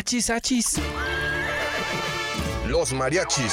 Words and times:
Achis, 0.00 0.30
achis. 0.30 0.80
Los 2.66 2.90
mariachis. 2.94 3.52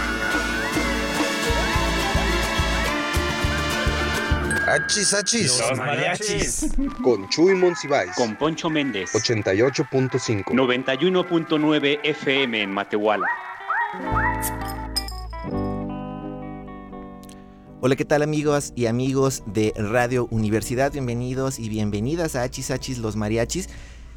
Achis, 4.71 5.13
achis. 5.13 5.61
mariachis. 5.75 6.65
Con 7.03 7.27
Chuy 7.27 7.55
Monsiváis. 7.55 8.11
con 8.15 8.37
Poncho 8.37 8.69
Méndez. 8.69 9.13
88.5. 9.13 10.45
91.9 10.45 11.99
FM 12.01 12.61
en 12.61 12.71
Matehuala. 12.71 13.27
Hola, 17.81 17.97
¿qué 17.97 18.05
tal 18.05 18.21
amigos 18.21 18.71
y 18.77 18.85
amigos 18.85 19.43
de 19.45 19.73
Radio 19.75 20.29
Universidad? 20.31 20.93
Bienvenidos 20.93 21.59
y 21.59 21.67
bienvenidas 21.67 22.37
a 22.37 22.43
Hachis 22.43 22.71
Hachis 22.71 22.99
Los 22.99 23.17
Mariachis. 23.17 23.67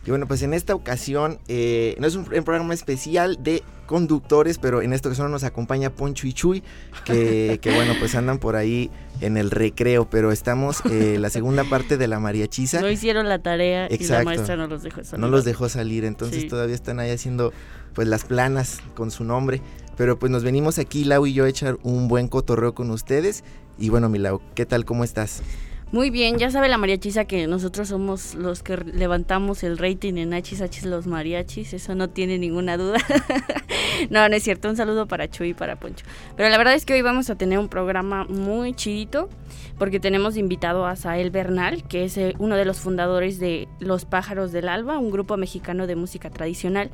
Y 0.06 0.10
bueno, 0.10 0.26
pues 0.28 0.42
en 0.42 0.52
esta 0.52 0.74
ocasión 0.74 1.38
eh, 1.48 1.96
no 1.98 2.06
es 2.06 2.14
un, 2.14 2.22
un 2.32 2.44
programa 2.44 2.74
especial 2.74 3.42
de 3.42 3.62
conductores, 3.86 4.58
pero 4.58 4.82
en 4.82 4.92
esta 4.92 5.08
ocasión 5.08 5.30
nos 5.30 5.44
acompaña 5.44 5.90
Poncho 5.90 6.26
y 6.26 6.32
Chuy, 6.32 6.62
que, 7.04 7.58
que 7.62 7.74
bueno, 7.74 7.94
pues 7.98 8.14
andan 8.14 8.38
por 8.38 8.56
ahí 8.56 8.90
en 9.20 9.36
el 9.36 9.50
recreo, 9.50 10.08
pero 10.08 10.32
estamos 10.32 10.82
eh, 10.90 11.16
la 11.18 11.30
segunda 11.30 11.64
parte 11.64 11.96
de 11.96 12.06
la 12.08 12.18
mariachiza. 12.20 12.80
No 12.80 12.90
hicieron 12.90 13.28
la 13.28 13.38
tarea 13.40 13.86
y 13.86 13.90
la 13.90 13.94
Exacto. 13.94 14.24
maestra 14.26 14.56
no 14.56 14.66
los 14.66 14.82
dejó 14.82 15.04
salir. 15.04 15.20
No 15.20 15.28
los 15.28 15.44
dejó 15.44 15.68
salir, 15.68 16.04
entonces 16.04 16.42
Sí. 16.42 16.48
todavía 16.48 16.74
están 16.74 16.98
ahí 17.00 17.10
haciendo 17.10 17.52
pues 17.94 18.08
las 18.08 18.24
planas 18.24 18.80
con 18.94 19.10
su 19.10 19.24
nombre. 19.24 19.62
Pero 19.96 20.18
pues 20.18 20.32
nos 20.32 20.42
venimos 20.42 20.78
aquí, 20.78 21.04
Lau 21.04 21.24
y 21.26 21.32
yo, 21.32 21.44
a 21.44 21.48
echar 21.48 21.78
un 21.82 22.08
buen 22.08 22.26
cotorreo 22.28 22.74
con 22.74 22.90
ustedes. 22.90 23.44
Y 23.78 23.88
bueno, 23.90 24.08
mi 24.08 24.18
Lau, 24.18 24.40
¿qué 24.54 24.66
tal? 24.66 24.84
¿Cómo 24.84 25.04
estás? 25.04 25.42
Muy 25.94 26.10
bien, 26.10 26.38
ya 26.38 26.50
sabe 26.50 26.68
la 26.68 26.76
mariachiza 26.76 27.24
que 27.24 27.46
nosotros 27.46 27.86
somos 27.86 28.34
los 28.34 28.64
que 28.64 28.78
levantamos 28.78 29.62
el 29.62 29.78
rating 29.78 30.14
en 30.14 30.34
Hachis 30.34 30.84
los 30.84 31.06
mariachis, 31.06 31.72
eso 31.72 31.94
no 31.94 32.10
tiene 32.10 32.36
ninguna 32.36 32.76
duda. 32.76 32.98
no, 34.10 34.28
no 34.28 34.34
es 34.34 34.42
cierto, 34.42 34.68
un 34.68 34.74
saludo 34.74 35.06
para 35.06 35.30
Chuy 35.30 35.50
y 35.50 35.54
para 35.54 35.76
Poncho. 35.76 36.04
Pero 36.36 36.48
la 36.48 36.58
verdad 36.58 36.74
es 36.74 36.84
que 36.84 36.94
hoy 36.94 37.02
vamos 37.02 37.30
a 37.30 37.36
tener 37.36 37.60
un 37.60 37.68
programa 37.68 38.24
muy 38.24 38.74
chidito 38.74 39.28
porque 39.78 40.00
tenemos 40.00 40.36
invitado 40.36 40.84
a 40.84 40.96
Sael 40.96 41.30
Bernal, 41.30 41.84
que 41.84 42.02
es 42.02 42.16
eh, 42.16 42.34
uno 42.40 42.56
de 42.56 42.64
los 42.64 42.80
fundadores 42.80 43.38
de 43.38 43.68
Los 43.78 44.04
Pájaros 44.04 44.50
del 44.50 44.68
Alba, 44.68 44.98
un 44.98 45.12
grupo 45.12 45.36
mexicano 45.36 45.86
de 45.86 45.94
música 45.94 46.28
tradicional 46.28 46.90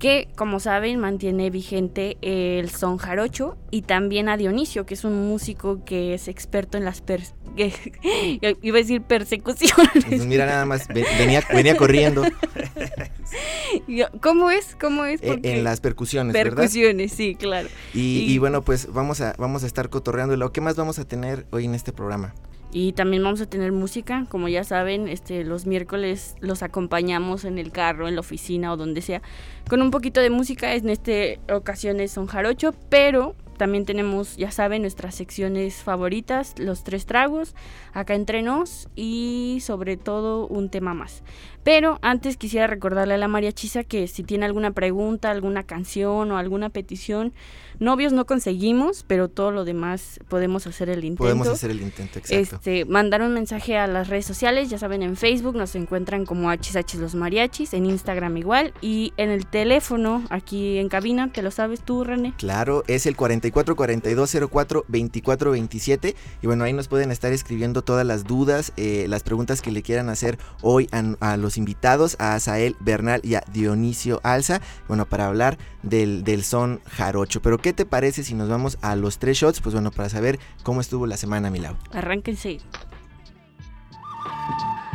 que 0.00 0.28
como 0.34 0.58
saben 0.58 0.98
mantiene 0.98 1.50
vigente 1.50 2.16
el 2.22 2.70
son 2.70 2.96
jarocho 2.96 3.56
y 3.70 3.82
también 3.82 4.28
a 4.28 4.36
Dionisio, 4.36 4.86
que 4.86 4.94
es 4.94 5.04
un 5.04 5.28
músico 5.28 5.84
que 5.84 6.14
es 6.14 6.26
experto 6.26 6.76
en 6.78 6.84
las 6.84 7.00
iba 8.62 8.78
a 8.78 8.80
decir 8.80 9.02
persecuciones. 9.02 10.04
Pues 10.08 10.24
mira, 10.26 10.46
nada 10.46 10.64
más, 10.64 10.88
ve- 10.88 11.04
venía, 11.18 11.42
venía 11.54 11.76
corriendo 11.76 12.24
¿Cómo 14.22 14.50
es? 14.50 14.76
¿Cómo 14.80 15.04
es? 15.04 15.20
Porque- 15.20 15.56
en 15.58 15.64
las 15.64 15.80
percusiones, 15.80 16.32
¿verdad? 16.32 16.56
percusiones, 16.56 17.12
sí, 17.12 17.34
claro. 17.34 17.68
Y, 17.94 18.00
Y- 18.00 18.32
y 18.32 18.38
bueno, 18.38 18.62
pues 18.62 18.92
vamos 18.92 19.20
a, 19.20 19.34
vamos 19.38 19.62
a 19.64 19.66
estar 19.66 19.90
cotorreando. 19.90 20.52
¿Qué 20.52 20.60
más 20.60 20.76
vamos 20.76 20.98
a 20.98 21.04
tener 21.04 21.46
hoy 21.50 21.66
en 21.66 21.74
este 21.74 21.92
programa? 21.92 22.34
Y 22.72 22.92
también 22.92 23.22
vamos 23.24 23.40
a 23.40 23.46
tener 23.46 23.72
música, 23.72 24.26
como 24.28 24.48
ya 24.48 24.62
saben, 24.62 25.08
este 25.08 25.44
los 25.44 25.66
miércoles 25.66 26.36
los 26.40 26.62
acompañamos 26.62 27.44
en 27.44 27.58
el 27.58 27.72
carro, 27.72 28.06
en 28.06 28.14
la 28.14 28.20
oficina 28.20 28.72
o 28.72 28.76
donde 28.76 29.02
sea, 29.02 29.22
con 29.68 29.82
un 29.82 29.90
poquito 29.90 30.20
de 30.20 30.30
música. 30.30 30.74
En 30.74 30.88
esta 30.88 31.12
ocasión 31.52 32.06
son 32.08 32.26
jarocho, 32.26 32.72
pero 32.88 33.34
también 33.60 33.84
tenemos, 33.84 34.38
ya 34.38 34.50
saben, 34.50 34.80
nuestras 34.80 35.14
secciones 35.14 35.82
favoritas, 35.82 36.54
los 36.58 36.82
tres 36.82 37.04
tragos, 37.04 37.54
acá 37.92 38.14
entre 38.14 38.40
nos 38.40 38.88
y 38.96 39.58
sobre 39.60 39.98
todo 39.98 40.46
un 40.46 40.70
tema 40.70 40.94
más. 40.94 41.22
Pero 41.62 41.98
antes 42.02 42.36
quisiera 42.36 42.66
recordarle 42.66 43.14
a 43.14 43.18
la 43.18 43.28
mariachisa 43.28 43.84
que 43.84 44.08
si 44.08 44.22
tiene 44.22 44.46
alguna 44.46 44.70
pregunta, 44.70 45.30
alguna 45.30 45.64
canción 45.64 46.30
o 46.32 46.38
alguna 46.38 46.70
petición, 46.70 47.32
novios 47.78 48.12
no 48.12 48.26
conseguimos, 48.26 49.04
pero 49.06 49.28
todo 49.28 49.50
lo 49.50 49.64
demás 49.64 50.20
podemos 50.28 50.66
hacer 50.66 50.88
el 50.88 51.04
intento. 51.04 51.24
Podemos 51.24 51.48
hacer 51.48 51.70
el 51.70 51.80
intento, 51.80 52.18
exacto. 52.18 52.56
Este, 52.56 52.84
mandar 52.84 53.22
un 53.22 53.34
mensaje 53.34 53.76
a 53.76 53.86
las 53.86 54.08
redes 54.08 54.26
sociales, 54.26 54.70
ya 54.70 54.78
saben, 54.78 55.02
en 55.02 55.16
Facebook 55.16 55.56
nos 55.56 55.74
encuentran 55.74 56.24
como 56.24 56.50
HH 56.50 56.98
los 56.98 57.14
mariachis, 57.14 57.74
en 57.74 57.86
Instagram 57.86 58.36
igual, 58.36 58.72
y 58.80 59.12
en 59.16 59.30
el 59.30 59.46
teléfono, 59.46 60.24
aquí 60.30 60.78
en 60.78 60.88
cabina, 60.88 61.30
¿te 61.32 61.42
lo 61.42 61.50
sabes 61.50 61.80
tú, 61.80 62.04
René? 62.04 62.34
Claro, 62.36 62.84
es 62.86 63.06
el 63.06 63.16
44 63.16 63.76
42 63.76 64.36
04 64.50 64.84
24 64.88 65.50
27 65.50 66.16
y 66.42 66.46
bueno, 66.46 66.64
ahí 66.64 66.72
nos 66.72 66.88
pueden 66.88 67.10
estar 67.10 67.32
escribiendo 67.32 67.82
todas 67.82 68.06
las 68.06 68.24
dudas, 68.24 68.72
eh, 68.76 69.06
las 69.08 69.22
preguntas 69.22 69.62
que 69.62 69.70
le 69.70 69.82
quieran 69.82 70.08
hacer 70.08 70.38
hoy 70.62 70.88
a, 70.92 71.32
a 71.32 71.36
los 71.36 71.56
invitados, 71.60 72.16
a 72.18 72.34
Asael 72.34 72.74
Bernal 72.80 73.20
y 73.22 73.34
a 73.34 73.44
Dionisio 73.52 74.20
Alza, 74.24 74.60
bueno, 74.88 75.06
para 75.06 75.26
hablar 75.26 75.58
del, 75.82 76.24
del 76.24 76.42
son 76.42 76.80
jarocho. 76.90 77.40
Pero 77.42 77.58
¿qué 77.58 77.72
te 77.72 77.86
parece 77.86 78.24
si 78.24 78.34
nos 78.34 78.48
vamos 78.48 78.78
a 78.82 78.96
los 78.96 79.18
tres 79.18 79.36
shots? 79.38 79.60
Pues 79.60 79.74
bueno, 79.74 79.90
para 79.90 80.08
saber 80.08 80.38
cómo 80.62 80.80
estuvo 80.80 81.06
la 81.06 81.16
semana, 81.16 81.50
Milau. 81.50 81.76
Arránquense. 81.92 82.58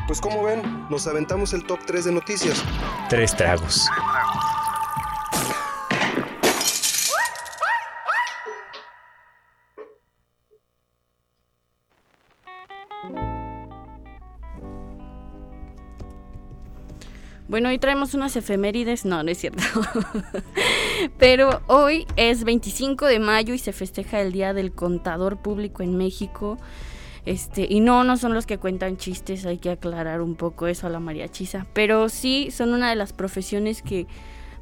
Pues 0.08 0.22
como 0.22 0.44
ven, 0.44 0.62
nos 0.90 1.08
aventamos 1.08 1.54
el 1.54 1.66
top 1.66 1.80
3 1.86 2.06
de 2.06 2.12
noticias. 2.12 2.64
Tres 3.10 3.36
tragos. 3.36 3.88
Bueno, 17.48 17.70
hoy 17.70 17.78
traemos 17.78 18.16
unas 18.16 18.36
efemérides, 18.36 19.06
no, 19.06 19.22
no 19.22 19.30
es 19.30 19.38
cierto. 19.38 19.62
Pero 21.20 21.62
hoy 21.68 22.08
es 22.16 22.44
25 22.44 23.06
de 23.06 23.20
mayo 23.20 23.54
y 23.54 23.60
se 23.60 23.72
festeja 23.72 24.20
el 24.22 24.32
Día 24.32 24.54
del 24.54 24.72
Contador 24.72 25.38
Público 25.38 25.84
en 25.84 25.96
México. 25.96 26.58
Este, 27.26 27.68
y 27.70 27.82
no, 27.82 28.04
no 28.04 28.18
son 28.18 28.34
los 28.34 28.48
que 28.48 28.58
cuentan 28.58 28.98
chistes, 28.98 29.46
hay 29.46 29.58
que 29.58 29.72
aclarar 29.72 30.22
un 30.22 30.36
poco 30.36 30.66
eso 30.66 30.88
a 30.88 30.90
la 30.90 31.00
mariachiza. 31.00 31.68
Pero 31.74 32.10
sí 32.10 32.50
son 32.52 32.74
una 32.74 32.90
de 32.90 32.96
las 32.96 33.14
profesiones 33.14 33.84
que, 33.84 34.08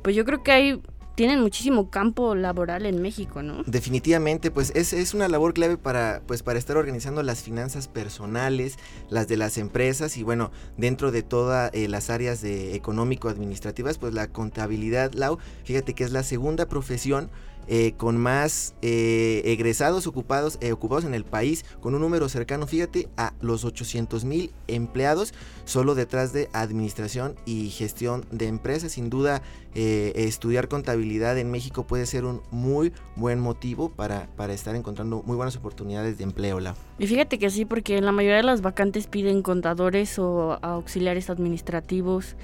pues 0.01 0.13
yo 0.15 0.25
creo 0.25 0.44
que 0.44 0.51
hay, 0.51 0.81
tienen 1.16 1.41
muchísimo 1.41 1.90
campo 1.90 2.35
laboral 2.35 2.85
en 2.85 3.01
México, 3.01 3.44
¿no? 3.44 3.63
Definitivamente, 3.66 4.51
pues 4.51 4.72
es, 4.75 4.94
es 4.94 5.13
una 5.13 5.28
labor 5.28 5.53
clave 5.53 5.78
para, 5.78 6.22
pues, 6.25 6.44
para 6.44 6.57
estar 6.59 6.78
organizando 6.78 7.22
las 7.24 7.44
finanzas 7.44 7.88
personales, 7.88 8.78
las 9.09 9.28
de 9.28 9.38
las 9.38 9.57
empresas 9.57 10.18
y 10.18 10.24
bueno, 10.24 10.51
dentro 10.78 11.12
de 11.12 11.22
todas 11.22 11.72
eh, 11.74 11.88
las 11.88 12.09
áreas 12.09 12.41
de 12.41 12.75
económico-administrativas, 12.75 13.97
pues 13.97 14.13
la 14.13 14.28
contabilidad, 14.28 15.13
Lau, 15.13 15.38
fíjate 15.63 15.94
que 15.94 16.03
es 16.03 16.12
la 16.12 16.24
segunda 16.24 16.68
profesión 16.68 17.30
eh, 17.68 17.94
con 17.97 18.18
más 18.18 18.75
eh, 18.81 19.41
egresados 19.46 20.07
ocupados, 20.07 20.57
eh, 20.62 20.72
ocupados 20.72 21.06
en 21.06 21.13
el 21.13 21.25
país, 21.25 21.66
con 21.79 21.96
un 21.96 22.01
número 22.01 22.29
cercano, 22.29 22.68
fíjate, 22.68 23.09
a 23.18 23.34
los 23.41 23.66
800 23.66 24.25
mil 24.25 24.51
empleados, 24.68 25.34
solo 25.66 25.96
detrás 25.96 26.34
de 26.34 26.50
administración 26.53 27.35
y 27.46 27.69
gestión 27.69 28.25
de 28.31 28.47
empresas. 28.47 28.94
Sin 28.94 29.09
duda, 29.09 29.41
eh, 29.75 30.13
estudiar 30.16 30.68
contabilidad 30.68 31.38
en 31.38 31.50
México 31.50 31.88
puede 31.88 32.06
ser 32.06 32.25
un 32.25 32.41
muy 32.51 32.94
buen 33.16 33.40
motivo 33.40 33.89
para, 33.89 34.27
para 34.36 34.54
estar 34.54 34.75
encontrando 34.75 35.24
muy 35.25 35.36
buenas 35.36 35.56
oportunidades 35.56 36.18
de 36.18 36.25
empleo, 36.25 36.60
Lau. 36.60 36.75
Y 37.00 37.07
fíjate 37.07 37.39
que 37.39 37.50
sí, 37.50 37.65
porque 37.65 38.00
la 38.01 38.12
mayoría 38.12 38.38
de 38.38 38.44
las 38.44 38.62
vacantes 38.62 39.07
piden 39.07 39.42
contadores 39.42 40.19
o 40.19 40.60
auxiliares 40.62 41.30
administrativos. 41.30 42.36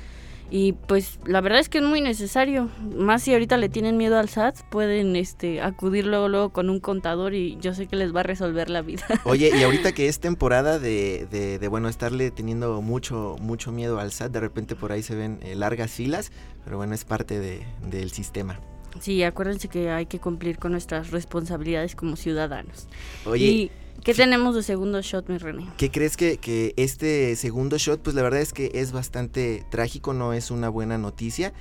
Y 0.51 0.73
pues 0.73 1.19
la 1.25 1.41
verdad 1.41 1.59
es 1.59 1.69
que 1.69 1.77
es 1.77 1.83
muy 1.83 2.01
necesario. 2.01 2.69
Más 2.95 3.23
si 3.23 3.33
ahorita 3.33 3.57
le 3.57 3.69
tienen 3.69 3.97
miedo 3.97 4.17
al 4.17 4.29
SAT, 4.29 4.57
pueden 4.69 5.15
este, 5.15 5.61
acudir 5.61 6.05
luego, 6.05 6.27
luego 6.27 6.49
con 6.49 6.69
un 6.69 6.79
contador 6.79 7.33
y 7.33 7.57
yo 7.61 7.73
sé 7.73 7.87
que 7.87 7.95
les 7.95 8.15
va 8.15 8.21
a 8.21 8.23
resolver 8.23 8.69
la 8.69 8.81
vida. 8.81 9.03
Oye, 9.25 9.51
y 9.55 9.63
ahorita 9.63 9.91
que 9.91 10.07
es 10.07 10.19
temporada 10.19 10.79
de, 10.79 11.27
de, 11.29 11.59
de, 11.59 11.67
bueno, 11.67 11.87
estarle 11.87 12.31
teniendo 12.31 12.81
mucho, 12.81 13.35
mucho 13.39 13.71
miedo 13.71 13.99
al 13.99 14.11
SAT, 14.11 14.31
de 14.31 14.39
repente 14.39 14.75
por 14.75 14.91
ahí 14.91 15.03
se 15.03 15.15
ven 15.15 15.39
eh, 15.43 15.55
largas 15.55 15.91
filas, 15.91 16.31
pero 16.63 16.77
bueno, 16.77 16.95
es 16.95 17.05
parte 17.05 17.39
de, 17.39 17.65
del 17.89 18.11
sistema. 18.11 18.59
Sí, 18.99 19.21
acuérdense 19.23 19.67
que 19.67 19.91
hay 19.91 20.07
que 20.07 20.19
cumplir 20.19 20.57
con 20.57 20.71
nuestras 20.71 21.11
responsabilidades 21.11 21.95
como 21.95 22.15
ciudadanos. 22.15 22.87
Oye, 23.25 23.45
¿Y 23.45 23.71
qué 24.03 24.13
tenemos 24.13 24.55
de 24.55 24.63
segundo 24.63 25.01
shot, 25.01 25.27
mi 25.29 25.37
René? 25.37 25.67
¿Qué 25.77 25.91
crees 25.91 26.17
que, 26.17 26.37
que 26.37 26.73
este 26.77 27.35
segundo 27.35 27.77
shot, 27.77 28.01
pues 28.01 28.15
la 28.15 28.21
verdad 28.21 28.41
es 28.41 28.53
que 28.53 28.71
es 28.73 28.91
bastante 28.91 29.65
trágico, 29.69 30.13
no 30.13 30.33
es 30.33 30.51
una 30.51 30.69
buena 30.69 30.97
noticia? 30.97 31.53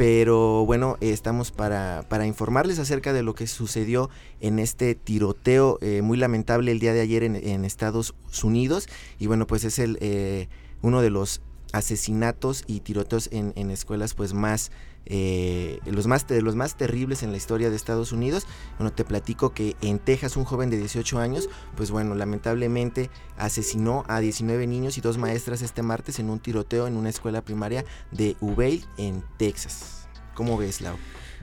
pero 0.00 0.64
bueno, 0.64 0.96
estamos 1.02 1.50
para, 1.50 2.06
para, 2.08 2.26
informarles 2.26 2.78
acerca 2.78 3.12
de 3.12 3.22
lo 3.22 3.34
que 3.34 3.46
sucedió 3.46 4.08
en 4.40 4.58
este 4.58 4.94
tiroteo 4.94 5.76
eh, 5.82 6.00
muy 6.00 6.16
lamentable 6.16 6.72
el 6.72 6.78
día 6.78 6.94
de 6.94 7.02
ayer 7.02 7.22
en, 7.22 7.64
Estados 7.66 8.14
Unidos. 8.42 8.88
Y 9.18 9.26
bueno, 9.26 9.46
pues 9.46 9.64
es 9.64 9.78
el 9.78 9.98
eh, 10.00 10.48
uno 10.80 11.02
de 11.02 11.10
los 11.10 11.42
asesinatos 11.72 12.64
y 12.66 12.80
tiroteos 12.80 13.28
en, 13.32 13.52
en 13.56 13.70
escuelas 13.70 14.14
pues 14.14 14.34
más 14.34 14.70
eh, 15.06 15.80
los 15.86 16.06
más 16.06 16.26
de 16.28 16.42
los 16.42 16.54
más 16.54 16.76
terribles 16.76 17.22
en 17.22 17.30
la 17.30 17.36
historia 17.36 17.70
de 17.70 17.76
Estados 17.76 18.12
Unidos. 18.12 18.46
Bueno, 18.78 18.92
te 18.92 19.04
platico 19.04 19.52
que 19.52 19.74
en 19.80 19.98
Texas 19.98 20.36
un 20.36 20.44
joven 20.44 20.70
de 20.70 20.76
18 20.76 21.18
años, 21.18 21.48
pues 21.76 21.90
bueno, 21.90 22.14
lamentablemente 22.14 23.10
asesinó 23.36 24.04
a 24.08 24.20
19 24.20 24.66
niños 24.66 24.98
y 24.98 25.00
dos 25.00 25.18
maestras 25.18 25.62
este 25.62 25.82
martes 25.82 26.18
en 26.18 26.30
un 26.30 26.38
tiroteo 26.38 26.86
en 26.86 26.96
una 26.96 27.08
escuela 27.08 27.42
primaria 27.42 27.84
de 28.12 28.36
Uvalde 28.40 28.84
en 28.98 29.24
Texas. 29.36 30.08
¿Cómo 30.34 30.56
ves, 30.56 30.80
Lau? 30.80 30.96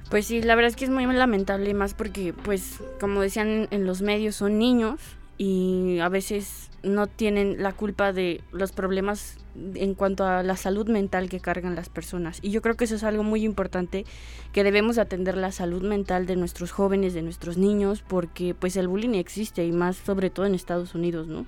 Pues 0.10 0.28
sí, 0.28 0.42
la 0.42 0.56
verdad 0.56 0.70
es 0.70 0.76
que 0.78 0.86
es 0.86 0.92
muy 0.92 1.06
lamentable 1.06 1.74
más 1.74 1.94
porque, 1.94 2.34
pues, 2.34 2.76
como 3.02 3.20
decían 3.20 3.68
en 3.72 3.86
los 3.86 4.02
medios, 4.02 4.36
son 4.36 4.58
niños 4.58 5.02
y 5.38 6.00
a 6.00 6.10
veces 6.10 6.70
no 6.84 7.08
tienen 7.08 7.62
la 7.62 7.74
culpa 7.74 8.14
de 8.14 8.42
los 8.52 8.72
problemas 8.72 9.38
en 9.76 9.94
cuanto 9.94 10.26
a 10.26 10.44
la 10.44 10.56
salud 10.56 10.88
mental 10.88 11.30
que 11.30 11.40
cargan 11.40 11.76
las 11.76 11.90
personas. 11.90 12.40
Y 12.42 12.52
yo 12.52 12.62
creo 12.62 12.76
que 12.76 12.86
eso 12.86 12.96
es 12.96 13.04
algo 13.04 13.24
muy 13.24 13.44
importante, 13.44 14.06
que 14.54 14.64
debemos 14.64 14.98
atender 14.98 15.38
la 15.38 15.52
salud 15.52 15.84
mental 15.84 16.26
de 16.26 16.36
nuestros 16.36 16.72
jóvenes, 16.72 17.14
de 17.14 17.22
nuestros 17.22 17.58
niños, 17.58 18.04
porque 18.08 18.54
pues 18.54 18.76
el 18.78 18.88
bullying 18.88 19.16
existe 19.16 19.66
y 19.66 19.72
más 19.72 19.98
sobre 19.98 20.30
todo 20.30 20.46
en 20.46 20.56
Estados 20.56 20.96
Unidos, 20.96 21.28
¿no? 21.28 21.46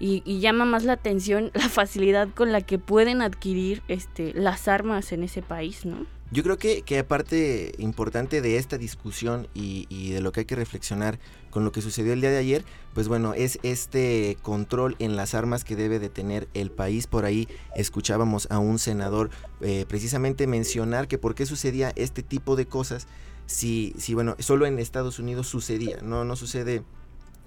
Y, 0.00 0.40
llama 0.40 0.64
más 0.64 0.84
la 0.84 0.94
atención 0.94 1.50
la 1.54 1.68
facilidad 1.68 2.28
con 2.34 2.52
la 2.52 2.60
que 2.60 2.78
pueden 2.78 3.22
adquirir 3.22 3.82
este, 3.88 4.34
las 4.34 4.68
armas 4.68 5.12
en 5.12 5.22
ese 5.22 5.40
país, 5.40 5.86
¿no? 5.86 6.06
Yo 6.30 6.42
creo 6.42 6.58
que, 6.58 6.82
que 6.82 6.98
aparte 6.98 7.72
importante 7.78 8.40
de 8.40 8.56
esta 8.56 8.76
discusión 8.76 9.46
y, 9.54 10.10
de 10.10 10.20
lo 10.20 10.32
que 10.32 10.40
hay 10.40 10.46
que 10.46 10.56
reflexionar 10.56 11.20
con 11.54 11.64
lo 11.64 11.70
que 11.70 11.80
sucedió 11.80 12.12
el 12.12 12.20
día 12.20 12.30
de 12.32 12.38
ayer, 12.38 12.64
pues 12.94 13.06
bueno, 13.06 13.32
es 13.32 13.60
este 13.62 14.36
control 14.42 14.96
en 14.98 15.14
las 15.14 15.34
armas 15.34 15.62
que 15.62 15.76
debe 15.76 16.00
de 16.00 16.08
tener 16.08 16.48
el 16.52 16.72
país. 16.72 17.06
Por 17.06 17.24
ahí 17.24 17.48
escuchábamos 17.76 18.48
a 18.50 18.58
un 18.58 18.80
senador 18.80 19.30
eh, 19.60 19.86
precisamente 19.88 20.48
mencionar 20.48 21.06
que 21.06 21.16
por 21.16 21.36
qué 21.36 21.46
sucedía 21.46 21.92
este 21.94 22.24
tipo 22.24 22.56
de 22.56 22.66
cosas 22.66 23.06
si, 23.46 23.94
si 23.98 24.14
bueno, 24.14 24.34
solo 24.40 24.66
en 24.66 24.80
Estados 24.80 25.20
Unidos 25.20 25.46
sucedía, 25.46 25.98
no, 26.02 26.24
no 26.24 26.34
sucede 26.34 26.82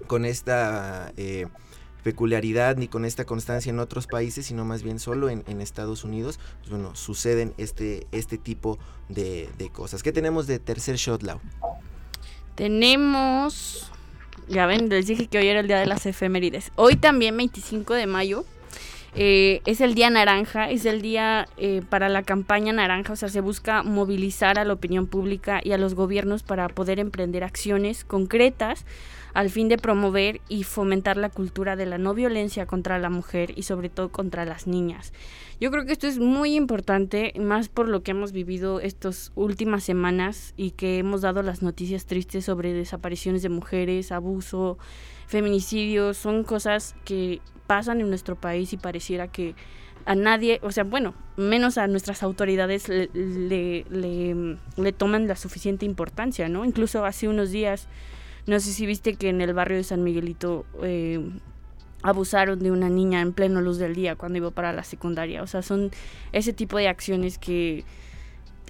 con 0.06 0.24
esta... 0.24 1.12
Eh, 1.18 1.46
peculiaridad 2.04 2.76
ni 2.76 2.88
con 2.88 3.04
esta 3.04 3.26
constancia 3.26 3.68
en 3.68 3.80
otros 3.80 4.06
países, 4.06 4.46
sino 4.46 4.64
más 4.64 4.82
bien 4.82 4.98
solo 4.98 5.28
en, 5.28 5.60
Estados 5.60 6.04
Unidos, 6.04 6.38
pues 6.60 6.70
bueno, 6.70 6.94
suceden 6.94 7.52
este, 7.58 8.06
este 8.12 8.38
tipo 8.38 8.78
de, 9.10 9.50
cosas. 9.74 10.02
¿Qué 10.02 10.12
tenemos 10.12 10.46
de 10.46 10.58
tercer 10.58 10.96
shot, 10.96 11.22
Lau? 11.22 11.40
Tenemos, 12.54 13.90
ya 14.48 14.66
ven, 14.66 14.88
les 14.88 15.06
dije 15.06 15.26
que 15.26 15.38
hoy 15.38 15.46
era 15.48 15.60
el 15.60 15.68
día 15.68 15.78
de 15.78 15.86
las 15.86 16.06
efemérides. 16.06 16.72
Hoy 16.76 16.96
también, 16.96 17.36
25 17.36 17.94
de 17.94 18.06
mayo, 18.06 18.44
eh, 19.14 19.62
es 19.64 19.80
el 19.80 19.94
día 19.94 20.10
naranja, 20.10 20.70
es 20.70 20.84
el 20.84 21.02
día 21.02 21.48
eh, 21.56 21.82
para 21.88 22.08
la 22.08 22.22
campaña 22.22 22.72
naranja, 22.72 23.14
o 23.14 23.16
sea, 23.16 23.28
se 23.28 23.40
busca 23.40 23.82
movilizar 23.82 24.58
a 24.58 24.64
la 24.64 24.72
opinión 24.72 25.06
pública 25.06 25.60
y 25.62 25.72
a 25.72 25.78
los 25.78 25.94
gobiernos 25.94 26.42
para 26.42 26.68
poder 26.68 27.00
emprender 27.00 27.44
acciones 27.44 28.04
concretas 28.04 28.84
al 29.38 29.50
fin 29.50 29.68
de 29.68 29.76
promover 29.76 30.40
y 30.48 30.64
fomentar 30.64 31.16
la 31.16 31.30
cultura 31.30 31.76
de 31.76 31.86
la 31.86 31.96
no 31.96 32.12
violencia 32.12 32.66
contra 32.66 32.98
la 32.98 33.08
mujer 33.08 33.52
y 33.54 33.62
sobre 33.62 33.88
todo 33.88 34.08
contra 34.08 34.44
las 34.44 34.66
niñas. 34.66 35.12
Yo 35.60 35.70
creo 35.70 35.86
que 35.86 35.92
esto 35.92 36.08
es 36.08 36.18
muy 36.18 36.56
importante, 36.56 37.32
más 37.38 37.68
por 37.68 37.88
lo 37.88 38.02
que 38.02 38.10
hemos 38.10 38.32
vivido 38.32 38.80
estas 38.80 39.30
últimas 39.36 39.84
semanas 39.84 40.54
y 40.56 40.72
que 40.72 40.98
hemos 40.98 41.20
dado 41.20 41.44
las 41.44 41.62
noticias 41.62 42.04
tristes 42.04 42.46
sobre 42.46 42.72
desapariciones 42.72 43.42
de 43.42 43.48
mujeres, 43.48 44.10
abuso, 44.10 44.76
feminicidios, 45.28 46.16
son 46.16 46.42
cosas 46.42 46.96
que 47.04 47.40
pasan 47.68 48.00
en 48.00 48.08
nuestro 48.08 48.34
país 48.34 48.72
y 48.72 48.76
pareciera 48.76 49.28
que 49.28 49.54
a 50.04 50.16
nadie, 50.16 50.58
o 50.64 50.72
sea, 50.72 50.82
bueno, 50.82 51.14
menos 51.36 51.78
a 51.78 51.86
nuestras 51.86 52.24
autoridades 52.24 52.88
le, 52.88 53.08
le, 53.88 54.56
le, 54.76 54.92
toman 54.92 55.28
la 55.28 55.36
suficiente 55.36 55.86
importancia, 55.86 56.48
¿no? 56.48 56.64
Incluso 56.64 57.04
hace 57.04 57.28
unos 57.28 57.52
días 57.52 57.86
no 58.48 58.60
sé 58.60 58.72
si 58.72 58.86
viste 58.86 59.14
que 59.14 59.28
en 59.28 59.42
el 59.42 59.52
barrio 59.52 59.76
de 59.76 59.84
San 59.84 60.02
Miguelito 60.02 60.64
eh, 60.82 61.20
abusaron 62.02 62.58
de 62.58 62.70
una 62.70 62.88
niña 62.88 63.20
en 63.20 63.34
pleno 63.34 63.60
luz 63.60 63.76
del 63.76 63.94
día 63.94 64.16
cuando 64.16 64.38
iba 64.38 64.50
para 64.50 64.72
la 64.72 64.84
secundaria. 64.84 65.42
O 65.42 65.46
sea, 65.46 65.60
son 65.60 65.90
ese 66.32 66.54
tipo 66.54 66.78
de 66.78 66.88
acciones 66.88 67.36
que 67.36 67.84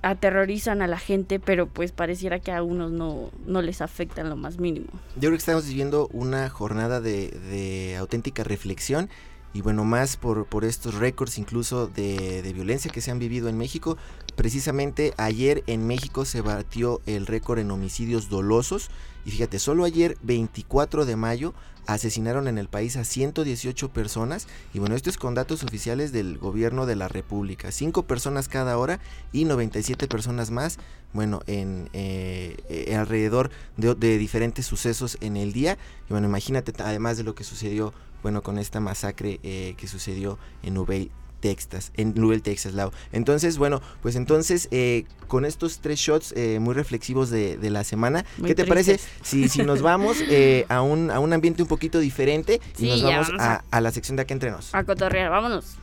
aterrorizan 0.02 0.82
a 0.82 0.88
la 0.88 0.98
gente, 0.98 1.38
pero 1.38 1.68
pues 1.68 1.92
pareciera 1.92 2.40
que 2.40 2.50
a 2.50 2.64
unos 2.64 2.90
no, 2.90 3.30
no 3.46 3.62
les 3.62 3.80
afectan 3.80 4.28
lo 4.28 4.36
más 4.36 4.58
mínimo. 4.58 4.88
Yo 5.14 5.20
creo 5.20 5.32
que 5.32 5.36
estamos 5.36 5.68
viviendo 5.68 6.08
una 6.12 6.48
jornada 6.50 7.00
de, 7.00 7.96
auténtica 8.00 8.42
reflexión 8.42 9.08
y 9.54 9.60
bueno, 9.60 9.84
más 9.84 10.16
por, 10.16 10.46
por 10.46 10.64
estos 10.64 10.94
récords 10.94 11.38
incluso 11.38 11.86
de, 11.86 12.42
de, 12.42 12.52
violencia 12.52 12.90
que 12.90 13.00
se 13.00 13.12
han 13.12 13.20
vivido 13.20 13.48
en 13.48 13.56
México. 13.56 13.96
Precisamente 14.34 15.14
ayer 15.18 15.62
en 15.68 15.86
México 15.86 16.24
se 16.24 16.40
batió 16.40 17.00
el 17.06 17.26
récord 17.26 17.60
en 17.60 17.70
homicidios 17.70 18.28
dolosos 18.28 18.90
y 19.28 19.30
fíjate, 19.30 19.58
solo 19.58 19.84
ayer 19.84 20.16
24 20.22 21.04
de 21.04 21.14
mayo 21.14 21.52
asesinaron 21.84 22.48
en 22.48 22.56
el 22.56 22.66
país 22.66 22.96
a 22.96 23.04
118 23.04 23.90
personas 23.90 24.46
y 24.72 24.78
bueno, 24.78 24.94
esto 24.94 25.10
es 25.10 25.18
con 25.18 25.34
datos 25.34 25.62
oficiales 25.64 26.12
del 26.12 26.38
gobierno 26.38 26.86
de 26.86 26.96
la 26.96 27.08
República. 27.08 27.70
5 27.70 28.04
personas 28.04 28.48
cada 28.48 28.78
hora 28.78 29.00
y 29.30 29.44
97 29.44 30.08
personas 30.08 30.50
más, 30.50 30.78
bueno, 31.12 31.40
en 31.46 31.90
eh, 31.92 32.96
alrededor 32.98 33.50
de, 33.76 33.94
de 33.94 34.16
diferentes 34.16 34.64
sucesos 34.64 35.18
en 35.20 35.36
el 35.36 35.52
día. 35.52 35.76
Y 36.08 36.14
bueno, 36.14 36.26
imagínate 36.26 36.72
además 36.82 37.18
de 37.18 37.24
lo 37.24 37.34
que 37.34 37.44
sucedió 37.44 37.92
bueno, 38.22 38.42
con 38.42 38.56
esta 38.56 38.80
masacre 38.80 39.40
eh, 39.42 39.74
que 39.76 39.88
sucedió 39.88 40.38
en 40.62 40.78
Ubey, 40.78 41.10
Texas, 41.40 41.92
en 41.96 42.14
Newell, 42.14 42.42
Texas, 42.42 42.74
Lao. 42.74 42.92
Entonces, 43.12 43.58
bueno, 43.58 43.80
pues 44.02 44.16
entonces, 44.16 44.68
eh, 44.70 45.04
con 45.26 45.44
estos 45.44 45.78
tres 45.78 45.98
shots 45.98 46.32
eh, 46.36 46.58
muy 46.60 46.74
reflexivos 46.74 47.30
de, 47.30 47.58
la 47.68 47.84
semana, 47.84 48.24
¿qué 48.44 48.54
te 48.54 48.64
parece 48.64 48.98
si, 49.22 49.48
si 49.48 49.62
nos 49.62 49.82
vamos 49.82 50.16
a, 50.68 50.82
un, 50.82 51.10
a 51.10 51.20
un 51.20 51.32
ambiente 51.32 51.62
un 51.62 51.68
poquito 51.68 51.98
diferente 51.98 52.60
y 52.78 52.88
nos 52.88 53.02
vamos, 53.02 53.30
a, 53.38 53.62
a, 53.70 53.80
la 53.80 53.90
sección 53.90 54.16
de 54.16 54.22
acá 54.22 54.34
entre 54.34 54.50
nos? 54.50 54.74
A 54.74 54.84
cotorrear, 54.84 55.30
vámonos. 55.30 55.76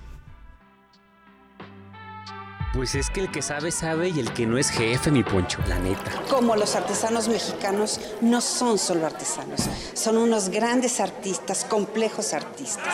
Pues 2.75 2.93
es 2.93 3.09
que 3.09 3.21
el 3.21 3.31
que 3.31 3.41
sabe, 3.41 3.71
sabe 3.71 4.09
y 4.09 4.19
el 4.19 4.33
que 4.33 4.45
no 4.45 4.57
es 4.57 4.69
jefe, 4.69 5.09
mi 5.09 5.23
poncho, 5.23 5.59
la 5.69 5.79
neta. 5.79 6.11
Como 6.29 6.57
los 6.57 6.75
artesanos 6.75 7.29
mexicanos 7.29 8.01
no 8.19 8.41
son 8.41 8.77
solo 8.77 9.05
artesanos, 9.05 9.61
son 9.93 10.17
unos 10.17 10.49
grandes 10.49 10.99
artistas, 10.99 11.63
complejos 11.63 12.33
artistas. 12.33 12.93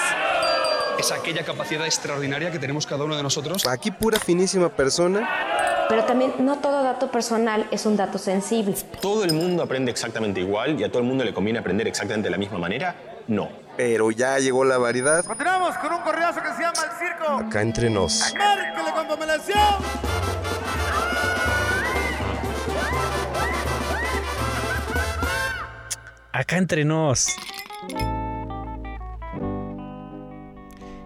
Es 1.02 1.12
aquella 1.12 1.44
capacidad 1.44 1.84
extraordinaria 1.88 2.52
que 2.52 2.60
tenemos 2.60 2.86
cada 2.86 3.04
uno 3.04 3.18
de 3.18 3.24
nosotros. 3.24 3.66
Aquí 3.66 3.90
pura 3.90 4.20
finísima 4.20 4.70
persona. 4.70 5.28
Pero 5.90 6.04
también 6.04 6.36
no 6.38 6.60
todo 6.60 6.84
dato 6.84 7.10
personal 7.10 7.68
es 7.72 7.88
un 7.88 7.98
dato 7.98 8.20
sensible. 8.20 8.76
¿Todo 9.02 9.24
el 9.24 9.34
mundo 9.34 9.64
aprende 9.64 9.90
exactamente 9.90 10.42
igual 10.42 10.80
y 10.80 10.84
a 10.84 10.90
todo 10.90 11.00
el 11.00 11.08
mundo 11.08 11.24
le 11.24 11.34
conviene 11.34 11.58
aprender 11.58 11.88
exactamente 11.88 12.28
de 12.28 12.32
la 12.32 12.38
misma 12.38 12.60
manera? 12.60 12.96
No. 13.28 13.50
Pero 13.76 14.12
ya 14.12 14.38
llegó 14.38 14.64
la 14.64 14.78
variedad. 14.78 15.26
Continuamos 15.26 15.76
con 15.80 15.92
un 15.92 16.02
correazo 16.02 16.40
que 16.40 16.50
se 16.50 16.62
llama 16.62 16.84
El 16.84 17.08
Circo. 17.08 17.48
Acá 17.48 17.62
entre 17.64 17.90
nos. 17.90 18.36
¡Márquele 18.38 18.92
con! 18.92 19.08
Acá 26.32 26.58
entre 26.58 26.86
nos. 26.86 27.36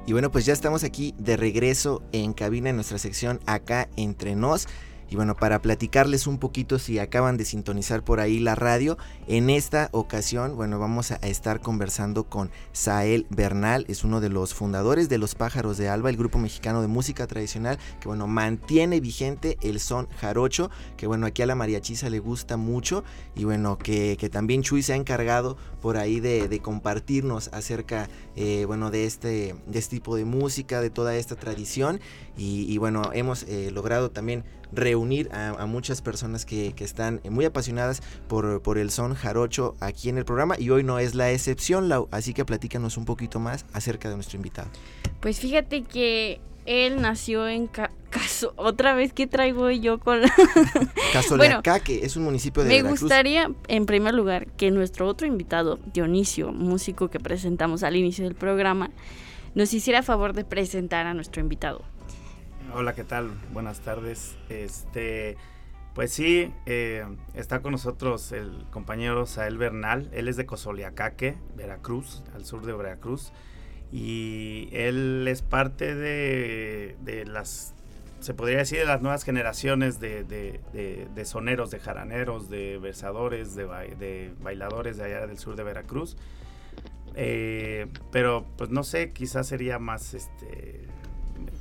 Y 0.07 0.11
bueno, 0.11 0.31
pues 0.31 0.45
ya 0.45 0.53
estamos 0.53 0.83
aquí 0.83 1.15
de 1.17 1.35
regreso 1.35 2.03
en 2.11 2.33
cabina 2.33 2.69
en 2.69 2.75
nuestra 2.75 2.99
sección 2.99 3.39
Acá 3.47 3.89
entre 3.95 4.35
nos. 4.35 4.67
Y 5.09 5.15
bueno, 5.15 5.35
para 5.35 5.61
platicarles 5.61 6.27
un 6.27 6.39
poquito 6.39 6.79
si 6.79 6.99
acaban 6.99 7.37
de 7.37 7.45
sintonizar 7.45 8.03
por 8.03 8.19
ahí 8.19 8.39
la 8.39 8.55
radio, 8.55 8.97
en 9.27 9.49
esta 9.49 9.89
ocasión, 9.91 10.55
bueno, 10.55 10.79
vamos 10.79 11.11
a 11.11 11.15
estar 11.15 11.61
conversando 11.61 12.23
con 12.23 12.49
Sael 12.73 13.27
Bernal, 13.29 13.85
es 13.87 14.03
uno 14.03 14.19
de 14.21 14.29
los 14.29 14.53
fundadores 14.53 15.09
de 15.09 15.17
Los 15.17 15.35
Pájaros 15.35 15.77
de 15.77 15.89
Alba, 15.89 16.09
el 16.09 16.17
grupo 16.17 16.39
mexicano 16.39 16.81
de 16.81 16.87
música 16.87 17.27
tradicional, 17.27 17.77
que 17.99 18.07
bueno, 18.07 18.27
mantiene 18.27 18.99
vigente 18.99 19.57
el 19.61 19.79
son 19.79 20.07
jarocho, 20.17 20.71
que 20.97 21.07
bueno, 21.07 21.27
aquí 21.27 21.41
a 21.41 21.45
la 21.45 21.55
mariachisa 21.55 22.09
le 22.09 22.19
gusta 22.19 22.57
mucho, 22.57 23.03
y 23.35 23.43
bueno, 23.43 23.77
que, 23.77 24.15
también 24.31 24.63
Chuy 24.63 24.81
se 24.81 24.93
ha 24.93 24.95
encargado 24.95 25.57
por 25.81 25.97
ahí 25.97 26.19
de, 26.19 26.59
compartirnos 26.61 27.49
acerca, 27.49 28.09
eh, 28.35 28.63
bueno, 28.65 28.89
de 28.89 29.05
este, 29.05 29.55
de 29.67 29.79
este 29.79 29.97
tipo 29.97 30.15
de 30.15 30.25
música, 30.25 30.81
de 30.81 30.89
toda 30.89 31.15
esta 31.15 31.35
tradición, 31.35 31.99
y, 32.37 32.77
bueno, 32.79 33.11
hemos 33.13 33.43
eh, 33.43 33.71
logrado 33.71 34.11
también 34.11 34.43
reunir 34.71 35.29
a, 35.31 35.65
muchas 35.65 36.01
personas 36.01 36.45
que, 36.45 36.73
están 36.79 37.21
muy 37.29 37.45
apasionadas 37.45 38.01
por, 38.27 38.61
por, 38.61 38.77
el 38.77 38.91
son 38.91 39.15
jarocho 39.15 39.75
aquí 39.79 40.09
en 40.09 40.17
el 40.17 40.25
programa 40.25 40.55
y 40.59 40.69
hoy 40.69 40.83
no 40.83 40.99
es 40.99 41.15
la 41.15 41.31
excepción, 41.31 41.89
Lau, 41.89 42.07
así 42.11 42.33
que 42.33 42.45
platícanos 42.45 42.97
un 42.97 43.05
poquito 43.05 43.39
más 43.39 43.65
acerca 43.73 44.09
de 44.09 44.15
nuestro 44.15 44.37
invitado. 44.37 44.69
Pues 45.19 45.39
fíjate 45.39 45.83
que 45.83 46.39
Él 46.65 47.01
nació 47.01 47.47
en 47.47 47.67
Caso. 47.67 48.53
Otra 48.55 48.95
vez 48.95 49.11
que 49.11 49.27
traigo 49.27 49.69
yo 49.71 49.99
con. 49.99 50.21
Casolacaque, 51.13 52.05
es 52.05 52.15
un 52.15 52.23
municipio 52.23 52.63
de 52.63 52.81
Me 52.81 52.89
gustaría, 52.89 53.51
en 53.67 53.85
primer 53.85 54.13
lugar, 54.13 54.47
que 54.51 54.71
nuestro 54.71 55.07
otro 55.07 55.27
invitado, 55.27 55.79
Dionisio, 55.93 56.53
músico 56.53 57.09
que 57.09 57.19
presentamos 57.19 57.83
al 57.83 57.97
inicio 57.97 58.23
del 58.23 58.35
programa, 58.35 58.91
nos 59.53 59.73
hiciera 59.73 60.01
favor 60.01 60.33
de 60.33 60.45
presentar 60.45 61.07
a 61.07 61.13
nuestro 61.13 61.41
invitado. 61.41 61.83
Hola, 62.73 62.93
¿qué 62.93 63.03
tal? 63.03 63.31
Buenas 63.53 63.79
tardes. 63.81 64.35
Este. 64.49 65.37
Pues 65.93 66.11
sí, 66.11 66.51
eh, 66.65 67.05
está 67.33 67.61
con 67.61 67.71
nosotros 67.71 68.31
el 68.33 68.65
compañero 68.71 69.25
Sael 69.25 69.57
Bernal. 69.57 70.09
Él 70.11 70.27
es 70.27 70.35
de 70.35 70.45
Cosoliacaque, 70.45 71.37
Veracruz, 71.55 72.23
al 72.33 72.43
sur 72.43 72.65
de 72.65 72.73
Veracruz. 72.73 73.31
Y 73.93 74.67
él 74.73 75.25
es 75.29 75.41
parte 75.41 75.95
de, 75.95 77.23
las, 77.27 77.73
se 78.19 78.33
podría 78.33 78.57
decir, 78.57 78.79
de 78.79 78.85
las 78.85 79.01
nuevas 79.01 79.23
generaciones 79.23 80.01
de, 80.01 80.59
soneros, 81.23 81.71
de 81.71 81.79
jaraneros, 81.79 82.49
de 82.49 82.77
versadores, 82.77 83.55
de, 83.55 84.33
bailadores 84.41 84.97
de 84.97 85.03
allá 85.05 85.27
del 85.27 85.37
sur 85.37 85.55
de 85.55 85.63
Veracruz. 85.63 86.17
Eh, 87.15 87.87
pero 88.11 88.45
pues 88.57 88.69
no 88.69 88.83
sé, 88.83 89.11
quizás 89.13 89.47
sería 89.47 89.79
más, 89.79 90.13
este, 90.13 90.89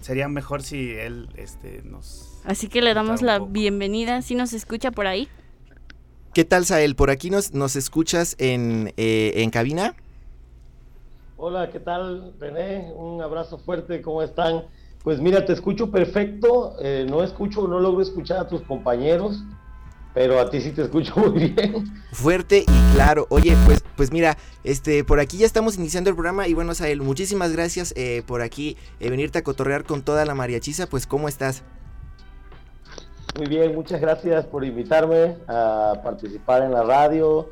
sería 0.00 0.28
mejor 0.28 0.62
si 0.62 0.90
él 0.90 1.28
este, 1.36 1.82
nos 1.84 2.34
Así 2.44 2.68
que 2.68 2.82
le 2.82 2.92
damos 2.92 3.22
la 3.22 3.38
bienvenida. 3.38 4.20
¿Sí 4.20 4.34
nos 4.34 4.52
escucha 4.52 4.90
por 4.90 5.06
ahí? 5.06 5.28
¿Qué 6.34 6.44
tal, 6.44 6.66
Sael? 6.66 6.94
¿Por 6.94 7.10
aquí 7.10 7.30
nos, 7.30 7.54
nos 7.54 7.74
escuchas 7.74 8.36
en, 8.38 8.92
eh, 8.96 9.32
en 9.36 9.50
cabina? 9.50 9.94
Hola, 11.36 11.70
¿qué 11.70 11.80
tal, 11.80 12.34
René? 12.38 12.92
Un 12.94 13.22
abrazo 13.22 13.58
fuerte, 13.58 14.02
¿cómo 14.02 14.22
están? 14.22 14.64
Pues 15.02 15.20
mira, 15.20 15.44
te 15.44 15.52
escucho 15.52 15.90
perfecto, 15.90 16.76
eh, 16.80 17.06
no 17.08 17.22
escucho, 17.22 17.66
no 17.68 17.78
logro 17.78 18.02
escuchar 18.02 18.38
a 18.38 18.48
tus 18.48 18.62
compañeros, 18.62 19.42
pero 20.14 20.38
a 20.38 20.48
ti 20.48 20.60
sí 20.60 20.70
te 20.70 20.82
escucho 20.82 21.14
muy 21.16 21.50
bien. 21.50 21.84
Fuerte 22.12 22.60
y 22.60 22.94
claro. 22.94 23.26
Oye, 23.28 23.56
pues, 23.66 23.84
pues 23.96 24.12
mira, 24.12 24.38
este, 24.62 25.04
por 25.04 25.20
aquí 25.20 25.36
ya 25.38 25.46
estamos 25.46 25.76
iniciando 25.76 26.08
el 26.08 26.16
programa 26.16 26.48
y 26.48 26.54
bueno, 26.54 26.74
Sael, 26.74 27.02
muchísimas 27.02 27.52
gracias 27.52 27.92
eh, 27.96 28.22
por 28.26 28.40
aquí 28.40 28.76
venirte 29.00 29.38
a 29.40 29.42
cotorrear 29.42 29.84
con 29.84 30.02
toda 30.02 30.24
la 30.24 30.34
mariachiza, 30.34 30.86
pues 30.86 31.06
¿cómo 31.06 31.28
estás? 31.28 31.64
Muy 33.36 33.48
bien, 33.48 33.74
muchas 33.74 34.00
gracias 34.00 34.46
por 34.46 34.64
invitarme 34.64 35.36
a 35.48 35.94
participar 36.04 36.62
en 36.62 36.70
la 36.70 36.84
radio. 36.84 37.50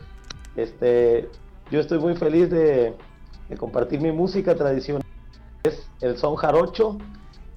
Este, 0.54 1.28
yo 1.73 1.81
estoy 1.81 1.99
muy 1.99 2.14
feliz 2.14 2.50
de, 2.50 2.95
compartir 3.59 4.00
mi 4.00 4.12
música 4.12 4.54
tradicional, 4.54 5.02
es 5.64 5.90
el 6.00 6.16
son 6.16 6.37
jarocho. 6.37 6.99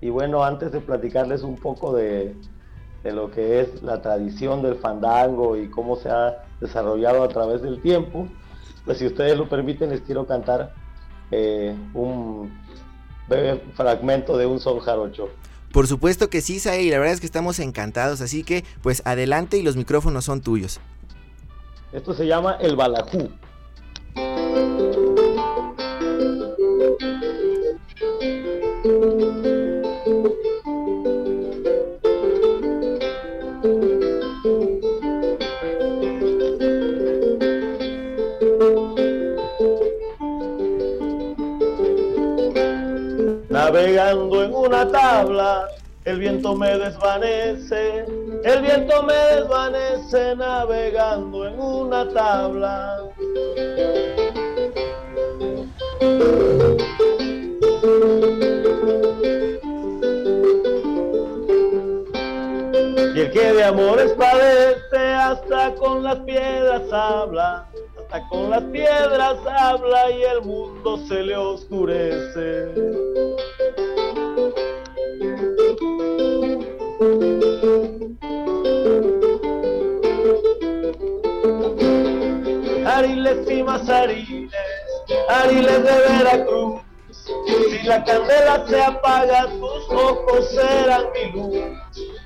Y 0.01 0.09
bueno, 0.09 0.43
antes 0.43 0.71
de 0.71 0.81
platicarles 0.81 1.43
un 1.43 1.55
poco 1.55 1.95
de, 1.95 2.35
lo 3.11 3.31
que 3.31 3.61
es 3.61 3.83
la 3.83 4.01
tradición 4.01 4.61
del 4.61 4.75
fandango 4.75 5.57
y 5.57 5.69
cómo 5.69 5.95
se 5.95 6.09
ha 6.09 6.43
desarrollado 6.59 7.23
a 7.23 7.27
través 7.27 7.61
del 7.61 7.81
tiempo, 7.81 8.27
pues 8.85 8.97
si 8.97 9.05
ustedes 9.05 9.37
lo 9.37 9.49
permiten, 9.49 9.89
les 9.89 10.01
quiero 10.01 10.25
cantar 10.25 10.73
eh, 11.31 11.75
un 11.93 12.51
breve 13.27 13.61
fragmento 13.73 14.37
de 14.37 14.45
un 14.45 14.59
son 14.59 14.79
jarocho. 14.79 15.29
Por 15.71 15.87
supuesto 15.87 16.29
que 16.29 16.41
sí, 16.41 16.59
Sae, 16.59 16.83
y 16.83 16.89
la 16.89 16.99
verdad 16.99 17.13
es 17.13 17.19
que 17.19 17.25
estamos 17.25 17.59
encantados, 17.59 18.21
así 18.21 18.43
que 18.43 18.63
pues 18.81 19.01
adelante 19.05 19.57
y 19.57 19.61
los 19.61 19.75
micrófonos 19.75 20.25
son 20.25 20.41
tuyos. 20.41 20.79
Esto 21.91 22.13
se 22.13 22.25
llama 22.27 22.57
el 22.61 22.75
balajú. 22.75 23.29
Tabla, 44.91 45.67
el 46.05 46.19
viento 46.19 46.55
me 46.55 46.77
desvanece, 46.77 48.05
el 48.43 48.61
viento 48.61 49.03
me 49.03 49.13
desvanece 49.13 50.35
navegando 50.35 51.47
en 51.47 51.59
una 51.59 52.09
tabla. 52.13 52.97
Y 63.15 63.19
el 63.19 63.31
que 63.31 63.53
de 63.53 63.63
amores 63.63 64.11
padece 64.13 64.97
hasta 64.97 65.73
con 65.75 66.03
las 66.03 66.17
piedras 66.19 66.91
habla 66.91 67.67
con 68.29 68.49
las 68.49 68.63
piedras 68.63 69.37
habla 69.45 70.11
y 70.11 70.23
el 70.23 70.41
mundo 70.41 70.97
se 71.07 71.23
le 71.23 71.35
oscurece. 71.35 73.14
Ariles 85.55 85.83
de 85.83 85.91
Veracruz. 85.91 86.81
Si 87.69 87.87
la 87.87 88.03
candela 88.03 88.65
se 88.67 88.81
apaga, 88.81 89.47
tus 89.47 89.89
ojos 89.89 90.49
serán 90.49 91.05
mi 91.13 91.31
luz. 91.31 91.55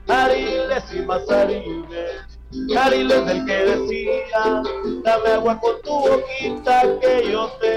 Ariles 0.07 0.83
y 0.93 0.99
más 1.01 1.29
ariles 1.29 2.29
Cariles 2.73 3.25
del 3.27 3.45
que 3.45 3.53
decía, 3.53 4.63
dame 5.03 5.29
agua 5.29 5.59
con 5.59 5.79
tu 5.83 5.91
boquita 5.91 6.81
que 6.99 7.31
yo 7.31 7.47
te 7.61 7.68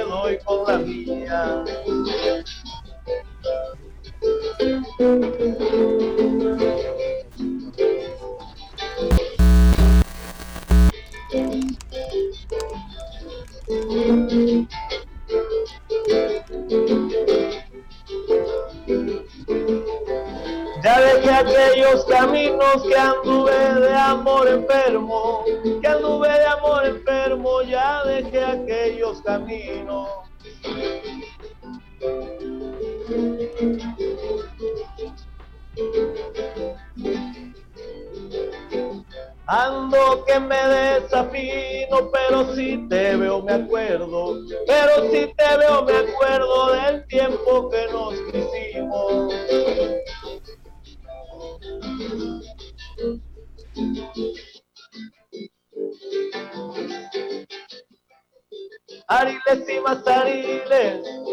que 22.81 22.97
anduve 22.97 23.81
de 23.81 23.95
amor 23.95 24.49
enfermo, 24.49 25.45
que 25.81 25.87
anduve 25.87 26.29
de 26.29 26.47
amor 26.47 26.87
enfermo, 26.87 27.63
ya 27.63 28.03
dejé 28.05 28.45
aquellos 28.45 29.21
caminos. 29.23 30.09
Ando 39.47 40.25
que 40.25 40.41
me 40.41 40.57
desafino, 40.57 42.11
pero 42.11 42.55
si 42.55 42.89
te 42.89 43.17
veo 43.17 43.43
me 43.43 43.53
acuerdo, 43.53 44.39
pero 44.67 45.11
si 45.11 45.27
te 45.35 45.57
veo 45.59 45.83
me 45.83 45.93
acuerdo 45.93 46.73
del 46.73 47.07
tiempo 47.07 47.69
que 47.69 47.87
nos 47.93 48.15
quisimos. 48.31 49.35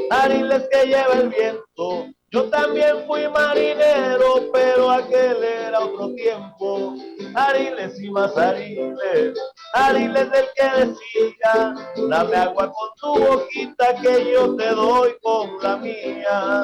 Ariles, 0.10 0.68
que 0.72 0.86
lleva 0.86 1.14
el 1.14 1.30
viento. 1.30 2.08
Yo 2.32 2.44
también 2.50 3.08
fui 3.08 3.28
marinero, 3.28 4.52
pero 4.54 4.92
aquel 4.92 5.44
era 5.44 5.80
otro 5.80 6.14
tiempo. 6.14 6.96
Ariles 7.34 8.00
y 8.00 8.12
más 8.12 8.38
ariles, 8.38 9.34
ariles 9.74 10.32
del 10.32 10.46
que 10.56 10.86
decía, 10.86 11.74
dame 12.08 12.36
agua 12.36 12.72
con 12.72 12.90
tu 13.02 13.26
boquita 13.26 13.96
que 14.02 14.32
yo 14.32 14.56
te 14.56 14.68
doy 14.70 15.16
con 15.24 15.58
la 15.64 15.78
mía. 15.78 16.64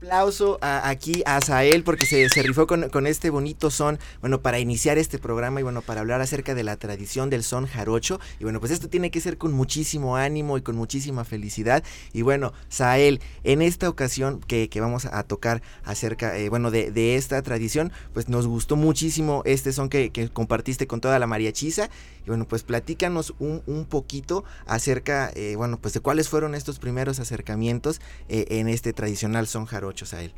Aplauso 0.00 0.58
aquí 0.62 1.22
a 1.26 1.42
Sael 1.42 1.84
porque 1.84 2.06
se, 2.06 2.30
se 2.30 2.42
rifó 2.42 2.66
con, 2.66 2.88
con, 2.88 3.06
este 3.06 3.28
bonito 3.28 3.70
son, 3.70 3.98
bueno, 4.22 4.40
para 4.40 4.58
iniciar 4.58 4.96
este 4.96 5.18
programa 5.18 5.60
y 5.60 5.62
bueno, 5.62 5.82
para 5.82 6.00
hablar 6.00 6.22
acerca 6.22 6.54
de 6.54 6.64
la 6.64 6.76
tradición 6.78 7.28
del 7.28 7.44
son 7.44 7.66
jarocho. 7.66 8.18
Y 8.38 8.44
bueno, 8.44 8.60
pues 8.60 8.72
esto 8.72 8.88
tiene 8.88 9.10
que 9.10 9.20
ser 9.20 9.36
con 9.36 9.52
muchísimo 9.52 10.16
ánimo 10.16 10.56
y 10.56 10.62
con 10.62 10.74
muchísima 10.74 11.24
felicidad. 11.24 11.84
Y 12.14 12.22
bueno, 12.22 12.54
Sael, 12.70 13.20
en 13.44 13.60
esta 13.60 13.90
ocasión 13.90 14.40
que, 14.40 14.70
que 14.70 14.80
vamos 14.80 15.04
a 15.04 15.22
tocar 15.24 15.60
acerca, 15.84 16.38
eh, 16.38 16.48
bueno, 16.48 16.70
de, 16.70 16.90
de, 16.90 17.16
esta 17.16 17.42
tradición, 17.42 17.92
pues 18.14 18.30
nos 18.30 18.46
gustó 18.46 18.76
muchísimo 18.76 19.42
este 19.44 19.74
son 19.74 19.90
que, 19.90 20.10
que 20.10 20.30
compartiste 20.30 20.86
con 20.86 21.02
toda 21.02 21.18
la 21.18 21.26
mariachiza. 21.26 21.90
Y 22.24 22.28
bueno, 22.28 22.46
pues 22.46 22.62
platícanos 22.62 23.34
un, 23.38 23.62
un 23.66 23.84
poquito 23.84 24.44
acerca, 24.66 25.30
eh, 25.34 25.54
bueno, 25.56 25.78
pues 25.80 25.94
de 25.94 26.00
cuáles 26.00 26.28
fueron 26.28 26.54
estos 26.54 26.78
primeros 26.78 27.20
acercamientos 27.20 28.00
eh, 28.28 28.46
en 28.50 28.68
este 28.68 28.92
tradicional 28.92 29.46
son 29.46 29.66
jarocho, 29.66 30.06
Sael. 30.06 30.32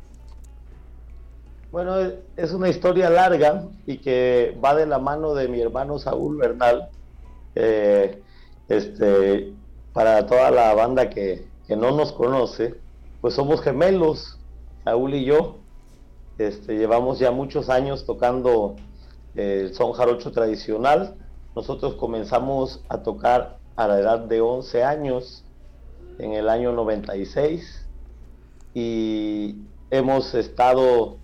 Bueno, 1.71 1.95
es 2.37 2.51
una 2.51 2.69
historia 2.69 3.09
larga 3.09 3.63
y 3.85 3.97
que 3.97 4.57
va 4.63 4.75
de 4.75 4.85
la 4.85 4.99
mano 4.99 5.33
de 5.33 5.47
mi 5.47 5.59
hermano 5.59 5.97
Saúl 5.97 6.37
Bernal. 6.37 6.89
este, 8.69 9.53
para 9.91 10.25
toda 10.25 10.51
la 10.51 10.73
banda 10.73 11.09
que, 11.09 11.47
que, 11.67 11.75
no 11.75 11.91
nos 11.91 12.11
conoce, 12.13 12.75
pues 13.21 13.35
somos 13.35 13.61
gemelos, 13.61 14.39
Saúl 14.83 15.13
y 15.13 15.25
yo. 15.25 15.57
Este, 16.37 16.77
llevamos 16.77 17.19
ya 17.19 17.31
muchos 17.31 17.69
años 17.69 18.05
tocando 18.05 18.75
el 19.35 19.73
son 19.73 19.93
jarocho 19.93 20.31
tradicional. 20.31 21.15
Nosotros 21.55 21.95
comenzamos 21.95 22.81
a 22.89 23.03
tocar 23.03 23.57
a 23.75 23.87
la 23.87 23.99
edad 23.99 24.19
de 24.19 24.41
11 24.41 24.83
años, 24.83 25.43
en 26.19 26.33
el 26.33 26.49
año 26.49 26.71
96, 26.71 27.87
y 28.73 29.55
hemos 29.91 30.33
estado 30.33 31.17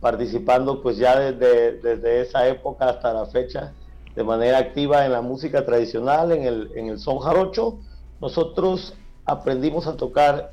participando 0.00 0.82
pues 0.82 0.96
ya 0.96 1.18
desde, 1.18 1.78
desde 1.80 2.20
esa 2.22 2.48
época 2.48 2.88
hasta 2.88 3.12
la 3.12 3.26
fecha 3.26 3.72
de 4.14 4.24
manera 4.24 4.58
activa 4.58 5.06
en 5.06 5.12
la 5.12 5.22
música 5.22 5.64
tradicional, 5.64 6.32
en 6.32 6.42
el, 6.42 6.70
en 6.74 6.88
el 6.88 6.98
son 6.98 7.18
jarocho. 7.18 7.78
Nosotros 8.20 8.94
aprendimos 9.24 9.86
a 9.86 9.96
tocar 9.96 10.52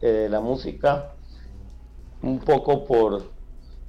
eh, 0.00 0.28
la 0.30 0.40
música 0.40 1.12
un 2.22 2.38
poco 2.40 2.84
por, 2.84 3.24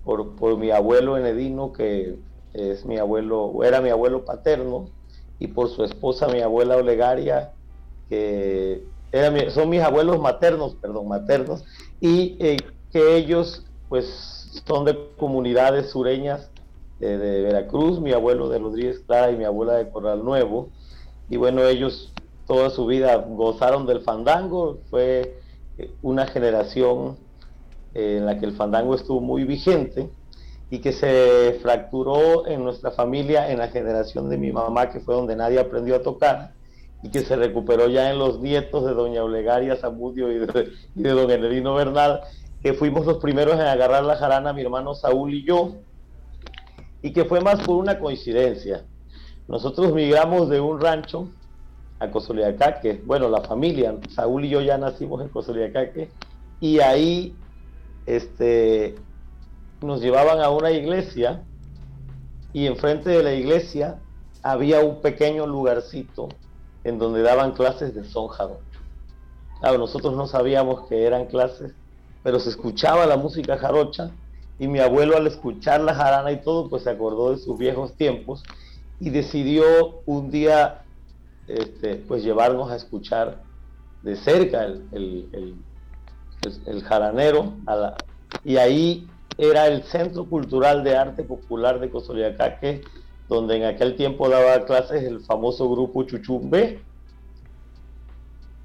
por, 0.03 0.35
por, 0.35 0.57
mi 0.57 0.71
abuelo 0.71 1.17
Enedino, 1.17 1.73
que 1.73 2.17
es 2.57 2.85
mi 2.85 2.97
abuelo, 2.97 3.63
era 3.63 3.81
mi 3.81 3.89
abuelo 3.89 4.25
paterno, 4.25 4.89
y 5.39 5.47
por 5.47 5.69
su 5.69 5.83
esposa, 5.83 6.27
mi 6.27 6.41
abuela 6.41 6.77
Olegaria, 6.77 7.53
que 8.09 8.83
son 9.49 9.69
mis 9.69 9.81
abuelos 9.81 10.19
maternos, 10.19 10.75
perdón, 10.75 11.07
maternos, 11.07 11.63
y 12.01 12.35
eh, 12.39 12.57
que 12.91 13.15
ellos 13.15 13.65
pues 13.89 14.61
son 14.65 14.85
de 14.85 14.97
comunidades 15.17 15.91
sureñas 15.91 16.49
de, 16.99 17.17
de, 17.17 17.41
Veracruz, 17.43 17.99
mi 17.99 18.11
abuelo 18.11 18.49
de 18.49 18.59
Rodríguez 18.59 18.99
Clara 19.05 19.31
y 19.31 19.37
mi 19.37 19.45
abuela 19.45 19.73
de 19.73 19.89
Corral 19.89 20.25
Nuevo. 20.25 20.69
Y 21.29 21.37
bueno, 21.37 21.63
ellos 21.63 22.11
toda 22.47 22.69
su 22.69 22.85
vida 22.85 23.15
gozaron 23.17 23.85
del 23.85 24.01
fandango, 24.01 24.79
fue 24.89 25.39
eh, 25.77 25.91
una 26.01 26.25
generación 26.25 27.17
en 27.93 28.25
la 28.25 28.39
que 28.39 28.45
el 28.45 28.53
fandango 28.53 28.95
estuvo 28.95 29.21
muy 29.21 29.43
vigente 29.43 30.09
y 30.69 30.79
que 30.79 30.91
se 30.91 31.59
fracturó 31.61 32.45
en 32.47 32.63
nuestra 32.63 32.91
familia 32.91 33.49
en 33.51 33.59
la 33.59 33.69
generación 33.69 34.29
de 34.29 34.37
mi 34.37 34.51
mamá, 34.51 34.89
que 34.89 34.99
fue 34.99 35.15
donde 35.15 35.35
nadie 35.35 35.59
aprendió 35.59 35.95
a 35.95 36.01
tocar, 36.01 36.51
y 37.03 37.09
que 37.09 37.21
se 37.21 37.35
recuperó 37.35 37.87
ya 37.87 38.11
en 38.11 38.19
los 38.19 38.39
nietos 38.39 38.85
de 38.85 38.93
doña 38.93 39.23
Olegaria 39.23 39.75
Zamudio 39.75 40.31
y 40.31 40.39
de, 40.39 40.71
y 40.95 41.03
de 41.03 41.11
don 41.11 41.31
Enedino 41.31 41.75
Bernal, 41.75 42.21
que 42.61 42.73
fuimos 42.73 43.05
los 43.05 43.17
primeros 43.17 43.55
en 43.55 43.61
agarrar 43.61 44.03
la 44.03 44.17
jarana, 44.17 44.51
mi 44.51 44.61
hermano 44.61 44.93
Saúl 44.95 45.33
y 45.33 45.45
yo, 45.45 45.75
y 47.01 47.13
que 47.13 47.25
fue 47.25 47.39
más 47.39 47.61
por 47.61 47.77
una 47.77 47.99
coincidencia. 47.99 48.83
Nosotros 49.47 49.93
migramos 49.93 50.49
de 50.49 50.59
un 50.59 50.81
rancho 50.81 51.29
a 51.99 52.11
Cosoliacaque, 52.11 53.01
bueno, 53.05 53.29
la 53.29 53.41
familia, 53.41 53.95
Saúl 54.09 54.45
y 54.45 54.49
yo 54.49 54.61
ya 54.61 54.77
nacimos 54.77 55.21
en 55.21 55.29
Cosoliacaque, 55.29 56.09
y 56.59 56.79
ahí 56.79 57.35
este, 58.05 58.95
nos 59.81 60.01
llevaban 60.01 60.41
a 60.41 60.49
una 60.49 60.71
iglesia, 60.71 61.43
y 62.53 62.65
enfrente 62.65 63.09
de 63.09 63.23
la 63.23 63.33
iglesia 63.33 63.99
había 64.41 64.79
un 64.79 65.01
pequeño 65.01 65.45
lugarcito 65.45 66.29
en 66.83 66.97
donde 66.97 67.21
daban 67.21 67.51
clases 67.51 67.93
de 67.93 68.03
son 68.03 68.27
jarocho. 68.29 68.61
Claro, 69.59 69.77
nosotros 69.77 70.15
no 70.15 70.27
sabíamos 70.27 70.87
que 70.87 71.05
eran 71.05 71.25
clases 71.25 71.73
pero 72.27 72.41
se 72.41 72.49
escuchaba 72.49 73.05
la 73.05 73.15
música 73.15 73.57
jarocha 73.57 74.11
y 74.59 74.67
mi 74.67 74.79
abuelo 74.79 75.15
al 75.15 75.27
escuchar 75.27 75.79
la 75.79 75.95
jarana 75.95 76.29
y 76.33 76.41
todo, 76.41 76.69
pues 76.69 76.83
se 76.83 76.89
acordó 76.89 77.31
de 77.31 77.37
sus 77.37 77.57
viejos 77.57 77.95
tiempos 77.95 78.43
y 78.99 79.11
decidió 79.11 80.01
un 80.05 80.29
día 80.29 80.83
este, 81.47 81.95
pues 81.95 82.25
llevarnos 82.25 82.69
a 82.69 82.75
escuchar 82.75 83.43
de 84.01 84.17
cerca 84.17 84.65
el, 84.65 84.89
el, 84.91 85.29
el, 85.31 85.55
el 86.65 86.83
jaranero 86.83 87.53
y 88.43 88.57
ahí 88.57 89.07
era 89.37 89.67
el 89.67 89.83
Centro 89.83 90.25
Cultural 90.25 90.83
de 90.83 90.95
Arte 90.95 91.23
Popular 91.23 91.79
de 91.79 91.89
Cosoliacaque, 91.89 92.81
donde 93.29 93.57
en 93.57 93.65
aquel 93.65 93.95
tiempo 93.95 94.29
daba 94.29 94.65
clases 94.65 95.03
el 95.03 95.19
famoso 95.21 95.69
grupo 95.69 96.03
Chuchumbe. 96.03 96.79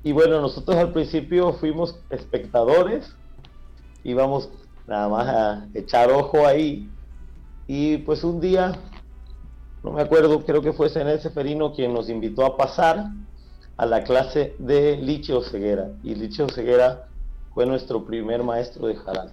Y 0.02 0.12
bueno, 0.12 0.40
nosotros 0.40 0.76
al 0.76 0.92
principio 0.92 1.52
fuimos 1.52 1.98
espectadores, 2.10 3.14
íbamos 4.02 4.48
nada 4.86 5.08
más 5.08 5.28
a 5.28 5.68
echar 5.74 6.10
ojo 6.10 6.46
ahí. 6.46 6.88
Y 7.66 7.98
pues 7.98 8.24
un 8.24 8.40
día, 8.40 8.72
no 9.84 9.92
me 9.92 10.02
acuerdo, 10.02 10.40
creo 10.44 10.62
que 10.62 10.72
fue 10.72 10.88
Senel 10.88 11.20
Seferino 11.20 11.72
quien 11.72 11.92
nos 11.92 12.08
invitó 12.08 12.44
a 12.44 12.56
pasar 12.56 13.10
a 13.76 13.86
la 13.86 14.02
clase 14.04 14.54
de 14.58 14.96
Licheo 14.96 15.42
Ceguera. 15.42 15.90
Y 16.02 16.14
Licheo 16.14 16.48
Ceguera 16.48 17.06
fue 17.54 17.66
nuestro 17.66 18.04
primer 18.04 18.42
maestro 18.42 18.86
de 18.86 18.96
jarana. 18.96 19.32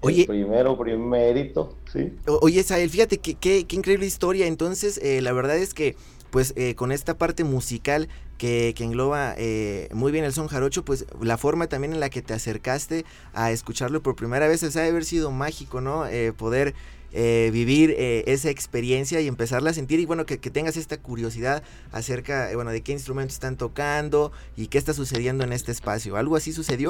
Oye, 0.00 0.22
el 0.22 0.26
primero, 0.26 0.78
primérito, 0.78 1.76
sí. 1.92 2.12
Oye, 2.40 2.62
Sael, 2.62 2.88
fíjate 2.90 3.18
que 3.18 3.34
qué 3.34 3.66
increíble 3.70 4.06
historia. 4.06 4.46
Entonces, 4.46 4.98
eh, 5.02 5.20
la 5.20 5.32
verdad 5.32 5.56
es 5.58 5.74
que, 5.74 5.96
pues, 6.30 6.54
eh, 6.56 6.74
con 6.74 6.90
esta 6.92 7.18
parte 7.18 7.44
musical 7.44 8.08
que, 8.38 8.72
que 8.74 8.84
engloba 8.84 9.34
eh, 9.36 9.88
muy 9.92 10.12
bien 10.12 10.24
el 10.24 10.32
son 10.32 10.48
jarocho, 10.48 10.84
pues 10.84 11.04
la 11.20 11.36
forma 11.36 11.66
también 11.66 11.92
en 11.92 12.00
la 12.00 12.08
que 12.08 12.22
te 12.22 12.32
acercaste 12.32 13.04
a 13.34 13.52
escucharlo 13.52 14.02
por 14.02 14.16
primera 14.16 14.48
vez, 14.48 14.62
o 14.62 14.70
sea, 14.70 14.86
haber 14.86 15.04
sido 15.04 15.30
mágico, 15.30 15.82
¿no? 15.82 16.06
Eh, 16.06 16.32
poder 16.32 16.74
eh, 17.12 17.50
vivir 17.52 17.94
eh, 17.98 18.24
esa 18.28 18.48
experiencia 18.50 19.20
y 19.20 19.26
empezarla 19.26 19.70
a 19.70 19.74
sentir 19.74 20.00
y 20.00 20.06
bueno, 20.06 20.24
que, 20.24 20.38
que 20.38 20.48
tengas 20.48 20.76
esta 20.76 20.96
curiosidad 20.96 21.62
acerca, 21.92 22.50
eh, 22.50 22.54
bueno, 22.54 22.70
de 22.70 22.80
qué 22.82 22.92
instrumentos 22.92 23.34
están 23.34 23.56
tocando 23.56 24.32
y 24.56 24.68
qué 24.68 24.78
está 24.78 24.94
sucediendo 24.94 25.44
en 25.44 25.52
este 25.52 25.72
espacio. 25.72 26.16
¿Algo 26.16 26.36
así 26.36 26.52
sucedió? 26.52 26.88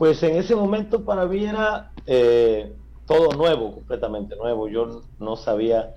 Pues 0.00 0.22
en 0.22 0.36
ese 0.36 0.56
momento 0.56 1.04
para 1.04 1.26
mí 1.26 1.44
era 1.44 1.92
eh, 2.06 2.74
todo 3.06 3.36
nuevo, 3.36 3.74
completamente 3.74 4.34
nuevo. 4.34 4.66
Yo 4.66 5.02
no 5.18 5.36
sabía 5.36 5.92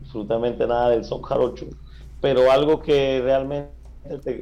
absolutamente 0.00 0.66
nada 0.66 0.88
del 0.88 1.04
son 1.04 1.20
jarocho 1.20 1.66
pero 2.22 2.50
algo 2.50 2.80
que 2.80 3.20
realmente 3.20 3.74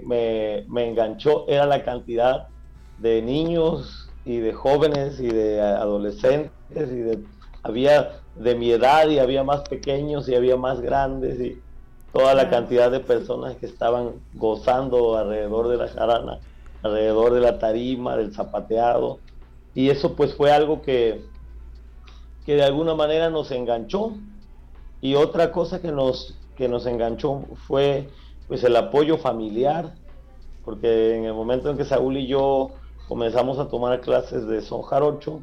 me, 0.07 0.64
me, 0.68 0.88
enganchó 0.88 1.49
era 1.49 1.66
la 1.66 1.83
cantidad 1.83 2.46
de 2.99 3.20
niños 3.20 4.09
y 4.25 4.38
de 4.38 4.53
jóvenes 4.53 5.18
y 5.18 5.29
de 5.29 5.61
adolescentes 5.61 6.53
y 6.77 7.01
de 7.01 7.18
había 7.64 8.20
de 8.37 8.55
mi 8.55 8.70
edad 8.70 9.09
y 9.09 9.18
había 9.18 9.42
más 9.42 9.62
pequeños 9.62 10.29
y 10.29 10.37
había 10.37 10.57
más 10.57 10.81
grandes 10.81 11.40
y 11.40 11.61
toda 12.12 12.35
la 12.35 12.49
cantidad 12.49 12.92
de 12.92 13.01
personas 13.01 13.57
que 13.57 13.66
estaban 13.66 14.12
gozando 14.35 15.16
alrededor 15.16 15.66
de 15.68 15.79
la 15.79 15.88
jarana, 15.88 16.38
alrededor 16.83 17.33
de 17.35 17.40
la 17.40 17.59
tarima, 17.59 18.16
del 18.16 18.35
zapateado. 18.35 19.19
Y 19.75 19.90
eso 19.90 20.14
pues 20.14 20.35
fue 20.35 20.53
algo 20.53 20.83
que 20.83 21.25
que 22.45 22.55
de 22.55 22.62
alguna 22.62 22.95
manera 22.95 23.31
nos 23.31 23.51
enganchó. 23.51 24.14
Y 25.01 25.14
otra 25.14 25.53
cosa 25.53 25.81
que 25.81 25.93
nos 25.93 26.37
que 26.57 26.69
nos 26.69 26.87
enganchó 26.87 27.43
fue 27.66 28.09
pues 28.49 28.64
el 28.64 28.77
apoyo 28.77 29.16
familiar, 29.16 29.95
porque 30.64 31.16
en 31.16 31.25
el 31.25 31.33
momento 31.33 31.71
en 31.71 31.77
que 31.77 31.85
Saúl 31.85 32.16
y 32.16 32.27
yo 32.27 32.71
comenzamos 33.09 33.59
a 33.59 33.69
tomar 33.69 34.01
clases 34.01 34.47
de 34.47 34.61
son 34.61 34.83
jarocho, 34.83 35.40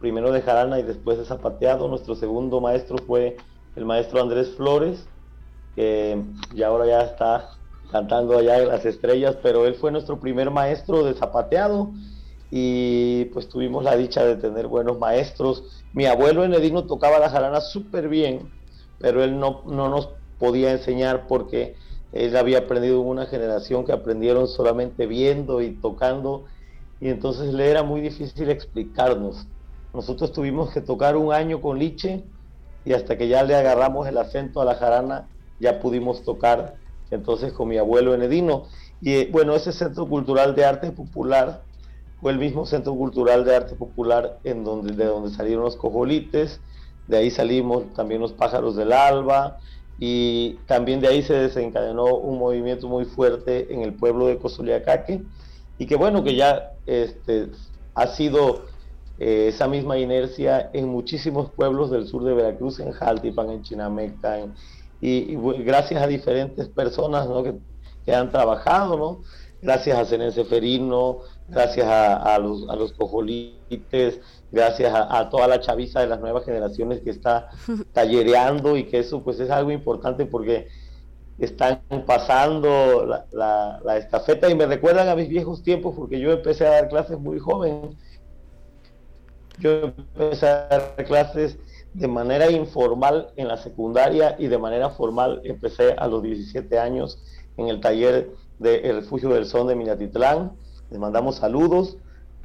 primero 0.00 0.32
de 0.32 0.42
jarana 0.42 0.78
y 0.78 0.82
después 0.82 1.18
de 1.18 1.24
zapateado, 1.24 1.88
nuestro 1.88 2.14
segundo 2.14 2.60
maestro 2.60 2.98
fue 2.98 3.36
el 3.76 3.84
maestro 3.84 4.20
Andrés 4.20 4.54
Flores, 4.56 5.06
que 5.76 6.22
ya 6.54 6.68
ahora 6.68 6.86
ya 6.86 7.02
está 7.02 7.57
cantando 7.90 8.38
allá 8.38 8.58
en 8.58 8.68
las 8.68 8.84
estrellas, 8.84 9.36
pero 9.42 9.66
él 9.66 9.74
fue 9.74 9.90
nuestro 9.90 10.20
primer 10.20 10.50
maestro 10.50 11.04
de 11.04 11.14
zapateado 11.14 11.92
y 12.50 13.26
pues 13.26 13.48
tuvimos 13.48 13.84
la 13.84 13.96
dicha 13.96 14.24
de 14.24 14.36
tener 14.36 14.66
buenos 14.66 14.98
maestros. 14.98 15.84
Mi 15.92 16.06
abuelo 16.06 16.44
Enedino 16.44 16.84
tocaba 16.84 17.18
la 17.18 17.30
jarana 17.30 17.60
súper 17.60 18.08
bien, 18.08 18.50
pero 18.98 19.22
él 19.22 19.38
no, 19.38 19.62
no 19.66 19.88
nos 19.88 20.10
podía 20.38 20.72
enseñar 20.72 21.26
porque 21.26 21.76
él 22.12 22.36
había 22.36 22.58
aprendido 22.58 23.00
una 23.00 23.26
generación 23.26 23.84
que 23.84 23.92
aprendieron 23.92 24.48
solamente 24.48 25.06
viendo 25.06 25.60
y 25.60 25.72
tocando 25.80 26.44
y 27.00 27.08
entonces 27.08 27.52
le 27.54 27.70
era 27.70 27.82
muy 27.82 28.00
difícil 28.00 28.50
explicarnos. 28.50 29.46
Nosotros 29.92 30.32
tuvimos 30.32 30.72
que 30.72 30.80
tocar 30.80 31.16
un 31.16 31.32
año 31.32 31.60
con 31.60 31.78
Liche 31.78 32.24
y 32.84 32.92
hasta 32.92 33.16
que 33.16 33.28
ya 33.28 33.42
le 33.42 33.54
agarramos 33.54 34.06
el 34.06 34.18
acento 34.18 34.60
a 34.60 34.64
la 34.64 34.74
jarana, 34.74 35.28
ya 35.60 35.80
pudimos 35.80 36.22
tocar 36.24 36.76
entonces 37.10 37.52
con 37.52 37.68
mi 37.68 37.78
abuelo 37.78 38.14
Enedino. 38.14 38.64
Y 39.00 39.14
eh, 39.14 39.28
bueno, 39.30 39.54
ese 39.54 39.72
Centro 39.72 40.06
Cultural 40.06 40.54
de 40.54 40.64
Arte 40.64 40.90
Popular 40.90 41.62
fue 42.20 42.32
el 42.32 42.38
mismo 42.38 42.66
Centro 42.66 42.94
Cultural 42.94 43.44
de 43.44 43.56
Arte 43.56 43.74
Popular 43.76 44.38
en 44.44 44.64
donde, 44.64 44.94
de 44.94 45.04
donde 45.04 45.30
salieron 45.30 45.64
los 45.64 45.76
cojolites, 45.76 46.60
de 47.06 47.16
ahí 47.16 47.30
salimos 47.30 47.92
también 47.94 48.20
los 48.20 48.32
pájaros 48.32 48.76
del 48.76 48.92
alba, 48.92 49.58
y 50.00 50.54
también 50.66 51.00
de 51.00 51.08
ahí 51.08 51.22
se 51.22 51.34
desencadenó 51.34 52.16
un 52.16 52.38
movimiento 52.38 52.88
muy 52.88 53.04
fuerte 53.04 53.72
en 53.72 53.82
el 53.82 53.94
pueblo 53.94 54.26
de 54.26 54.38
Cozuliacaque, 54.38 55.22
y 55.78 55.86
que 55.86 55.96
bueno, 55.96 56.24
que 56.24 56.34
ya 56.34 56.72
este, 56.86 57.48
ha 57.94 58.06
sido 58.08 58.64
eh, 59.18 59.46
esa 59.48 59.66
misma 59.68 59.98
inercia 59.98 60.70
en 60.72 60.88
muchísimos 60.88 61.50
pueblos 61.50 61.90
del 61.90 62.06
sur 62.06 62.24
de 62.24 62.34
Veracruz, 62.34 62.80
en 62.80 62.92
Jaltipan, 62.92 63.50
en 63.50 63.62
Chinameca, 63.62 64.38
y, 65.00 65.36
gracias 65.64 66.02
a 66.02 66.06
diferentes 66.06 66.68
personas 66.68 67.28
que, 67.44 67.54
que, 68.04 68.14
han 68.14 68.30
trabajado, 68.30 68.96
¿no? 68.96 69.20
gracias 69.60 69.98
a 69.98 70.04
Cenense 70.04 70.44
Ferino, 70.44 71.18
gracias 71.48 71.86
a, 71.86 72.38
los, 72.38 72.68
a 72.68 72.76
los 72.76 72.92
cojolites, 72.92 74.20
gracias 74.52 74.92
a, 74.94 75.28
toda 75.30 75.48
la 75.48 75.60
chaviza 75.60 76.00
de 76.00 76.06
las 76.06 76.20
nuevas 76.20 76.44
generaciones 76.44 77.00
que 77.00 77.10
está 77.10 77.48
tallereando 77.92 78.76
y 78.76 78.84
que 78.84 79.00
eso 79.00 79.22
pues 79.22 79.40
es 79.40 79.50
algo 79.50 79.70
importante 79.70 80.26
porque 80.26 80.68
están 81.38 81.80
pasando 82.04 83.06
la, 83.32 83.80
la, 83.84 83.96
estafeta 83.96 84.50
y 84.50 84.54
me 84.54 84.66
recuerdan 84.66 85.08
a 85.08 85.14
mis 85.14 85.28
viejos 85.28 85.62
tiempos 85.62 85.94
porque 85.96 86.18
yo 86.18 86.32
empecé 86.32 86.66
a 86.66 86.70
dar 86.70 86.88
clases 86.88 87.18
muy 87.18 87.38
joven. 87.38 87.96
Yo 89.60 89.92
empecé 90.16 90.46
a 90.46 90.68
dar 90.68 91.04
clases 91.04 91.58
de 91.98 92.06
manera 92.06 92.48
informal 92.48 93.32
en 93.34 93.48
la 93.48 93.56
secundaria 93.56 94.36
y 94.38 94.46
de 94.46 94.56
manera 94.56 94.90
formal 94.90 95.40
empecé 95.42 95.94
a 95.98 96.06
los 96.06 96.22
17 96.22 96.78
años 96.78 97.18
en 97.56 97.66
el 97.66 97.80
taller 97.80 98.30
del 98.60 99.00
Refugio 99.00 99.30
del 99.30 99.46
Son 99.46 99.66
de 99.66 99.74
Minatitlán. 99.74 100.52
Les 100.90 101.00
mandamos 101.00 101.36
saludos. 101.36 101.96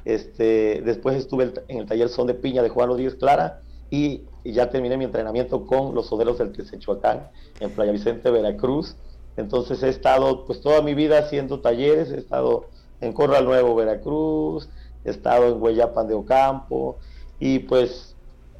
Este, 0.04 0.82
después 0.84 1.16
estuve 1.16 1.54
en 1.68 1.78
el 1.78 1.86
taller 1.86 2.08
Son 2.08 2.26
de 2.26 2.34
Piña 2.34 2.62
de 2.64 2.68
Juan 2.68 2.88
Rodríguez 2.88 3.14
Clara 3.14 3.60
y, 3.90 4.24
ya 4.44 4.68
terminé 4.70 4.96
mi 4.96 5.04
entrenamiento 5.04 5.64
con 5.66 5.94
los 5.94 6.08
soderos 6.08 6.36
del 6.36 6.52
Tesechuacán 6.52 7.30
en 7.60 7.70
Playa 7.70 7.92
Vicente, 7.92 8.30
Veracruz. 8.30 8.96
Entonces 9.36 9.82
he 9.84 9.88
estado 9.88 10.44
pues 10.46 10.60
toda 10.60 10.82
mi 10.82 10.94
vida 10.94 11.18
haciendo 11.18 11.60
talleres, 11.60 12.10
he 12.10 12.18
estado 12.18 12.66
en 13.00 13.12
Corral 13.12 13.44
Nuevo, 13.44 13.74
Veracruz, 13.76 14.68
he 15.04 15.10
estado 15.10 15.48
en 15.48 15.62
Hueyapan 15.62 16.08
de 16.08 16.14
Ocampo 16.14 16.98
y 17.38 17.60
pues 17.60 18.13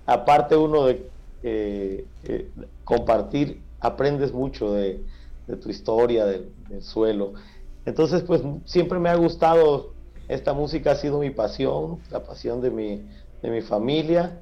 aparte 0.07 0.57
uno 0.57 0.87
de 0.87 1.09
eh, 1.43 2.07
eh, 2.25 2.51
compartir, 2.85 3.61
aprendes 3.81 4.33
mucho 4.33 4.73
de, 4.73 5.03
tu 5.63 5.69
historia, 5.69 6.25
del 6.25 6.51
suelo. 6.81 7.35
Entonces 7.85 8.23
pues 8.23 8.43
siempre 8.65 8.99
me 8.99 9.11
ha 9.11 9.15
gustado 9.15 9.95
esta 10.29 10.53
música 10.55 10.93
ha 10.93 10.97
sido 10.97 11.19
mi 11.19 11.31
pasión, 11.31 11.99
la 12.11 12.25
pasión 12.25 12.61
de 12.61 12.71
mi, 12.71 13.03
de 13.43 13.51
mi 13.51 13.61
familia 13.61 14.41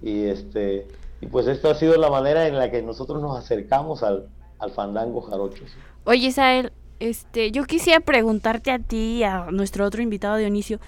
y 0.00 0.24
este 0.24 0.86
y 1.20 1.26
pues 1.26 1.46
esta 1.46 1.70
ha 1.70 1.74
sido 1.76 1.96
la 1.96 2.10
manera 2.10 2.48
en 2.48 2.56
la 2.56 2.70
que 2.70 2.82
nosotros 2.82 3.22
nos 3.22 3.38
acercamos 3.38 4.02
al, 4.02 4.26
al 4.58 4.72
fandango 4.72 5.20
jarocho. 5.20 5.62
Oye, 6.04 6.32
Sael, 6.32 6.72
este, 6.98 7.52
yo 7.52 7.64
quisiera 7.64 8.00
preguntarte 8.00 8.72
a 8.72 8.80
ti 8.80 9.18
y 9.18 9.22
a 9.22 9.46
nuestro 9.52 9.86
otro 9.86 10.02
invitado 10.02 10.36
Dionisio, 10.36 10.80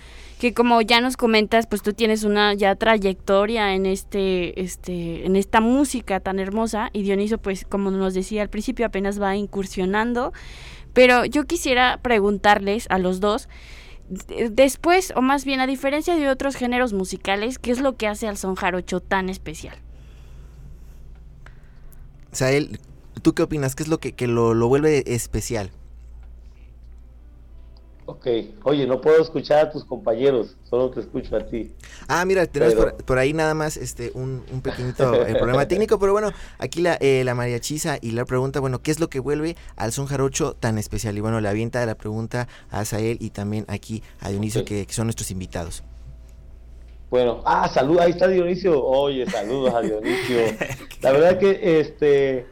que 0.44 0.52
como 0.52 0.82
ya 0.82 1.00
nos 1.00 1.16
comentas, 1.16 1.66
pues 1.66 1.80
tú 1.80 1.94
tienes 1.94 2.22
una 2.22 2.52
ya 2.52 2.76
trayectoria 2.76 3.74
en 3.74 3.86
este, 3.86 4.60
este, 4.60 5.24
en 5.24 5.36
esta 5.36 5.62
música 5.62 6.20
tan 6.20 6.38
hermosa, 6.38 6.90
y 6.92 7.02
Dionisio, 7.02 7.38
pues, 7.38 7.64
como 7.66 7.90
nos 7.90 8.12
decía 8.12 8.42
al 8.42 8.50
principio, 8.50 8.84
apenas 8.84 9.18
va 9.18 9.36
incursionando. 9.36 10.34
Pero 10.92 11.24
yo 11.24 11.44
quisiera 11.46 11.98
preguntarles 12.02 12.86
a 12.90 12.98
los 12.98 13.20
dos 13.20 13.48
después, 14.50 15.14
o 15.16 15.22
más 15.22 15.46
bien 15.46 15.60
a 15.60 15.66
diferencia 15.66 16.14
de 16.14 16.28
otros 16.28 16.56
géneros 16.56 16.92
musicales, 16.92 17.58
¿qué 17.58 17.70
es 17.70 17.80
lo 17.80 17.96
que 17.96 18.06
hace 18.06 18.28
al 18.28 18.36
son 18.36 18.54
jarocho 18.54 19.00
tan 19.00 19.30
especial? 19.30 19.78
Sael, 22.32 22.80
¿tú 23.22 23.32
qué 23.32 23.44
opinas? 23.44 23.74
¿Qué 23.74 23.84
es 23.84 23.88
lo 23.88 23.96
que, 23.96 24.12
que 24.12 24.26
lo, 24.26 24.52
lo 24.52 24.68
vuelve 24.68 25.04
especial? 25.06 25.70
Ok, 28.06 28.26
oye, 28.64 28.86
no 28.86 29.00
puedo 29.00 29.22
escuchar 29.22 29.66
a 29.66 29.70
tus 29.70 29.82
compañeros, 29.82 30.58
solo 30.68 30.90
te 30.90 31.00
escucho 31.00 31.36
a 31.36 31.40
ti. 31.40 31.72
Ah, 32.06 32.26
mira, 32.26 32.46
tenemos 32.46 32.92
por, 33.06 33.18
ahí 33.18 33.32
nada 33.32 33.54
más 33.54 33.78
este 33.78 34.10
un, 34.14 34.44
un 34.52 34.60
pequeñito 34.60 35.26
eh, 35.26 35.34
problema 35.36 35.66
técnico, 35.68 35.98
pero 35.98 36.12
bueno, 36.12 36.30
aquí 36.58 36.82
la, 36.82 36.98
eh, 37.00 37.22
la 37.24 37.34
María 37.34 37.60
Chisa 37.60 37.96
y 38.02 38.10
la 38.10 38.26
pregunta, 38.26 38.60
bueno, 38.60 38.82
¿qué 38.82 38.90
es 38.90 39.00
lo 39.00 39.08
que 39.08 39.20
vuelve 39.20 39.56
al 39.76 39.92
son 39.92 40.04
jarocho 40.04 40.52
tan 40.52 40.76
especial? 40.76 41.16
Y 41.16 41.22
bueno, 41.22 41.40
le 41.40 41.48
avienta 41.48 41.84
la 41.86 41.94
pregunta 41.94 42.46
a 42.70 42.80
Azael 42.80 43.16
y 43.20 43.30
también 43.30 43.64
aquí 43.68 44.02
a 44.20 44.28
Dionisio, 44.28 44.66
que, 44.66 44.86
son 44.90 45.06
nuestros 45.06 45.30
invitados. 45.30 45.82
Bueno, 47.08 47.40
ah, 47.46 47.70
salud, 47.72 47.98
ahí 48.00 48.10
está 48.10 48.28
Dionisio. 48.28 48.84
Oye, 48.84 49.24
saludos 49.30 49.72
a 49.72 49.80
Dionisio. 49.80 50.40
La 51.00 51.10
verdad 51.10 51.38
que 51.38 51.80
este 51.80 52.46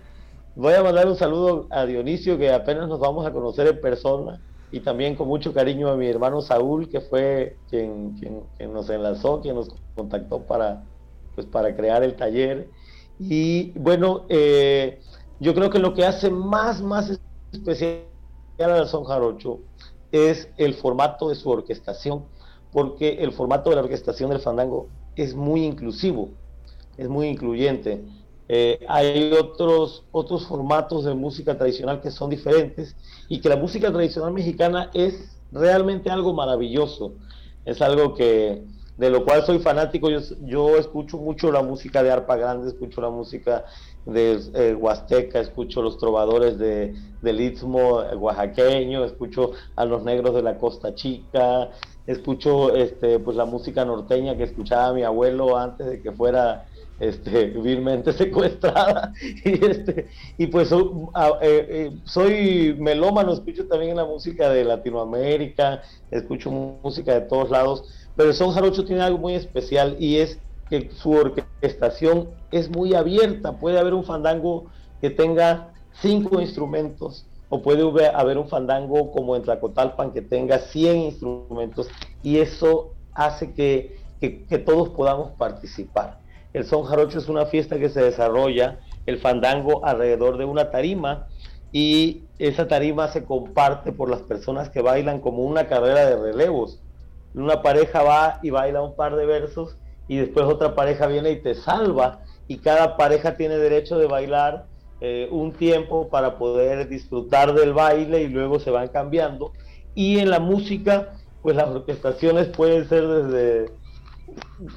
voy 0.55 0.73
a 0.73 0.83
mandar 0.83 1.07
un 1.09 1.17
saludo 1.17 1.67
a 1.71 1.85
Dionisio, 1.85 2.39
que 2.39 2.51
apenas 2.51 2.89
nos 2.89 3.01
vamos 3.01 3.27
a 3.27 3.33
conocer 3.33 3.67
en 3.67 3.79
persona 3.79 4.41
y 4.73 4.81
también 4.81 5.15
con 5.15 5.29
mucho 5.29 5.53
cariño 5.53 5.89
a 5.89 5.97
mi 5.97 6.09
hermano 6.09 6.41
Saúl, 6.41 6.89
que 6.89 7.03
fue 7.03 7.59
quien, 7.69 8.15
quien, 8.19 8.73
nos 8.73 8.89
enlazó, 8.89 9.43
quien 9.43 9.55
nos 9.55 9.69
contactó 9.95 10.41
para, 10.45 10.83
pues, 11.35 11.47
para 11.47 11.77
crear 11.77 12.03
el 12.03 12.17
taller. 12.17 12.71
Y 13.19 13.73
bueno, 13.79 14.25
eh, 14.31 15.01
yo 15.41 15.55
creo 15.55 15.69
que 15.69 15.79
lo 15.79 15.93
que 15.93 16.07
hace 16.07 16.31
más, 16.31 16.81
más 16.81 17.21
especial 17.53 18.07
al 18.59 18.89
son 18.89 19.05
jarocho 19.05 19.61
es 20.11 20.49
el 20.57 20.73
formato 20.73 21.29
de 21.29 21.35
su 21.35 21.51
orquestación, 21.51 22.25
porque 22.73 23.23
el 23.23 23.33
formato 23.33 23.69
de 23.69 23.77
la 23.77 23.83
orquestación 23.83 24.31
del 24.31 24.41
fandango 24.41 24.89
es 25.17 25.35
muy 25.35 25.65
inclusivo, 25.65 26.31
es 26.97 27.09
muy 27.09 27.29
incluyente. 27.29 28.03
Eh, 28.55 28.85
hay 28.87 29.33
otros, 29.33 30.05
otros 30.13 30.47
formatos 30.47 31.07
de 31.07 31.15
música 31.15 31.57
tradicional 31.57 32.03
que 32.03 32.11
son 32.11 32.29
diferentes 32.29 32.95
y 33.31 33.41
que 33.41 33.49
la 33.49 33.57
música 33.57 33.91
tradicional 33.91 34.31
mexicana 34.35 34.91
es 34.93 35.39
realmente 35.51 36.11
algo 36.11 36.35
maravilloso. 36.35 37.15
Es 37.65 37.81
algo 37.81 38.13
que 38.13 38.63
de 38.99 39.09
lo 39.09 39.25
cual 39.25 39.43
soy 39.47 39.59
fanático. 39.61 40.11
Yo, 40.43 40.77
escucho 40.77 41.17
mucho 41.17 41.51
la 41.51 41.63
música 41.63 42.03
de 42.03 42.11
arpa 42.11 42.37
grande, 42.37 42.69
escucho 42.69 43.01
la 43.01 43.09
música 43.09 43.65
de 44.05 44.39
eh, 44.53 44.75
Huasteca, 44.75 45.41
escucho 45.41 45.81
los 45.81 45.97
trovadores 45.97 46.59
de, 46.59 46.95
del 47.23 47.41
istmo 47.41 48.03
oaxaqueño, 48.19 49.03
escucho 49.03 49.53
a 49.77 49.87
los 49.87 50.05
negros 50.05 50.35
de 50.35 50.43
la 50.43 50.59
Costa 50.59 50.95
Chica, 50.95 51.71
escucho 52.07 52.75
este, 52.75 53.19
pues 53.19 53.35
la 53.35 53.47
música 53.47 53.83
norteña 53.87 54.37
que 54.37 54.43
escuchaba 54.43 54.93
mi 54.93 55.05
abuelo 55.05 55.57
antes 55.57 55.87
de 55.87 56.03
que 56.03 56.13
fuera 56.13 56.67
este, 57.03 57.47
vilmente 57.47 58.13
secuestrada. 58.25 59.13
Y, 59.45 59.65
este, 59.65 60.09
y 60.39 60.47
pues 60.47 60.71
eh, 60.71 60.77
eh, 61.43 61.91
soy 62.05 62.77
melómano, 62.79 63.33
escucho 63.33 63.67
también 63.67 63.97
la 63.97 64.05
música 64.05 64.49
de 64.51 64.65
Latinoamérica, 64.65 65.83
escucho 66.13 66.51
música 66.51 67.15
de 67.15 67.23
todos 67.23 67.51
lados, 67.51 67.85
pero 68.15 68.33
son 68.33 68.53
jarocho 68.53 68.85
tiene 68.85 69.03
algo 69.03 69.19
muy 69.19 69.35
especial 69.35 69.97
y 69.99 70.19
es 70.19 70.39
que 70.71 70.91
su 70.95 71.11
orquestación 71.11 72.29
es 72.53 72.71
muy 72.71 72.95
abierta. 72.95 73.59
Puede 73.59 73.81
haber 73.81 73.95
un 73.95 74.05
fandango 74.05 74.67
que 75.01 75.11
tenga 75.11 75.75
cinco 76.01 76.41
instrumentos, 76.41 77.27
o 77.49 77.61
puede 77.61 78.07
haber 78.07 78.39
un 78.39 78.49
fandango 78.49 79.11
como 79.11 79.35
en 79.35 79.43
Tlacotalpan 79.43 80.13
que 80.13 80.23
tenga 80.23 80.59
100 80.59 80.97
instrumentos, 81.01 81.89
y 82.23 82.39
eso 82.39 82.93
hace 83.13 83.53
que, 83.53 83.99
que 84.21 84.59
todos 84.59 84.91
podamos 84.91 85.33
participar. 85.33 86.22
El 86.53 86.65
son 86.65 86.85
jarocho 86.85 87.19
es 87.19 87.29
una 87.29 87.47
fiesta 87.47 87.79
que 87.79 87.89
se 87.89 88.03
desarrolla, 88.03 88.81
el 89.07 89.19
fandango 89.19 89.85
alrededor 89.85 90.37
de 90.39 90.45
una 90.45 90.71
tarima 90.71 91.27
y 91.73 92.25
esa 92.39 92.69
tarima 92.69 93.09
se 93.09 93.25
comparte 93.25 93.93
por 93.93 94.11
las 94.11 94.21
personas 94.21 94.69
que 94.69 94.83
bailan 94.83 95.21
como 95.21 95.45
una 95.45 95.67
carrera 95.67 96.05
de 96.05 96.17
relevos. 96.17 96.81
Una 97.35 97.63
pareja 97.63 98.03
va 98.03 98.39
y 98.43 98.51
baila 98.51 98.83
un 98.83 98.95
par 98.95 99.17
de 99.17 99.25
versos 99.25 99.77
y 100.07 100.19
después 100.19 100.45
otra 100.45 100.75
pareja 100.75 101.07
viene 101.07 101.31
y 101.31 101.41
te 101.41 101.55
salva 101.55 102.21
y 102.47 102.59
cada 102.59 102.97
pareja 102.99 103.37
tiene 103.37 103.57
derecho 103.57 103.99
de 103.99 104.07
bailar 104.07 104.67
eh, 105.01 105.29
un 105.31 105.53
tiempo 105.53 106.09
para 106.09 106.37
poder 106.37 106.89
disfrutar 106.89 107.55
del 107.55 107.73
baile 107.73 108.23
y 108.23 108.29
luego 108.29 108.61
se 108.61 108.71
van 108.71 108.89
cambiando. 108.89 109.53
Y 109.95 110.19
en 110.19 110.31
la 110.31 110.39
música, 110.39 111.15
pues 111.41 111.57
las 111.57 111.69
orquestaciones 111.69 112.49
pueden 112.49 112.89
ser 112.89 113.07
desde 113.09 113.73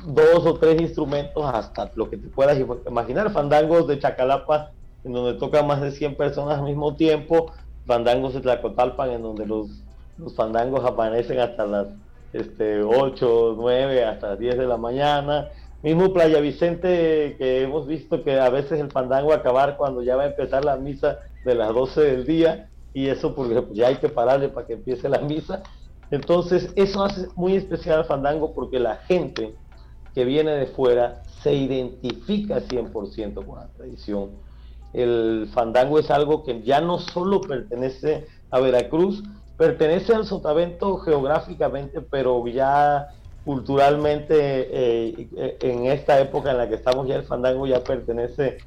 dos 0.08 0.46
o 0.46 0.56
tres 0.56 0.82
instrumentos 0.82 1.44
hasta 1.46 1.92
lo 1.96 2.10
que 2.10 2.18
te 2.18 2.28
puedas 2.28 2.58
imaginar. 2.88 3.32
Fandangos 3.32 3.88
de 3.88 4.00
Chacalapa, 4.00 4.72
en 5.04 5.14
donde 5.14 5.40
tocan 5.40 5.68
más 5.68 5.82
de 5.82 5.92
100 5.92 6.16
personas 6.16 6.60
al 6.60 6.66
mismo 6.66 6.96
tiempo. 6.96 7.52
Fandangos 7.86 8.34
de 8.34 8.42
Tlacotalpan, 8.42 9.12
en 9.12 9.22
donde 9.22 9.46
los, 9.46 9.68
los 10.18 10.36
fandangos 10.36 10.84
aparecen 10.84 11.40
hasta 11.40 11.66
las 11.66 11.88
este, 12.34 12.84
8, 12.84 13.56
9 13.58 14.04
hasta 14.04 14.36
10 14.36 14.58
de 14.58 14.68
la 14.68 14.78
mañana. 14.78 15.50
Mismo 15.84 16.12
Playa 16.14 16.40
Vicente, 16.40 17.36
que 17.38 17.62
hemos 17.62 17.86
visto 17.86 18.24
que 18.24 18.40
a 18.40 18.50
veces 18.50 18.80
el 18.80 18.90
fandango 18.90 19.34
acabar 19.34 19.78
cuando 19.78 20.02
ya 20.02 20.16
va 20.16 20.24
a 20.24 20.28
empezar 20.28 20.66
la 20.66 20.78
misa 20.78 21.20
de 21.46 21.54
las 21.54 21.74
12 21.74 22.02
del 22.02 22.26
día, 22.26 22.70
y 22.94 23.08
eso 23.08 23.36
porque 23.36 23.64
ya 23.74 23.88
hay 23.88 23.98
que 23.98 24.10
pararle 24.10 24.50
para 24.50 24.66
que 24.66 24.74
empiece 24.74 25.08
la 25.10 25.20
misa. 25.20 25.62
Entonces, 26.12 26.72
eso 26.76 27.04
hace 27.04 27.28
muy 27.36 27.56
especial 27.56 28.00
al 28.00 28.06
fandango 28.06 28.54
porque 28.54 28.80
la 28.80 28.98
gente 28.98 29.56
que 30.14 30.26
viene 30.26 30.52
de 30.52 30.68
fuera 30.68 31.24
se 31.42 31.54
identifica 31.54 32.62
100% 32.62 33.46
con 33.46 33.60
la 33.60 33.68
tradición. 33.68 34.32
El 34.94 35.50
fandango 35.54 36.00
es 36.00 36.10
algo 36.10 36.44
que 36.44 36.62
ya 36.62 36.80
no 36.80 37.00
solo 37.00 37.42
pertenece 37.42 38.28
a 38.50 38.60
Veracruz, 38.60 39.24
pertenece 39.58 40.14
al 40.14 40.26
Sotavento 40.26 40.98
geográficamente, 40.98 42.02
pero 42.02 42.48
ya 42.48 43.10
culturalmente 43.44 44.36
eh, 44.40 45.58
en 45.62 45.86
esta 45.86 46.20
época 46.20 46.52
en 46.52 46.58
la 46.58 46.70
que 46.70 46.76
estamos 46.76 47.08
ya 47.08 47.16
el 47.16 47.24
fandango 47.24 47.68
ya 47.68 47.84
pertenece 47.84 48.58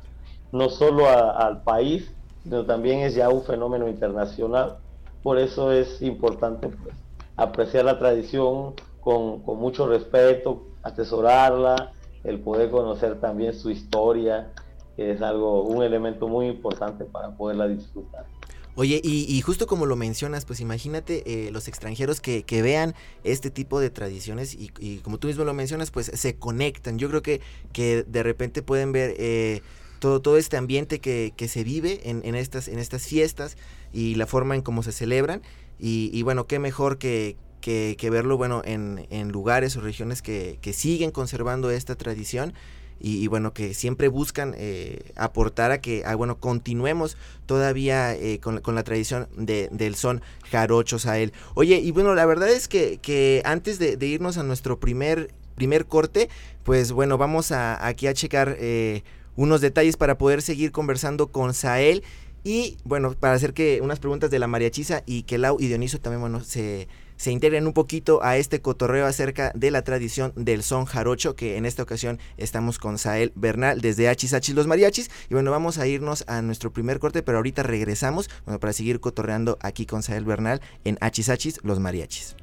no 0.53 0.69
solo 0.69 1.09
al 1.09 1.63
país, 1.63 2.13
sino 2.43 2.65
también 2.65 3.01
es 3.01 3.15
ya 3.15 3.29
un 3.29 3.43
fenómeno 3.43 3.89
internacional. 3.89 4.79
Por 5.23 5.39
eso 5.39 5.73
es 5.73 6.01
importante 6.01 6.69
pues, 6.69 6.95
apreciar 7.39 7.87
la 7.87 7.99
tradición 7.99 8.75
con, 9.01 9.41
con 9.43 9.59
mucho 9.59 9.89
respeto, 9.89 10.67
atesorarla, 10.83 11.93
el 12.25 12.41
poder 12.41 12.71
conocer 12.71 13.21
también 13.21 13.55
su 13.55 13.71
historia, 13.71 14.53
que 14.97 15.13
es 15.13 15.23
algo, 15.23 15.63
un 15.63 15.83
elemento 15.83 16.29
muy 16.29 16.49
importante 16.49 17.05
para 17.05 17.31
poderla 17.31 17.69
disfrutar. 17.69 18.27
Oye, 18.75 19.01
y, 19.03 19.41
justo 19.41 19.67
como 19.67 19.87
lo 19.87 19.97
mencionas, 19.97 20.45
pues 20.45 20.61
imagínate 20.61 21.25
eh, 21.27 21.51
los 21.51 21.67
extranjeros 21.67 22.21
que, 22.21 22.45
que, 22.45 22.63
vean 22.63 22.95
este 23.25 23.51
tipo 23.51 23.81
de 23.81 23.91
tradiciones 23.91 24.55
y, 24.55 24.99
como 24.99 25.19
tú 25.19 25.27
mismo 25.27 25.43
lo 25.43 25.53
mencionas, 25.53 25.91
pues 25.91 26.07
se 26.15 26.37
conectan. 26.37 26.97
Yo 26.97 27.09
creo 27.09 27.21
que, 27.21 27.41
que 27.73 28.05
de 28.05 28.23
repente 28.23 28.63
pueden 28.63 28.93
ver 28.93 29.17
eh, 29.19 29.63
todo, 29.99 30.23
todo 30.23 30.37
este 30.37 30.57
ambiente 30.57 31.01
que, 31.01 31.33
que 31.37 31.49
se 31.49 31.65
vive 31.65 32.09
en, 32.09 32.21
en, 32.25 32.37
estas, 32.37 32.69
en 32.69 32.79
estas 32.79 33.05
fiestas 33.05 33.57
y 33.93 34.15
la 34.15 34.29
forma 34.29 34.55
en 34.55 34.63
cómo 34.63 34.85
se 34.85 34.93
celebran. 34.93 35.43
Y, 35.79 36.11
y 36.13 36.23
bueno, 36.23 36.47
qué 36.47 36.59
mejor 36.59 36.99
que, 36.99 37.37
que, 37.61 38.11
verlo 38.11 38.37
bueno 38.37 38.63
en, 38.65 39.07
en, 39.11 39.29
lugares 39.31 39.77
o 39.77 39.81
regiones 39.81 40.23
que, 40.23 40.59
que 40.61 40.73
siguen 40.73 41.11
conservando 41.11 41.71
esta 41.71 41.95
tradición 41.95 42.55
y, 43.01 43.27
bueno, 43.29 43.53
que 43.53 43.75
siempre 43.75 44.09
buscan 44.09 44.55
eh, 44.57 45.13
aportar 45.15 45.71
a 45.71 45.81
que, 45.81 46.05
bueno, 46.17 46.39
continuemos 46.39 47.17
todavía 47.47 48.15
eh, 48.15 48.41
con, 48.41 48.61
la 48.75 48.83
tradición 48.83 49.29
de, 49.37 49.69
del 49.71 49.95
son 49.95 50.21
jarocho 50.51 50.99
él. 51.17 51.33
Oye, 51.55 51.77
y 51.77 51.93
bueno, 51.93 52.15
la 52.15 52.27
verdad 52.27 52.49
es 52.49 52.67
que, 52.67 52.99
que 52.99 53.43
antes 53.45 53.79
de, 53.79 53.97
irnos 54.05 54.37
a 54.37 54.43
nuestro 54.43 54.81
primer, 54.81 55.33
primer 55.55 55.87
corte, 55.87 56.29
pues 56.65 56.91
bueno, 56.91 57.19
vamos 57.19 57.53
a, 57.53 57.87
aquí 57.87 58.09
a 58.09 58.15
checar 58.15 58.57
eh, 58.59 59.05
unos 59.37 59.61
detalles 59.61 59.97
para 59.97 60.19
poder 60.19 60.43
seguir 60.43 60.73
conversando 60.73 61.29
con 61.29 61.55
Sael. 61.55 62.03
Y 62.45 62.77
bueno, 62.85 63.13
para 63.13 63.35
hacer 63.35 63.53
que 63.53 63.81
unas 63.83 63.99
preguntas 63.99 64.31
de 64.31 64.39
la 64.39 64.47
mariachiza 64.47 65.03
y 65.07 65.23
que 65.23 65.39
Lau 65.39 65.57
y 65.61 65.69
Dioniso 65.69 65.99
también, 66.01 66.21
bueno, 66.21 66.43
se 66.43 66.89
se 67.19 67.33
integren 67.33 67.67
un 67.67 67.73
poquito 67.73 68.23
a 68.23 68.37
este 68.37 68.63
cotorreo 68.63 69.05
acerca 69.05 69.51
de 69.55 69.71
la 69.71 69.83
tradición 69.83 70.33
del 70.37 70.63
son 70.63 70.85
jarocho, 70.87 71.35
que 71.35 71.57
en 71.57 71.67
esta 71.67 71.83
ocasión 71.83 72.19
estamos 72.37 72.79
con 72.79 72.97
Sael 72.97 73.33
Bernal 73.35 73.81
desde 73.81 74.09
Hachis 74.09 74.55
Los 74.55 74.69
Mariachis. 74.69 75.11
Y 75.29 75.35
bueno, 75.35 75.51
vamos 75.51 75.79
a 75.79 75.87
irnos 75.87 76.25
a 76.29 76.41
nuestro 76.43 76.73
primer 76.73 77.01
corte, 77.01 77.23
pero 77.23 77.39
ahorita 77.39 77.65
regresamos 77.65 78.31
bueno, 78.47 78.61
para 78.61 78.73
seguir 78.73 79.01
cotorreando 79.01 79.59
aquí 79.61 79.85
con 79.85 80.03
Sael 80.03 80.25
Bernal 80.25 80.61
en 80.85 80.97
Hachis 81.01 81.61
Los 81.65 81.81
Mariachis. 81.81 82.37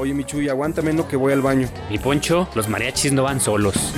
Oye, 0.00 0.14
Michuy, 0.14 0.48
aguántame 0.48 0.94
no 0.94 1.06
que 1.06 1.14
voy 1.14 1.34
al 1.34 1.42
baño. 1.42 1.68
Mi 1.90 1.98
Poncho, 1.98 2.48
los 2.54 2.70
mariachis 2.70 3.12
no 3.12 3.24
van 3.24 3.38
solos. 3.38 3.74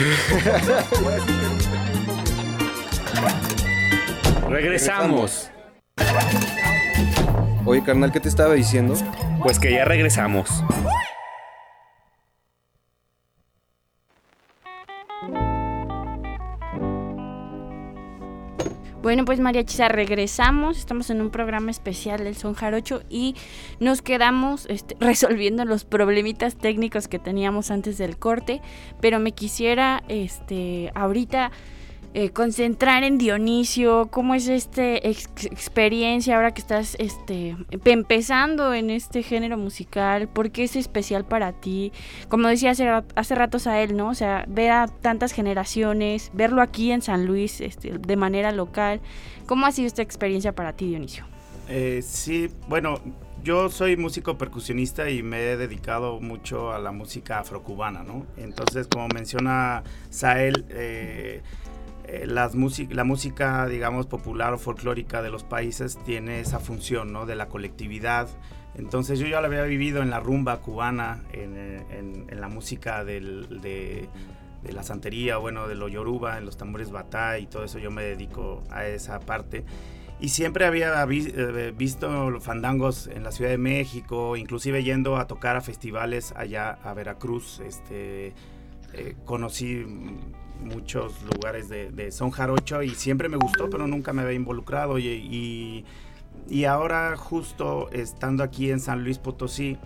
Regresamos. 4.49 5.49
Oye, 7.65 7.85
carnal, 7.85 8.11
¿qué 8.11 8.19
te 8.19 8.29
estaba 8.29 8.55
diciendo? 8.55 8.97
Pues 9.45 9.61
que 9.61 9.71
ya 9.71 9.85
regresamos. 9.85 10.65
Bueno, 19.03 19.25
pues 19.25 19.41
María 19.41 19.65
Chisa, 19.65 19.89
regresamos. 19.89 20.79
Estamos 20.79 21.11
en 21.11 21.21
un 21.21 21.31
programa 21.31 21.73
especial 21.73 22.23
del 22.23 22.37
Son 22.37 22.55
Jarocho 22.55 23.03
y 23.11 23.35
nos 23.81 24.01
quedamos 24.01 24.67
este, 24.67 24.97
resolviendo 25.01 25.65
los 25.65 25.85
problemitas 25.85 26.55
técnicos 26.55 27.09
que 27.09 27.19
teníamos 27.19 27.73
antes 27.73 27.99
del 27.99 28.17
corte. 28.17 28.63
Pero 29.01 29.19
me 29.19 29.33
quisiera 29.33 30.05
este, 30.07 30.93
ahorita 30.95 31.51
eh, 32.15 32.31
concentrar 32.31 33.05
en 33.05 33.17
Dionisio, 33.17 34.09
cómo 34.11 34.35
es 34.35 34.47
esta 34.49 34.95
experiencia 34.95 36.37
ahora 36.37 36.53
que 36.53 36.61
estás 36.61 36.95
este, 36.99 37.57
empezando 37.85 38.75
en 38.75 38.91
este 38.91 39.23
género 39.23 39.57
musical, 39.57 40.29
por 40.29 40.51
qué 40.51 40.65
es 40.65 40.77
especial 40.77 41.25
para 41.25 41.53
ti, 41.53 41.91
como 42.29 42.49
decía 42.49 42.73
hace, 42.73 42.87
hace 43.15 43.35
ratos 43.35 43.67
a 43.67 43.81
él, 43.81 43.97
¿no? 43.97 44.11
O 44.11 44.15
sea, 44.15 44.45
ver 44.47 44.71
a 44.73 44.89
tantas 44.89 45.33
generaciones, 45.33 46.31
verlo 46.35 46.61
aquí 46.61 46.91
en 46.91 47.01
San 47.01 47.25
Luis 47.25 47.61
este, 47.63 47.99
de 47.99 48.17
manera 48.17 48.53
local, 48.53 49.01
¿cómo 49.47 49.65
ha 49.65 49.73
sido 49.73 49.87
esta 49.87 50.03
experiencia 50.03 50.55
para 50.55 50.75
ti, 50.75 50.89
Dionisio? 50.89 51.25
Eh, 51.69 52.03
sí, 52.03 52.51
bueno, 52.69 53.01
yo 53.43 53.71
soy 53.71 53.97
músico 53.97 54.37
percusionista 54.39 55.11
y 55.11 55.23
me 55.23 55.53
he 55.53 55.57
dedicado 55.57 56.21
mucho 56.21 56.73
a 56.73 56.79
la 56.79 56.93
música 56.93 57.41
afrocubana, 57.41 58.03
¿no? 58.03 58.27
Entonces, 58.37 58.87
como 58.87 59.09
menciona 59.09 59.83
Sael, 60.11 60.65
eh, 60.69 61.43
eh, 62.05 62.27
las 62.27 62.55
la 62.55 63.05
música, 63.05 63.67
digamos, 63.67 64.07
popular 64.07 64.53
o 64.53 64.59
folclórica 64.59 65.23
de 65.23 65.31
los 65.31 65.45
países 65.45 65.99
tiene 66.05 66.41
esa 66.41 66.59
función, 66.59 67.13
¿no? 67.13 67.27
De 67.27 67.37
la 67.37 67.49
colectividad. 67.49 68.29
Entonces 68.75 69.19
yo 69.19 69.27
ya 69.27 69.41
lo 69.41 69.47
había 69.47 69.63
vivido 69.65 70.03
en 70.03 70.11
la 70.11 70.21
rumba 70.21 70.61
cubana, 70.61 71.23
en, 71.33 72.27
la 72.31 72.49
música 72.49 73.05
de, 73.05 74.09
la 74.63 74.83
santería, 74.83 75.37
bueno, 75.37 75.69
de 75.69 75.75
lo 75.75 75.89
yoruba, 75.89 76.39
en 76.39 76.47
los 76.47 76.57
tambores 76.57 76.91
batá 76.91 77.39
y 77.39 77.47
todo 77.47 77.65
eso, 77.65 77.79
yo 77.79 77.91
me 77.91 78.03
dedico 78.03 78.63
a 78.71 78.87
esa 78.87 79.21
parte. 79.21 79.65
Y 80.21 80.29
siempre 80.31 80.65
había 80.65 81.05
eh, 81.11 81.75
visto 81.77 82.41
fandangos 82.41 83.09
en 83.09 83.25
la 83.25 83.33
Ciudad 83.33 83.51
de 83.51 83.59
México, 83.59 84.37
inclusive 84.37 84.85
yendo 84.85 85.17
a 85.17 85.27
tocar 85.27 85.57
a 85.57 85.61
festivales 85.61 86.33
allá 86.37 86.79
a 86.85 86.95
Veracruz. 86.95 87.61
Este, 87.61 88.33
eh, 88.95 89.17
conocí 89.25 89.85
muchos 90.63 91.15
lugares 91.23 91.69
de, 91.69 92.13
son 92.13 92.31
jarocho 92.31 92.83
y 92.83 92.91
siempre 92.91 93.29
me 93.29 93.37
gustó, 93.37 93.69
pero 93.71 93.87
nunca 93.87 94.13
me 94.13 94.23
había 94.23 94.35
involucrado. 94.35 94.99
Y, 94.99 95.85
y, 96.49 96.65
ahora 96.65 97.17
justo 97.17 97.91
estando 97.93 98.43
aquí 98.43 98.71
en 98.71 98.81
San 98.81 99.05
Luis 99.05 99.19
Potosí, 99.19 99.79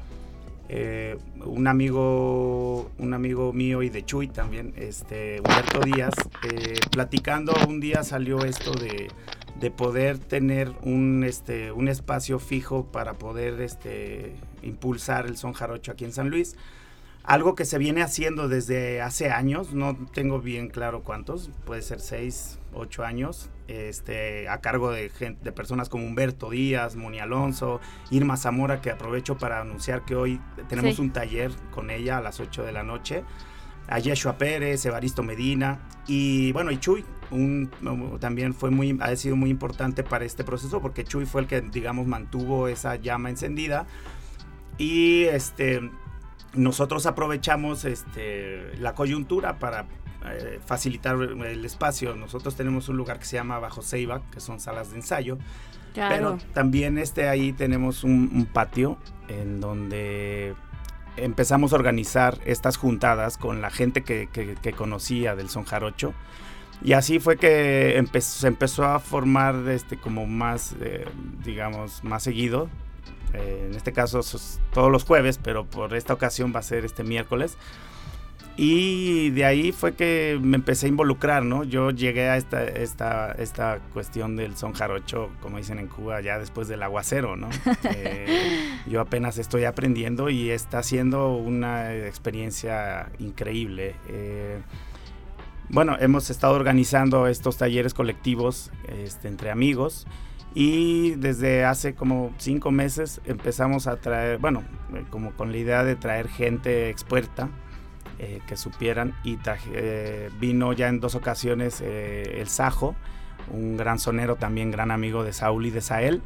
eh, 0.69 1.17
un 1.45 1.69
amigo 1.69 2.91
un 2.99 3.15
amigo 3.15 3.53
mío 3.53 3.83
y 3.83 3.89
de 3.89 4.05
Chuy 4.05 4.29
también, 4.29 4.73
este, 4.77 5.41
Humberto 5.41 5.81
Díaz, 5.81 6.15
eh, 6.51 6.81
platicando 6.91 7.53
un 7.69 7.79
día 7.81 8.03
salió 8.03 8.45
esto 8.45 8.73
de, 8.73 9.09
de 9.61 9.71
poder 9.71 10.19
tener 10.19 10.73
un, 10.83 11.25
este, 11.25 11.73
un 11.73 11.89
espacio 11.89 12.39
fijo 12.39 12.87
para 12.87 13.15
poder 13.15 13.61
este, 13.61 14.35
impulsar 14.63 15.27
el 15.27 15.37
son 15.37 15.53
jarocho 15.53 15.93
aquí 15.93 16.05
en 16.05 16.13
San 16.13 16.31
Luis 16.31 16.57
algo 17.27 17.57
que 17.57 17.65
se 17.65 17.79
viene 17.79 18.03
haciendo 18.03 18.49
desde 18.49 19.03
hace 19.03 19.31
años, 19.31 19.73
no 19.73 19.97
tengo 20.15 20.41
bien 20.41 20.69
claro 20.69 21.03
cuántos, 21.03 21.51
puede 21.65 21.83
ser 21.83 22.01
seis, 22.01 22.61
ocho 22.73 23.05
años, 23.05 23.51
este, 23.67 24.49
a 24.49 24.61
cargo 24.61 24.93
de, 24.93 25.09
gente, 25.11 25.43
de 25.43 25.51
personas 25.51 25.89
como 25.89 26.07
Humberto 26.07 26.51
Díaz, 26.51 26.95
Moni 26.95 27.19
Alonso, 27.19 27.81
Irma 28.11 28.37
Zamora, 28.37 28.81
que 28.81 28.91
aprovecho 28.91 29.37
para 29.39 29.61
anunciar 29.61 30.05
que 30.05 30.15
hoy 30.15 30.41
tenemos 30.69 31.01
un 31.01 31.13
taller 31.13 31.51
con 31.73 31.91
ella 31.91 32.19
a 32.19 32.21
las 32.21 32.39
8 32.39 32.63
de 32.63 32.73
la 32.73 32.85
noche, 32.85 33.25
a 33.89 33.99
Yeshua 33.99 34.39
Pérez, 34.39 34.87
Evaristo 34.87 35.25
Medina 35.25 35.81
y 36.07 36.53
bueno, 36.53 36.71
y 36.71 36.79
Chuy, 36.79 37.05
un, 37.33 37.71
también 38.21 38.55
fue 38.55 38.71
muy, 38.71 38.97
ha 39.01 39.17
sido 39.17 39.35
muy 39.35 39.51
importante 39.51 40.05
para 40.05 40.25
este 40.25 40.45
proceso 40.45 40.81
porque 40.81 41.03
Chuy 41.03 41.27
fue 41.27 41.41
el 41.41 41.49
que, 41.49 41.61
digamos, 41.61 42.07
mantuvo 42.07 42.69
esa 42.69 42.95
llama 42.95 43.31
encendida. 43.31 43.87
Y 44.79 45.25
este, 45.25 45.91
nosotros 46.57 47.07
aprovechamos 47.07 47.85
este, 47.85 48.77
la 48.79 48.95
coyuntura 48.95 49.59
para 49.59 49.87
eh, 50.25 50.61
facilitar 50.65 51.17
el 51.17 51.65
espacio. 51.65 52.17
Nosotros 52.17 52.57
tenemos 52.57 52.89
un 52.89 52.97
lugar 52.97 53.19
que 53.19 53.25
se 53.27 53.37
llama 53.37 53.59
Bajo 53.59 53.83
Ceiba, 53.83 54.23
que 54.33 54.41
son 54.41 54.61
salas 54.61 54.91
de 54.91 54.97
ensayo. 54.97 55.39
Pero 55.95 56.37
también 56.53 56.99
este, 56.99 57.29
ahí 57.29 57.53
tenemos 57.53 58.05
un, 58.05 58.47
patio 58.53 58.99
en 59.29 59.61
donde 59.61 60.55
empezamos 61.17 61.73
a 61.73 61.77
organizar 61.77 62.39
estas 62.45 62.77
juntadas 62.77 63.39
con 63.39 63.63
la 63.63 63.71
gente 63.71 64.03
que, 64.03 64.75
conocía 64.77 65.35
del 65.35 65.49
son 65.49 65.65
jarocho. 65.65 66.13
Y 66.83 66.93
así 66.93 67.19
fue 67.19 67.39
que 67.39 68.05
se 68.21 68.49
empezó 68.49 68.85
a 68.85 68.99
formar 68.99 69.55
este, 69.69 69.97
como 69.97 70.27
más, 70.27 70.75
eh, 70.83 71.07
digamos, 71.43 72.05
más 72.05 72.23
seguido 72.23 72.69
en 73.37 73.75
este 73.75 73.93
caso 73.93 74.21
todos 74.73 74.91
los 74.91 75.05
jueves, 75.05 75.39
pero 75.43 75.65
por 75.65 75.95
esta 75.95 76.13
ocasión 76.13 76.53
va 76.55 76.61
a 76.61 76.63
ser 76.63 76.85
este 76.85 77.05
miércoles. 77.05 77.57
Y 78.59 79.31
de 79.31 79.45
ahí 79.45 79.71
fue 79.71 79.95
que 79.95 80.39
me 80.41 80.57
empecé 80.57 80.87
a 80.87 80.89
involucrar, 80.89 81.45
¿no? 81.45 81.63
Yo 81.63 81.91
llegué 81.91 82.31
a 82.31 82.39
esta, 82.39 82.65
esta, 82.65 83.33
esta 83.33 83.81
cuestión 83.93 84.35
del 84.35 84.57
son 84.57 84.73
jarocho, 84.73 85.29
como 85.43 85.59
dicen 85.59 85.79
en 85.79 85.89
Cuba, 85.89 86.23
ya 86.23 86.39
después 86.39 86.67
del 86.67 86.83
aguacero, 86.83 87.37
¿no? 87.37 87.49
Eh, 87.95 88.81
yo 88.87 89.01
apenas 89.01 89.39
estoy 89.39 89.65
aprendiendo 89.65 90.31
y 90.31 90.51
está 90.51 90.83
siendo 90.83 91.35
una 91.35 91.95
experiencia 91.95 93.11
increíble. 93.19 93.95
Eh, 94.09 94.59
bueno, 95.69 95.97
hemos 96.01 96.31
estado 96.31 96.55
organizando 96.55 97.27
estos 97.27 97.59
talleres 97.59 97.93
colectivos 97.93 98.71
este, 98.89 99.29
entre 99.29 99.51
amigos 99.51 100.07
y 100.55 101.17
desde 101.17 101.65
hace 101.65 101.95
como 101.95 102.33
cinco 102.39 102.71
meses 102.71 103.21
empezamos 103.25 103.87
a 103.87 103.97
traer, 103.97 104.39
bueno, 104.39 104.63
eh, 104.95 105.05
como 105.11 105.33
con 105.33 105.53
la 105.53 105.59
idea 105.59 105.85
de 105.85 105.97
traer 105.97 106.29
gente 106.29 106.89
experta 106.89 107.51
eh, 108.19 108.41
que 108.47 108.57
supieran 108.57 109.15
y 109.23 109.39
eh, 109.73 110.31
vino 110.41 110.73
ya 110.73 110.89
en 110.89 111.01
dos 111.01 111.15
ocasiones 111.15 111.83
el 111.83 112.49
Sajo, 112.49 112.97
un 113.51 113.77
gran 113.77 113.99
sonero 113.99 114.37
también 114.37 114.71
gran 114.71 114.91
amigo 114.91 115.25
de 115.25 115.33
Saúl 115.33 115.67
y 115.67 115.71
de 115.71 115.81
Sael. 115.81 116.23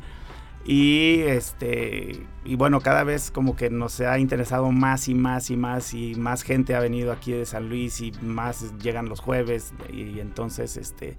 Y 0.64 1.22
este 1.22 2.26
y 2.44 2.54
bueno, 2.54 2.80
cada 2.80 3.02
vez 3.02 3.30
como 3.30 3.56
que 3.56 3.70
nos 3.70 4.00
ha 4.00 4.18
interesado 4.18 4.70
más 4.70 5.08
y 5.08 5.14
más 5.14 5.50
y 5.50 5.56
más 5.56 5.94
y 5.94 6.14
más 6.14 6.42
gente 6.42 6.74
ha 6.74 6.80
venido 6.80 7.12
aquí 7.12 7.32
de 7.32 7.46
San 7.46 7.68
Luis 7.68 8.00
y 8.00 8.12
más 8.22 8.76
llegan 8.78 9.08
los 9.08 9.20
jueves 9.20 9.72
y, 9.92 10.20
entonces 10.20 10.76
este 10.76 11.16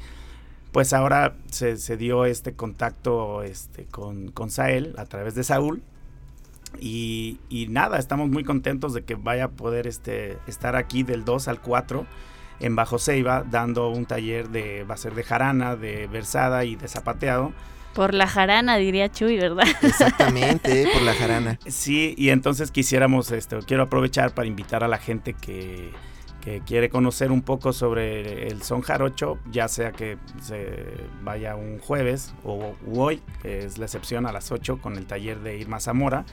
pues 0.71 0.93
ahora 0.93 1.35
se, 1.51 1.75
dio 1.97 2.25
este 2.25 2.53
contacto 2.53 3.43
este, 3.43 3.85
con, 3.85 4.31
con 4.31 4.49
Sael 4.49 4.95
a 4.97 5.05
través 5.05 5.35
de 5.35 5.43
Saúl 5.43 5.83
y, 6.79 7.39
y, 7.49 7.67
nada, 7.67 7.97
estamos 7.97 8.29
muy 8.29 8.43
contentos 8.43 8.93
de 8.93 9.03
que 9.03 9.15
vaya 9.15 9.45
a 9.45 9.49
poder 9.49 9.87
este, 9.87 10.37
estar 10.47 10.75
aquí 10.75 11.03
del 11.03 11.25
2 11.25 11.47
al 11.49 11.61
4 11.61 12.05
en 12.61 12.75
Bajo 12.75 12.99
Ceiba 12.99 13.43
dando 13.49 13.89
un 13.89 14.05
taller 14.05 14.49
de, 14.49 14.83
va 14.83 14.93
a 14.93 14.97
ser 14.97 15.13
de 15.15 15.23
jarana, 15.23 15.75
de 15.75 16.07
versada 16.07 16.63
y 16.63 16.75
de 16.75 16.87
zapateado 16.87 17.51
por 17.93 18.13
la 18.13 18.27
jarana, 18.27 18.77
diría 18.77 19.11
Chuy, 19.11 19.37
¿verdad? 19.37 19.67
Exactamente, 19.81 20.87
por 20.93 21.01
la 21.01 21.13
jarana. 21.13 21.59
Sí, 21.67 22.15
y 22.17 22.29
entonces 22.29 22.71
quisiéramos, 22.71 23.31
este, 23.31 23.59
quiero 23.59 23.83
aprovechar 23.83 24.33
para 24.33 24.47
invitar 24.47 24.83
a 24.83 24.87
la 24.87 24.97
gente 24.97 25.33
que, 25.33 25.91
quiere 26.65 26.89
conocer 26.89 27.31
un 27.31 27.41
poco 27.41 27.73
sobre 27.73 28.47
el 28.47 28.63
son 28.63 28.81
jarocho, 28.81 29.37
ya 29.51 29.67
sea 29.67 29.91
que 29.91 30.17
se 30.41 30.83
vaya 31.23 31.55
un 31.55 31.79
jueves 31.79 32.33
o 32.43 32.75
hoy, 32.93 33.21
que 33.41 33.59
es 33.65 33.77
la 33.77 33.85
excepción 33.85 34.25
a 34.25 34.31
las 34.31 34.51
8 34.51 34.79
con 34.81 34.97
el 34.97 35.05
taller 35.05 35.39
de 35.39 35.57
Irma 35.57 35.79
Zamora. 35.79 36.25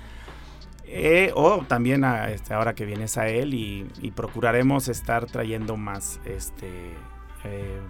Eh, 0.91 1.33
o 1.35 1.59
también 1.69 2.03
a, 2.03 2.31
este, 2.31 2.55
ahora 2.55 2.75
que 2.75 2.87
vienes 2.87 3.19
a 3.19 3.29
él 3.29 3.53
y, 3.53 3.87
y 4.01 4.11
procuraremos 4.13 4.89
estar 4.89 5.27
trayendo 5.27 5.77
más 5.77 6.19
este, 6.25 6.95
eh, 7.45 7.81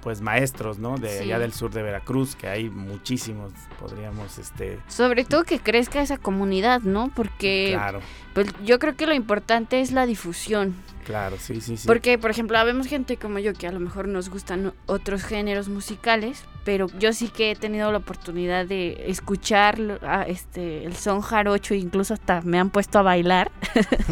pues 0.00 0.20
maestros, 0.20 0.78
¿no? 0.78 0.96
De 0.96 1.18
allá 1.20 1.38
del 1.38 1.52
sur 1.52 1.70
de 1.70 1.82
Veracruz, 1.82 2.36
que 2.36 2.48
hay 2.48 2.70
muchísimos, 2.70 3.52
podríamos, 3.78 4.38
este... 4.38 4.78
Sobre 4.88 5.24
todo 5.24 5.44
que 5.44 5.58
crezca 5.58 6.00
esa 6.00 6.16
comunidad, 6.16 6.80
¿no? 6.82 7.10
Porque 7.14 7.72
claro. 7.74 8.00
pues 8.32 8.48
yo 8.64 8.78
creo 8.78 8.96
que 8.96 9.06
lo 9.06 9.14
importante 9.14 9.80
es 9.80 9.92
la 9.92 10.06
difusión. 10.06 10.74
Claro, 11.08 11.38
sí, 11.40 11.62
sí, 11.62 11.78
sí. 11.78 11.86
Porque, 11.86 12.18
por 12.18 12.30
ejemplo, 12.30 12.62
vemos 12.66 12.86
gente 12.86 13.16
como 13.16 13.38
yo 13.38 13.54
que 13.54 13.66
a 13.66 13.72
lo 13.72 13.80
mejor 13.80 14.08
nos 14.08 14.28
gustan 14.28 14.74
otros 14.84 15.24
géneros 15.24 15.70
musicales, 15.70 16.44
pero 16.68 16.86
yo 16.98 17.14
sí 17.14 17.28
que 17.28 17.52
he 17.52 17.56
tenido 17.56 17.90
la 17.90 17.96
oportunidad 17.96 18.66
de 18.66 19.04
escuchar 19.06 19.78
este, 20.26 20.84
el 20.84 20.94
son 20.96 21.22
jarocho, 21.22 21.72
incluso 21.72 22.12
hasta 22.12 22.42
me 22.42 22.58
han 22.58 22.68
puesto 22.68 22.98
a 22.98 23.02
bailar. 23.02 23.50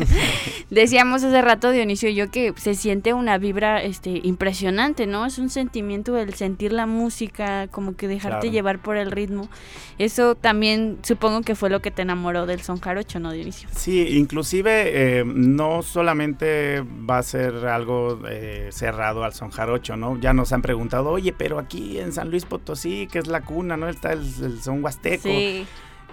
Decíamos 0.70 1.22
hace 1.22 1.42
rato 1.42 1.70
Dionisio 1.70 2.08
y 2.08 2.14
yo 2.14 2.30
que 2.30 2.54
se 2.56 2.74
siente 2.74 3.12
una 3.12 3.36
vibra 3.36 3.82
este, 3.82 4.22
impresionante, 4.22 5.06
¿no? 5.06 5.26
Es 5.26 5.36
un 5.36 5.50
sentimiento 5.50 6.16
el 6.16 6.32
sentir 6.32 6.72
la 6.72 6.86
música, 6.86 7.68
como 7.68 7.94
que 7.94 8.08
dejarte 8.08 8.50
llevar 8.50 8.78
por 8.78 8.96
el 8.96 9.10
ritmo. 9.10 9.50
Eso 9.98 10.34
también 10.34 10.98
supongo 11.02 11.42
que 11.42 11.54
fue 11.54 11.68
lo 11.68 11.82
que 11.82 11.90
te 11.90 12.00
enamoró 12.00 12.46
del 12.46 12.62
son 12.62 12.80
jarocho, 12.80 13.20
¿no, 13.20 13.32
Dionisio? 13.32 13.68
Sí, 13.72 14.16
inclusive 14.16 15.18
eh, 15.18 15.24
no 15.26 15.82
solamente 15.82 16.80
va 16.80 17.18
a 17.18 17.22
ser 17.22 17.66
algo 17.66 18.18
eh, 18.26 18.70
cerrado 18.72 19.24
al 19.24 19.34
son 19.34 19.50
jarocho, 19.50 19.98
¿no? 19.98 20.18
Ya 20.18 20.32
nos 20.32 20.54
han 20.54 20.62
preguntado, 20.62 21.10
oye, 21.10 21.34
pero 21.36 21.58
aquí 21.58 21.98
en 21.98 22.14
San 22.14 22.30
Luis 22.30 22.45
Potosí, 22.46 23.06
que 23.06 23.18
es 23.18 23.26
la 23.26 23.42
cuna, 23.42 23.76
¿no? 23.76 23.88
Está 23.88 24.12
el, 24.12 24.60
son 24.60 24.82
huasteco. 24.82 25.28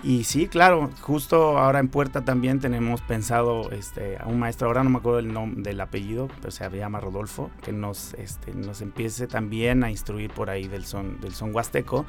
Y 0.04 0.26
sí, 0.26 0.48
claro, 0.48 0.90
justo 1.00 1.58
ahora 1.58 1.80
en 1.80 1.88
Puerta 1.88 2.26
también 2.26 2.60
tenemos 2.60 3.00
pensado 3.02 3.72
este, 3.72 4.18
a 4.18 4.26
un 4.28 4.38
maestro, 4.38 4.68
ahora 4.68 4.84
no 4.84 4.90
me 4.90 4.98
acuerdo 4.98 5.20
el 5.20 5.32
nombre 5.32 5.62
del 5.64 5.80
apellido, 5.80 6.28
pero 6.42 6.52
se 6.52 6.70
llama 6.70 7.00
Rodolfo, 7.00 7.52
que 7.64 7.72
nos, 7.72 8.14
este, 8.16 8.54
nos 8.54 8.82
empiece 8.82 9.28
también 9.28 9.82
a 9.82 9.90
instruir 9.90 10.30
por 10.30 10.50
ahí 10.50 10.68
del 10.68 10.86
son, 10.86 11.22
del 11.22 11.34
son 11.34 11.56
huasteco 11.56 12.06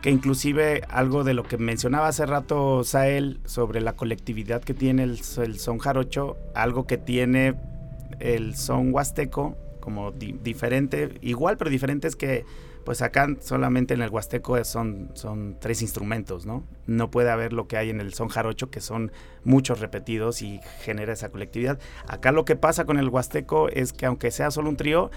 que 0.00 0.10
inclusive 0.10 0.82
algo 0.88 1.24
de 1.24 1.34
lo 1.34 1.42
que 1.42 1.58
mencionaba 1.58 2.08
hace 2.08 2.24
rato 2.24 2.84
Sael 2.84 3.40
sobre 3.44 3.80
la 3.80 3.96
colectividad 3.96 4.62
que 4.62 4.74
tiene 4.74 5.02
el, 5.02 5.20
el 5.38 5.58
son 5.58 5.78
jarocho, 5.78 6.36
algo 6.54 6.86
que 6.86 6.98
tiene 6.98 7.56
el 8.20 8.54
son 8.54 8.94
huasteco 8.94 9.56
como 9.80 10.12
diferente, 10.12 11.14
igual 11.22 11.56
pero 11.56 11.70
diferente 11.70 12.06
es 12.06 12.14
que 12.14 12.44
pues 12.88 13.02
acá 13.02 13.28
solamente 13.40 13.92
en 13.92 14.00
el 14.00 14.08
huasteco 14.08 14.64
son, 14.64 15.10
son 15.12 15.58
tres 15.60 15.82
instrumentos, 15.82 16.46
¿no? 16.46 16.64
No 16.86 17.10
puede 17.10 17.28
haber 17.28 17.52
lo 17.52 17.68
que 17.68 17.76
hay 17.76 17.90
en 17.90 18.00
el 18.00 18.14
son 18.14 18.28
jarocho, 18.28 18.70
que 18.70 18.80
son 18.80 19.12
muchos 19.44 19.80
repetidos 19.80 20.40
y 20.40 20.58
genera 20.80 21.12
esa 21.12 21.28
colectividad. 21.28 21.78
Acá 22.06 22.32
lo 22.32 22.46
que 22.46 22.56
pasa 22.56 22.86
con 22.86 22.98
el 22.98 23.10
huasteco 23.10 23.68
es 23.68 23.92
que 23.92 24.06
aunque 24.06 24.30
sea 24.30 24.50
solo 24.50 24.70
un 24.70 24.78
trío, 24.78 25.10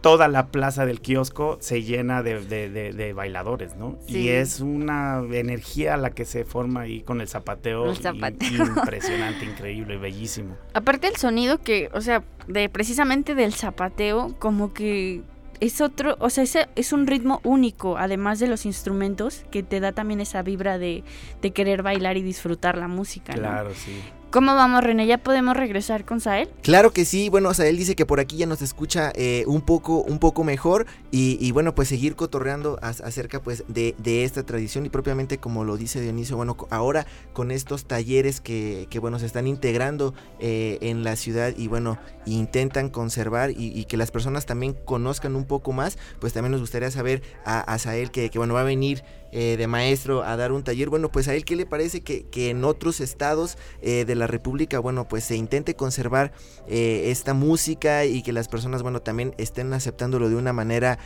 toda 0.00 0.26
la 0.28 0.46
plaza 0.46 0.86
del 0.86 1.02
kiosco 1.02 1.58
se 1.60 1.82
llena 1.82 2.22
de, 2.22 3.12
bailadores, 3.14 3.76
¿no? 3.76 3.98
Y 4.08 4.28
es 4.28 4.60
una 4.60 5.22
energía 5.32 5.98
la 5.98 6.12
que 6.12 6.24
se 6.24 6.46
forma 6.46 6.80
ahí 6.80 7.02
con 7.02 7.20
el 7.20 7.28
zapateo, 7.28 7.92
impresionante, 7.92 9.44
increíble, 9.52 9.98
bellísimo. 9.98 10.56
Aparte 10.72 11.08
el 11.08 11.16
sonido 11.16 11.58
que, 11.58 11.90
o 11.92 12.00
sea, 12.00 12.24
de 12.48 12.70
precisamente 12.70 13.34
del 13.34 13.52
zapateo, 13.52 14.34
como 14.38 14.72
que 14.72 15.24
es 15.60 15.80
otro, 15.80 16.16
o 16.20 16.30
sea, 16.30 16.44
es, 16.74 16.92
un 16.92 17.06
ritmo 17.06 17.40
único, 17.44 17.98
además 17.98 18.38
de 18.38 18.48
los 18.48 18.66
instrumentos, 18.66 19.44
que 19.50 19.62
te 19.62 19.80
da 19.80 19.92
también 19.92 20.20
esa 20.20 20.42
vibra 20.42 20.78
de, 20.78 21.04
de 21.42 21.50
querer 21.52 21.82
bailar 21.82 22.16
y 22.16 22.22
disfrutar 22.22 22.76
la 22.78 22.88
música. 22.88 23.34
Claro, 23.34 23.70
sí. 23.74 24.00
¿Cómo 24.30 24.54
vamos, 24.54 24.84
René? 24.84 25.08
¿Ya 25.08 25.18
podemos 25.18 25.56
regresar 25.56 26.04
con 26.04 26.20
Sael? 26.20 26.48
Claro 26.62 26.92
que 26.92 27.04
sí. 27.04 27.28
Bueno, 27.28 27.52
Sael 27.52 27.76
dice 27.76 27.96
que 27.96 28.06
por 28.06 28.20
aquí 28.20 28.36
ya 28.36 28.46
nos 28.46 28.62
escucha 28.62 29.10
eh, 29.16 29.42
un, 29.48 29.60
poco, 29.60 30.02
un 30.02 30.20
poco 30.20 30.44
mejor 30.44 30.86
y, 31.10 31.50
bueno, 31.50 31.74
pues 31.74 31.88
seguir 31.88 32.14
cotorreando 32.14 32.78
acerca 32.80 33.42
pues 33.42 33.64
de, 33.66 33.94
esta 34.24 34.44
tradición 34.44 34.86
y 34.86 34.88
propiamente 34.88 35.38
como 35.38 35.64
lo 35.64 35.76
dice 35.76 36.00
Dionisio, 36.00 36.36
bueno, 36.36 36.56
ahora 36.70 37.06
con 37.32 37.50
estos 37.50 37.86
talleres 37.86 38.40
que, 38.40 38.86
que 38.88 39.00
bueno, 39.00 39.18
se 39.18 39.26
están 39.26 39.48
integrando 39.48 40.14
eh, 40.38 40.78
en 40.80 41.02
la 41.02 41.16
ciudad 41.16 41.52
y 41.56 41.66
bueno, 41.66 41.98
intentan 42.24 42.88
conservar 42.88 43.50
y, 43.50 43.84
que 43.86 43.96
las 43.96 44.12
personas 44.12 44.46
también 44.46 44.74
conozcan 44.84 45.34
un 45.34 45.44
poco 45.44 45.72
más, 45.72 45.98
pues 46.20 46.32
también 46.32 46.52
nos 46.52 46.60
gustaría 46.60 46.92
saber 46.92 47.22
a, 47.44 47.58
a 47.60 47.78
Sael 47.80 48.12
que, 48.12 48.30
que 48.30 48.38
bueno, 48.38 48.54
va 48.54 48.60
a 48.60 48.64
venir 48.64 49.02
eh, 49.32 49.56
de 49.56 49.66
maestro 49.68 50.24
a 50.24 50.36
dar 50.36 50.50
un 50.50 50.64
taller. 50.64 50.88
Bueno, 50.88 51.10
pues 51.10 51.28
a 51.28 51.34
él, 51.34 51.44
¿qué 51.44 51.54
le 51.54 51.66
parece 51.66 52.02
que, 52.02 52.26
en 52.50 52.64
otros 52.64 53.00
estados 53.00 53.56
eh, 53.80 54.04
de 54.04 54.14
la 54.16 54.26
República, 54.26 54.80
bueno, 54.80 55.06
pues 55.06 55.24
se 55.24 55.36
intente 55.36 55.76
conservar 55.76 56.32
eh, 56.66 57.04
esta 57.06 57.32
música 57.32 58.04
y 58.04 58.22
que 58.22 58.32
las 58.32 58.48
personas, 58.48 58.82
bueno, 58.82 59.02
también 59.02 59.34
estén 59.38 59.72
aceptándolo 59.72 60.28
de 60.28 60.36
una 60.36 60.52
manera, 60.52 60.98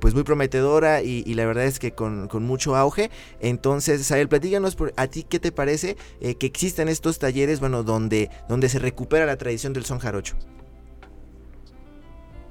pues 0.00 0.14
muy 0.14 0.24
prometedora 0.24 1.02
y, 1.02 1.22
la 1.34 1.46
verdad 1.46 1.64
es 1.64 1.78
que 1.78 1.92
con, 1.92 2.28
mucho 2.42 2.76
auge. 2.76 3.10
Entonces, 3.40 4.06
Sael, 4.06 4.28
platíganos 4.28 4.76
por, 4.76 4.92
a 4.96 5.06
ti 5.06 5.22
qué 5.22 5.38
te 5.38 5.52
parece 5.52 5.96
que 6.20 6.46
existan 6.46 6.88
estos 6.88 7.18
talleres, 7.18 7.60
bueno, 7.60 7.82
donde, 7.82 8.30
donde 8.48 8.68
se 8.68 8.78
recupera 8.78 9.24
la 9.24 9.36
tradición 9.36 9.72
del 9.72 9.84
son 9.84 9.98
jarocho. 9.98 10.36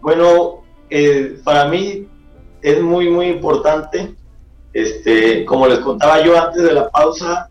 Bueno, 0.01 0.63
para 1.43 1.65
mí 1.65 2.07
es 2.61 2.81
muy, 2.81 3.09
muy 3.09 3.27
importante 3.27 4.15
este, 4.73 5.45
como 5.45 5.67
les 5.67 5.79
contaba 5.79 6.23
yo 6.23 6.39
antes 6.39 6.63
de 6.63 6.73
la 6.73 6.89
pausa, 6.89 7.49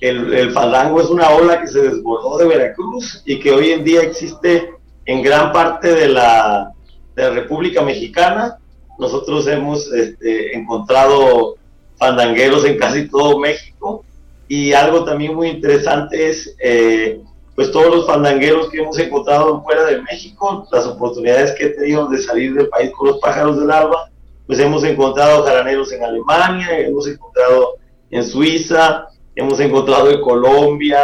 el, 0.00 0.50
fandango 0.52 1.00
es 1.00 1.08
una 1.08 1.30
ola 1.30 1.60
que 1.60 1.66
se 1.66 1.80
desbordó 1.80 2.36
de 2.36 2.46
Veracruz 2.46 3.22
y 3.24 3.40
que 3.40 3.52
hoy 3.52 3.70
en 3.70 3.84
día 3.84 4.02
existe 4.02 4.70
en 5.06 5.22
gran 5.22 5.52
parte 5.52 5.94
de 5.94 6.08
la, 6.08 6.72
de 7.16 7.22
la 7.22 7.30
República 7.30 7.80
Mexicana. 7.82 8.58
Nosotros 8.98 9.46
hemos 9.46 9.90
este, 9.92 10.54
encontrado 10.56 11.54
fandangueros 11.96 12.64
en 12.64 12.76
casi 12.76 13.08
todo 13.08 13.38
México 13.38 14.04
y 14.46 14.72
algo 14.72 15.04
también 15.04 15.34
muy 15.34 15.48
interesante 15.48 16.28
es 16.28 16.54
eh, 16.58 17.20
pues 17.54 17.70
todos 17.70 17.94
los 17.94 18.06
fandangueros 18.06 18.68
que 18.68 18.80
hemos 18.80 18.98
encontrado 18.98 19.62
fuera 19.62 19.84
de 19.84 20.02
México, 20.02 20.66
las 20.70 20.86
oportunidades 20.86 21.52
que 21.52 21.66
he 21.66 21.70
tenido 21.70 22.08
de 22.08 22.18
salir 22.18 22.54
del 22.54 22.68
país 22.68 22.90
con 22.90 23.08
los 23.08 23.18
pájaros 23.18 23.58
del 23.58 23.70
alba, 23.70 24.10
pues 24.46 24.58
hemos 24.58 24.84
encontrado 24.84 25.44
jaraneros 25.44 25.92
en 25.92 26.04
Alemania, 26.04 26.78
hemos 26.78 27.06
encontrado 27.08 27.76
en 28.10 28.24
Suiza, 28.24 29.06
hemos 29.34 29.58
encontrado 29.60 30.10
en 30.10 30.20
Colombia, 30.20 31.00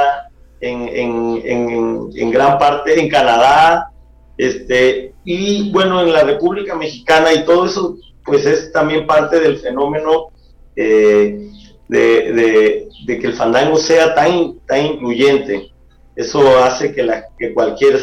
en, 0.61 0.89
en, 0.89 1.43
en, 1.45 2.11
en 2.15 2.31
gran 2.31 2.59
parte 2.59 3.01
en 3.01 3.09
Canadá, 3.09 3.91
este, 4.37 5.15
y 5.25 5.71
bueno, 5.71 6.01
en 6.01 6.13
la 6.13 6.23
República 6.23 6.75
Mexicana 6.75 7.33
y 7.33 7.45
todo 7.45 7.67
eso, 7.67 7.97
pues 8.25 8.47
es 8.47 8.73
también 8.73 9.07
parte 9.07 9.39
del 9.41 9.59
fenómeno 9.59 10.29
eh, 10.77 11.51
de, 11.89 12.89
de, 13.07 13.19
que 13.19 13.27
el 13.27 13.35
fandango 13.35 13.77
sea 13.77 14.15
tan, 14.15 14.59
tan 14.67 14.87
incluyente. 14.87 15.71
Eso 16.17 16.63
hace 16.63 16.95
que, 16.95 17.03
la, 17.03 17.25
que 17.39 17.53
cualquiera, 17.53 17.99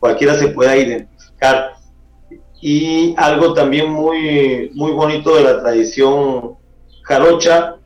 cualquiera 0.00 0.34
se 0.34 0.48
pueda 0.48 0.76
identificar. 0.76 1.74
Y 2.60 3.14
algo 3.16 3.54
también 3.54 3.90
muy, 3.90 4.70
muy 4.74 4.92
bonito 4.92 5.36
de 5.36 5.44
la 5.44 5.60
tradición 5.60 6.56
jarocha, 7.02 7.76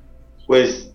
pues 0.46 0.92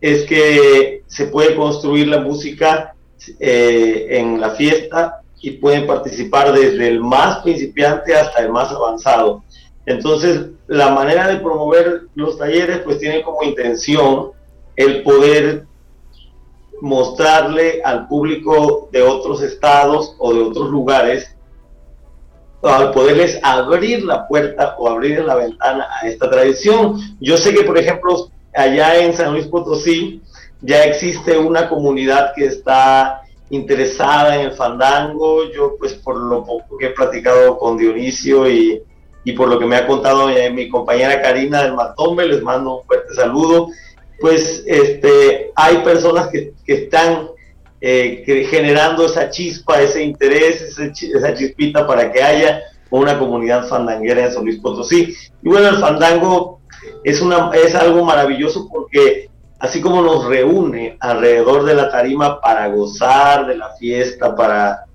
es 0.00 0.24
que 0.24 1.02
se 1.06 1.26
puede 1.26 1.56
construir 1.56 2.08
la 2.08 2.20
música 2.20 2.94
eh, 3.40 4.06
en 4.10 4.40
la 4.40 4.50
fiesta 4.50 5.22
y 5.40 5.52
pueden 5.52 5.86
participar 5.86 6.52
desde 6.52 6.88
el 6.88 7.00
más 7.00 7.38
principiante 7.38 8.14
hasta 8.14 8.42
el 8.42 8.50
más 8.50 8.70
avanzado. 8.70 9.42
Entonces, 9.86 10.46
la 10.66 10.90
manera 10.90 11.28
de 11.28 11.36
promover 11.36 12.02
los 12.14 12.38
talleres 12.38 12.78
pues 12.78 12.98
tiene 12.98 13.22
como 13.22 13.42
intención 13.42 14.32
el 14.76 15.02
poder 15.02 15.66
mostrarle 16.80 17.82
al 17.84 18.08
público 18.08 18.88
de 18.92 19.02
otros 19.02 19.42
estados 19.42 20.16
o 20.18 20.34
de 20.34 20.40
otros 20.40 20.70
lugares, 20.70 21.33
al 22.68 22.92
poderles 22.92 23.38
abrir 23.42 24.04
la 24.04 24.26
puerta 24.26 24.74
o 24.78 24.88
abrir 24.88 25.20
la 25.24 25.36
ventana 25.36 25.86
a 26.00 26.08
esta 26.08 26.30
tradición. 26.30 26.98
Yo 27.20 27.36
sé 27.36 27.54
que, 27.54 27.62
por 27.62 27.78
ejemplo, 27.78 28.30
allá 28.54 28.98
en 28.98 29.14
San 29.14 29.32
Luis 29.32 29.46
Potosí 29.46 30.22
ya 30.60 30.84
existe 30.84 31.36
una 31.36 31.68
comunidad 31.68 32.32
que 32.34 32.46
está 32.46 33.22
interesada 33.50 34.36
en 34.36 34.46
el 34.46 34.52
fandango. 34.52 35.50
Yo, 35.52 35.76
pues, 35.78 35.94
por 35.94 36.16
lo 36.16 36.44
poco 36.44 36.78
que 36.78 36.86
he 36.86 36.90
platicado 36.90 37.58
con 37.58 37.76
Dionisio 37.76 38.48
y, 38.48 38.82
y 39.24 39.32
por 39.32 39.48
lo 39.48 39.58
que 39.58 39.66
me 39.66 39.76
ha 39.76 39.86
contado 39.86 40.30
eh, 40.30 40.50
mi 40.50 40.68
compañera 40.68 41.20
Karina 41.20 41.62
del 41.62 41.74
Matombe, 41.74 42.26
les 42.26 42.42
mando 42.42 42.78
un 42.78 42.84
fuerte 42.84 43.14
saludo. 43.14 43.68
Pues 44.20 44.62
este, 44.66 45.52
hay 45.54 45.78
personas 45.78 46.28
que, 46.28 46.52
que 46.64 46.84
están 46.84 47.28
eh, 47.86 48.46
generando 48.48 49.04
esa 49.04 49.28
chispa, 49.28 49.78
ese 49.78 50.02
interés, 50.02 50.78
esa 50.78 51.34
chispita 51.34 51.86
para 51.86 52.10
que 52.10 52.22
haya 52.22 52.62
una 52.88 53.18
comunidad 53.18 53.68
fandanguera 53.68 54.24
en 54.24 54.32
San 54.32 54.42
Luis 54.42 54.58
Potosí. 54.58 55.14
Y 55.42 55.48
bueno, 55.50 55.68
el 55.68 55.76
fandango 55.76 56.60
es, 57.02 57.20
algo 57.74 58.02
maravilloso 58.02 58.66
porque 58.72 59.28
así 59.58 59.82
como 59.82 60.00
nos 60.00 60.24
reúne 60.24 60.96
alrededor 60.98 61.64
de 61.66 61.74
la 61.74 61.90
tarima 61.90 62.40
para 62.40 62.68
gozar 62.68 63.46
de 63.46 63.58
la 63.58 63.68
fiesta, 63.74 64.34
para, 64.34 64.86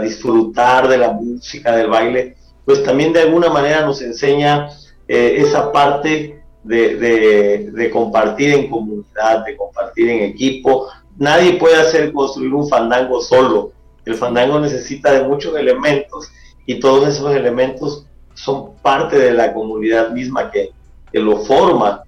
disfrutar 0.00 0.88
de 0.88 0.96
la 0.96 1.12
música, 1.12 1.76
del 1.76 1.88
baile, 1.88 2.34
pues 2.64 2.82
también 2.82 3.12
de 3.12 3.20
alguna 3.20 3.50
manera 3.50 3.84
nos 3.84 4.00
enseña 4.00 4.70
eh, 5.06 5.36
esa 5.36 5.70
parte 5.70 6.42
de, 6.64 7.90
compartir 7.92 8.54
en 8.54 8.70
comunidad, 8.70 9.44
de 9.44 9.54
compartir 9.54 10.08
en 10.08 10.22
equipo. 10.22 10.88
Nadie 11.18 11.54
puede 11.54 11.76
hacer 11.76 12.12
construir 12.12 12.54
un 12.54 12.68
fandango 12.68 13.20
solo. 13.20 13.72
El 14.04 14.14
fandango 14.14 14.60
necesita 14.60 15.12
de 15.12 15.24
muchos 15.24 15.56
elementos 15.56 16.30
y 16.64 16.78
todos 16.78 17.08
esos 17.08 17.34
elementos 17.34 18.06
son 18.34 18.76
parte 18.76 19.18
de 19.18 19.32
la 19.32 19.52
comunidad 19.52 20.10
misma 20.10 20.50
que, 20.50 20.70
que 21.12 21.18
lo 21.18 21.38
forma. 21.38 22.04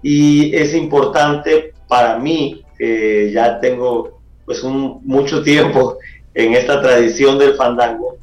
Y 0.00 0.54
es 0.54 0.74
importante 0.74 1.74
para 1.88 2.18
mí, 2.18 2.64
que 2.78 3.32
ya 3.32 3.60
tengo 3.60 4.20
pues 4.44 4.62
un, 4.62 5.00
mucho 5.04 5.42
tiempo 5.42 5.98
en 6.34 6.54
esta 6.54 6.80
tradición 6.80 7.38
del 7.38 7.54
fandango, 7.54 8.16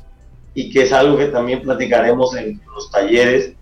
y 0.53 0.71
que 0.71 0.83
es 0.83 0.93
algo 0.93 1.17
que 1.17 1.27
también 1.27 1.61
platicaremos 1.61 2.35
en 2.35 2.59
los 2.73 2.89
talleres, 2.89 3.53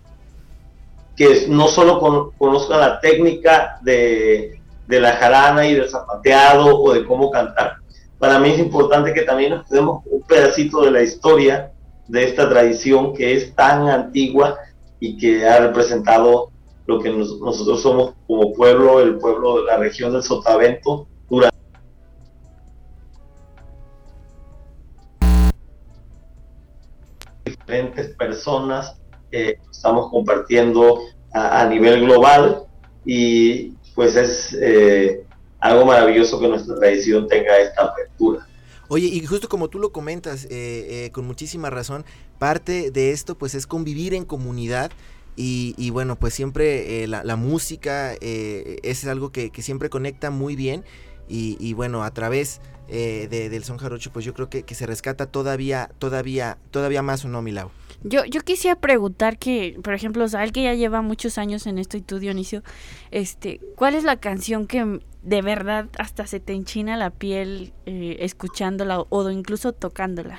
que 1.16 1.46
no 1.48 1.68
solo 1.68 2.32
conozcan 2.38 2.80
la 2.80 3.00
técnica 3.00 3.78
de, 3.82 4.57
de, 4.88 5.00
la 5.00 5.12
jarana 5.12 5.66
y 5.66 5.74
del 5.74 5.88
zapateado 5.88 6.80
o 6.80 6.92
de 6.92 7.04
cómo 7.04 7.30
cantar. 7.30 7.76
Para 8.18 8.38
mí 8.38 8.50
es 8.50 8.58
importante 8.58 9.12
que 9.12 9.22
también 9.22 9.50
nos 9.50 9.68
demos 9.68 10.02
un 10.06 10.22
pedacito 10.22 10.82
de 10.82 10.90
la 10.90 11.02
historia 11.02 11.72
de 12.08 12.24
esta 12.24 12.48
tradición 12.48 13.14
que 13.14 13.34
es 13.34 13.54
tan 13.54 13.88
antigua 13.88 14.56
y 14.98 15.16
que 15.16 15.46
ha 15.46 15.60
representado 15.60 16.50
lo 16.86 17.00
que 17.00 17.10
nosotros 17.10 17.82
somos 17.82 18.14
como 18.26 18.52
pueblo, 18.54 19.00
el 19.00 19.18
pueblo 19.18 19.60
de 19.60 19.66
la 19.66 19.76
región 19.76 20.12
del 20.12 20.22
Sotavento, 20.22 21.06
diferentes 27.68 28.14
personas 28.16 28.96
estamos 29.30 30.10
compartiendo 30.10 31.00
a, 31.34 31.66
nivel 31.66 32.06
global 32.06 32.62
y 33.04 33.74
pues 33.98 34.14
es 34.14 34.56
eh, 34.62 35.24
algo 35.58 35.84
maravilloso 35.84 36.38
que 36.38 36.46
nuestra 36.46 36.76
tradición 36.76 37.26
tenga 37.26 37.58
esta 37.58 37.82
apertura. 37.82 38.46
Oye, 38.86 39.08
y 39.08 39.26
justo 39.26 39.48
como 39.48 39.66
tú 39.66 39.80
lo 39.80 39.90
comentas, 39.90 40.44
eh, 40.44 40.48
eh, 40.52 41.10
con 41.10 41.26
muchísima 41.26 41.68
razón, 41.68 42.04
parte 42.38 42.92
de 42.92 43.10
esto 43.10 43.36
pues 43.36 43.56
es 43.56 43.66
convivir 43.66 44.14
en 44.14 44.24
comunidad 44.24 44.92
y, 45.34 45.90
bueno, 45.90 46.14
pues 46.14 46.32
siempre 46.34 47.08
la, 47.08 47.36
música 47.36 48.14
es 48.20 49.04
algo 49.04 49.32
que, 49.32 49.50
siempre 49.58 49.90
conecta 49.90 50.30
muy 50.30 50.54
bien 50.54 50.84
y, 51.28 51.72
bueno, 51.72 52.04
a 52.04 52.12
través 52.12 52.60
del 52.88 53.64
son 53.64 53.78
jarocho 53.78 54.12
pues 54.12 54.24
yo 54.24 54.32
creo 54.32 54.48
que, 54.48 54.62
que, 54.62 54.76
se 54.76 54.86
rescata 54.86 55.26
todavía, 55.26 55.90
todavía, 55.98 56.56
todavía 56.70 57.02
más 57.02 57.24
o 57.24 57.28
no, 57.28 57.42
Milau. 57.42 57.70
Yo, 58.02 58.24
yo 58.24 58.42
quisiera 58.42 58.78
preguntar 58.78 59.38
que, 59.38 59.78
por 59.82 59.92
ejemplo, 59.92 60.24
o 60.24 60.52
que 60.52 60.62
ya 60.62 60.74
lleva 60.74 61.02
muchos 61.02 61.36
años 61.36 61.66
en 61.66 61.78
esto 61.78 61.96
y 61.96 62.00
tú, 62.00 62.18
Dionisio, 62.18 62.62
este, 63.10 63.60
¿cuál 63.76 63.94
es 63.94 64.04
la 64.04 64.16
canción 64.16 64.66
que 64.66 65.00
de 65.22 65.42
verdad 65.42 65.88
hasta 65.98 66.26
se 66.26 66.38
te 66.38 66.52
enchina 66.52 66.96
la 66.96 67.10
piel 67.10 67.72
eh, 67.86 68.18
escuchándola 68.20 69.00
o, 69.00 69.30
incluso 69.30 69.72
tocándola? 69.72 70.38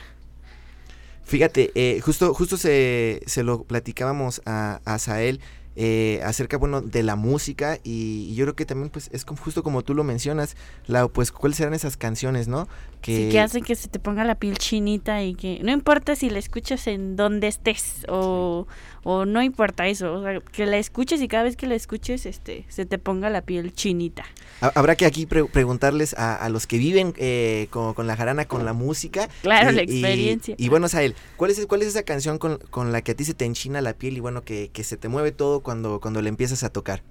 Fíjate, 1.23 1.71
eh, 1.75 1.99
justo, 2.01 2.33
justo 2.33 2.57
se, 2.57 3.21
se, 3.25 3.43
lo 3.43 3.63
platicábamos 3.63 4.41
a, 4.45 4.81
a 4.85 4.97
Sael 4.97 5.41
eh, 5.75 6.21
acerca, 6.23 6.57
bueno, 6.57 6.81
de 6.81 7.03
la 7.03 7.15
música 7.15 7.79
y, 7.83 8.33
yo 8.35 8.45
creo 8.45 8.55
que 8.55 8.65
también, 8.65 8.89
pues, 8.89 9.09
es 9.13 9.23
justo 9.23 9.63
como 9.63 9.83
tú 9.83 9.93
lo 9.93 10.03
mencionas, 10.03 10.55
la, 10.87 11.07
pues, 11.07 11.31
¿cuáles 11.31 11.57
serán 11.57 11.73
esas 11.73 11.97
canciones, 11.97 12.47
no? 12.47 12.67
Que... 13.01 13.15
Sí, 13.15 13.29
que 13.31 13.39
hacen 13.39 13.63
que 13.63 13.75
se 13.75 13.87
te 13.87 13.99
ponga 13.99 14.23
la 14.23 14.35
piel 14.35 14.57
chinita 14.57 15.23
y 15.23 15.35
que 15.35 15.59
no 15.63 15.71
importa 15.71 16.15
si 16.15 16.29
la 16.29 16.39
escuchas 16.39 16.87
en 16.87 17.15
donde 17.15 17.47
estés 17.47 18.05
o, 18.09 18.67
o 19.03 19.25
no 19.25 19.41
importa 19.41 19.87
eso, 19.87 20.13
o 20.13 20.23
sea, 20.23 20.39
que 20.39 20.65
la 20.65 20.77
escuches 20.77 21.21
y 21.21 21.27
cada 21.27 21.43
vez 21.43 21.55
que 21.55 21.67
la 21.67 21.75
escuches 21.75 22.25
este 22.25 22.65
se 22.67 22.85
te 22.85 22.97
ponga 22.97 23.29
la 23.29 23.41
piel 23.41 23.73
chinita. 23.73 24.25
Habrá 24.61 24.95
que 24.95 25.05
aquí 25.05 25.25
preguntarles 25.25 26.13
a, 26.15 26.47
los 26.49 26.67
que 26.67 26.77
viven 26.77 27.13
eh, 27.17 27.67
con, 27.69 28.07
la 28.07 28.17
jarana, 28.17 28.45
con 28.45 28.65
la 28.65 28.73
música. 28.73 29.29
Claro, 29.41 29.71
la 29.71 29.83
experiencia. 29.83 30.55
Y, 30.57 30.67
bueno, 30.67 30.89
Sael, 30.89 31.15
¿cuál 31.37 31.51
es, 31.51 31.65
¿cuál 31.65 31.81
es 31.81 31.89
esa 31.89 32.03
canción 32.03 32.37
con, 32.37 32.91
la 32.91 33.01
que 33.01 33.11
a 33.11 33.15
ti 33.15 33.23
se 33.23 33.33
te 33.33 33.45
enchina 33.45 33.79
la 33.81 33.93
piel 33.93 34.17
y 34.17 34.19
bueno, 34.19 34.43
que, 34.43 34.69
se 34.83 34.97
te 34.97 35.07
mueve 35.07 35.31
todo 35.31 35.61
cuando, 35.69 35.99
cuando 35.99 36.19
le 36.19 36.29
empiezas 36.29 36.63
a 36.63 36.69
tocar? 36.69 37.03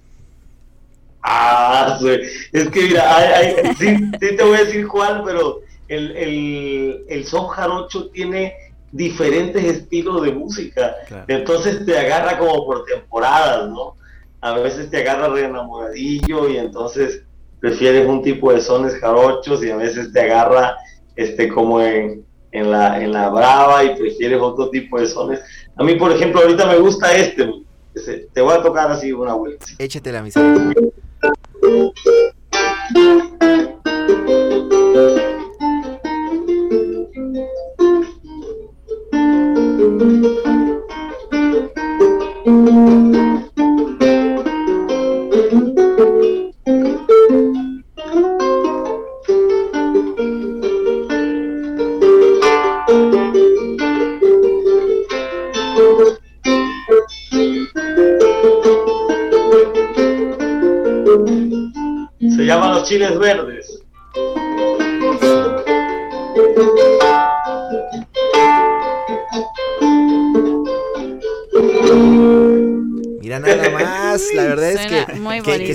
Ah, 1.23 1.97
es 2.51 2.69
que 2.69 2.81
mira, 2.81 3.41
sí, 3.79 3.95
te 4.19 4.43
voy 4.43 4.57
a 4.57 4.65
decir 4.65 4.85
cuál, 4.85 5.23
pero 5.23 5.61
el, 5.87 6.11
el, 6.11 7.05
el 7.07 7.25
son 7.25 7.47
jarocho 7.47 8.09
tiene 8.09 8.53
diferentes 8.91 9.63
estilos 9.63 10.23
de 10.23 10.33
música. 10.33 10.93
Entonces 11.29 11.85
te 11.85 11.97
agarra 11.97 12.37
como 12.37 12.65
por 12.65 12.83
temporadas, 12.83 13.69
¿no? 13.69 13.95
A 14.41 14.55
veces 14.55 14.89
te 14.89 14.97
agarra 14.97 15.29
re 15.29 15.45
enamoradillo 15.45 16.49
y 16.49 16.57
entonces 16.57 17.23
prefieres 17.61 18.09
un 18.09 18.21
tipo 18.21 18.51
de 18.51 18.59
sones 18.59 18.99
jarochos 18.99 19.63
y 19.63 19.71
a 19.71 19.77
veces 19.77 20.11
te 20.11 20.19
agarra 20.19 20.75
este 21.15 21.47
como 21.47 21.79
en, 21.79 22.25
en, 22.51 22.71
la, 22.71 23.01
en 23.01 23.13
la 23.13 23.29
brava 23.29 23.85
y 23.85 23.95
prefieres 23.95 24.41
otro 24.41 24.69
tipo 24.69 24.99
de 24.99 25.07
sones. 25.07 25.39
A 25.77 25.83
mí, 25.85 25.95
por 25.95 26.11
ejemplo, 26.11 26.41
ahorita 26.41 26.65
me 26.65 26.77
gusta 26.77 27.15
este. 27.15 27.49
Te 28.33 28.41
voy 28.41 28.53
a 28.53 28.61
tocar 28.61 28.91
así 28.91 29.11
una 29.11 29.33
vuelta. 29.33 29.65
Échate 29.77 30.11
la 30.11 30.21
misa. 30.21 30.41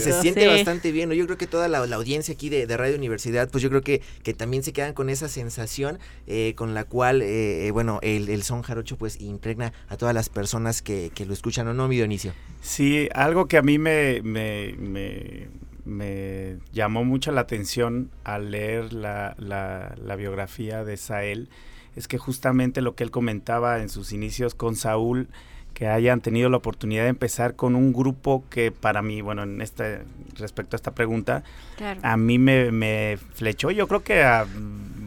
Se 0.04 0.20
siente 0.20 0.42
sí. 0.42 0.46
bastante 0.46 0.92
bien. 0.92 1.08
¿no? 1.08 1.14
Yo 1.14 1.24
creo 1.26 1.38
que 1.38 1.46
toda 1.46 1.68
la, 1.68 1.86
la 1.86 1.96
audiencia 1.96 2.34
aquí 2.34 2.48
de, 2.48 2.66
de 2.66 2.76
Radio 2.76 2.96
Universidad, 2.96 3.50
pues 3.50 3.62
yo 3.62 3.70
creo 3.70 3.82
que, 3.82 4.02
que 4.22 4.34
también 4.34 4.62
se 4.62 4.72
quedan 4.72 4.94
con 4.94 5.10
esa 5.10 5.28
sensación 5.28 5.98
eh, 6.26 6.54
con 6.56 6.74
la 6.74 6.84
cual, 6.84 7.22
eh, 7.22 7.66
eh, 7.66 7.70
bueno, 7.70 7.98
el, 8.02 8.28
el 8.28 8.42
son 8.42 8.62
jarocho 8.62 8.96
pues 8.96 9.20
impregna 9.20 9.72
a 9.88 9.96
todas 9.96 10.14
las 10.14 10.28
personas 10.28 10.82
que, 10.82 11.10
que 11.14 11.26
lo 11.26 11.32
escuchan, 11.32 11.66
¿o 11.68 11.74
no, 11.74 11.88
mi 11.88 11.96
Dionisio? 11.96 12.32
Sí, 12.60 13.08
algo 13.14 13.46
que 13.46 13.56
a 13.58 13.62
mí 13.62 13.78
me, 13.78 14.22
me, 14.22 14.74
me, 14.78 15.48
me 15.84 16.58
llamó 16.72 17.04
mucho 17.04 17.32
la 17.32 17.42
atención 17.42 18.10
al 18.24 18.50
leer 18.50 18.92
la, 18.92 19.34
la, 19.38 19.94
la 20.02 20.16
biografía 20.16 20.84
de 20.84 20.96
Sael 20.96 21.48
es 21.96 22.08
que 22.08 22.18
justamente 22.18 22.80
lo 22.80 22.94
que 22.94 23.04
él 23.04 23.10
comentaba 23.10 23.80
en 23.80 23.88
sus 23.88 24.12
inicios 24.12 24.54
con 24.54 24.76
Saúl, 24.76 25.28
que 25.74 25.88
hayan 25.88 26.20
tenido 26.20 26.48
la 26.48 26.56
oportunidad 26.56 27.02
de 27.02 27.08
empezar 27.10 27.56
con 27.56 27.74
un 27.74 27.92
grupo 27.92 28.44
que 28.48 28.70
para 28.70 29.02
mí, 29.02 29.20
bueno, 29.20 29.42
en 29.42 29.60
este 29.60 30.02
respecto 30.38 30.76
a 30.76 30.78
esta 30.78 30.94
pregunta, 30.94 31.42
Claro. 31.76 32.00
a 32.02 32.16
mí 32.16 32.38
me, 32.38 32.70
me 32.70 33.18
flechó, 33.34 33.70
yo 33.72 33.86
creo 33.88 34.02
que 34.04 34.22
a 34.22 34.46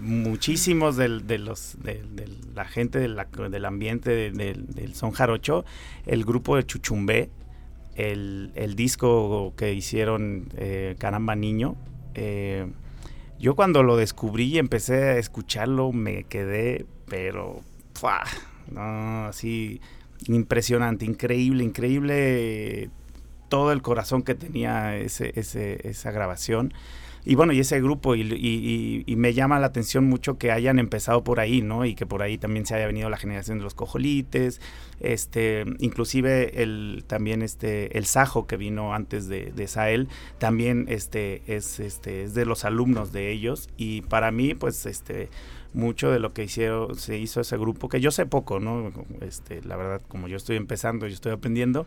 muchísimos 0.01 0.95
del- 0.97 1.27
de, 1.27 1.37
los 1.37 1.77
de, 1.81 2.03
de 2.11 2.27
la 2.55 2.65
gente 2.65 2.99
de 2.99 3.07
la- 3.07 3.25
del 3.25 3.65
ambiente 3.65 4.09
de- 4.09 4.31
del- 4.31 4.67
del 4.67 4.93
son 4.95 5.11
jarocho, 5.11 5.65
el 6.05 6.23
grupo 6.25 6.55
de 6.55 6.65
Chuchumbé, 6.65 7.29
el, 7.95 8.51
el 8.55 8.75
disco 8.75 9.53
que 9.57 9.73
hicieron 9.73 10.49
eh, 10.55 10.95
Caramba 10.99 11.35
Niño, 11.35 11.75
eh, 12.13 12.67
yo 13.39 13.55
cuando 13.55 13.83
lo 13.83 13.97
descubrí 13.97 14.45
y 14.55 14.57
empecé 14.59 14.95
a 15.03 15.17
escucharlo 15.17 15.91
me 15.91 16.23
quedé, 16.23 16.85
pero, 17.07 17.61
¡fua! 17.93 18.23
no, 18.71 19.25
así 19.27 19.79
impresionante, 20.27 21.05
increíble, 21.05 21.63
increíble 21.63 22.89
todo 23.49 23.71
el 23.71 23.81
corazón 23.81 24.23
que 24.23 24.35
tenía 24.35 24.97
ese, 24.97 25.31
ese, 25.39 25.87
esa 25.87 26.11
grabación. 26.11 26.73
Y 27.25 27.35
bueno, 27.35 27.51
y 27.51 27.59
ese 27.59 27.81
grupo, 27.81 28.15
y, 28.15 28.21
y- 28.21 29.03
y- 29.05 29.15
me 29.17 29.33
llama 29.33 29.59
la 29.59 29.67
atención 29.67 30.05
mucho 30.05 30.37
que 30.37 30.49
hayan 30.51 30.79
empezado 30.79 31.25
por 31.25 31.41
ahí, 31.41 31.61
¿no? 31.61 31.83
Y 31.85 31.93
que 31.93 32.05
por 32.05 32.21
ahí 32.21 32.37
también 32.37 32.65
se 32.65 32.73
haya 32.75 32.87
venido 32.87 33.09
la 33.09 33.17
generación 33.17 33.57
de 33.57 33.65
los 33.65 33.73
cojolites, 33.73 34.61
este, 35.01 35.65
inclusive 35.79 36.63
el, 36.63 37.03
también 37.05 37.41
este, 37.41 37.97
el 37.97 38.05
Sajo 38.05 38.47
que 38.47 38.55
vino 38.55 38.93
antes 38.93 39.27
de, 39.27 39.51
de 39.51 39.67
Sael, 39.67 40.07
también 40.37 40.85
este, 40.87 41.41
es, 41.47 41.81
este, 41.81 42.23
es 42.23 42.33
de 42.33 42.45
los 42.45 42.63
alumnos 42.63 43.11
de 43.11 43.29
ellos, 43.31 43.67
y 43.75 44.03
para 44.03 44.31
mí, 44.31 44.53
pues, 44.53 44.85
este, 44.85 45.29
mucho 45.77 46.11
de 46.11 46.19
lo 46.19 46.33
que 46.33 46.43
hicieron, 46.43 46.95
se 46.95 47.17
hizo 47.17 47.39
ese 47.39 47.57
grupo, 47.57 47.87
que 47.87 48.01
yo 48.01 48.11
sé 48.11 48.25
poco, 48.25 48.59
¿no? 48.59 48.91
Este, 49.21 49.61
la 49.63 49.77
verdad, 49.77 50.01
como 50.07 50.27
yo 50.27 50.35
estoy 50.35 50.57
empezando, 50.57 51.07
yo 51.07 51.13
estoy 51.13 51.31
aprendiendo, 51.31 51.85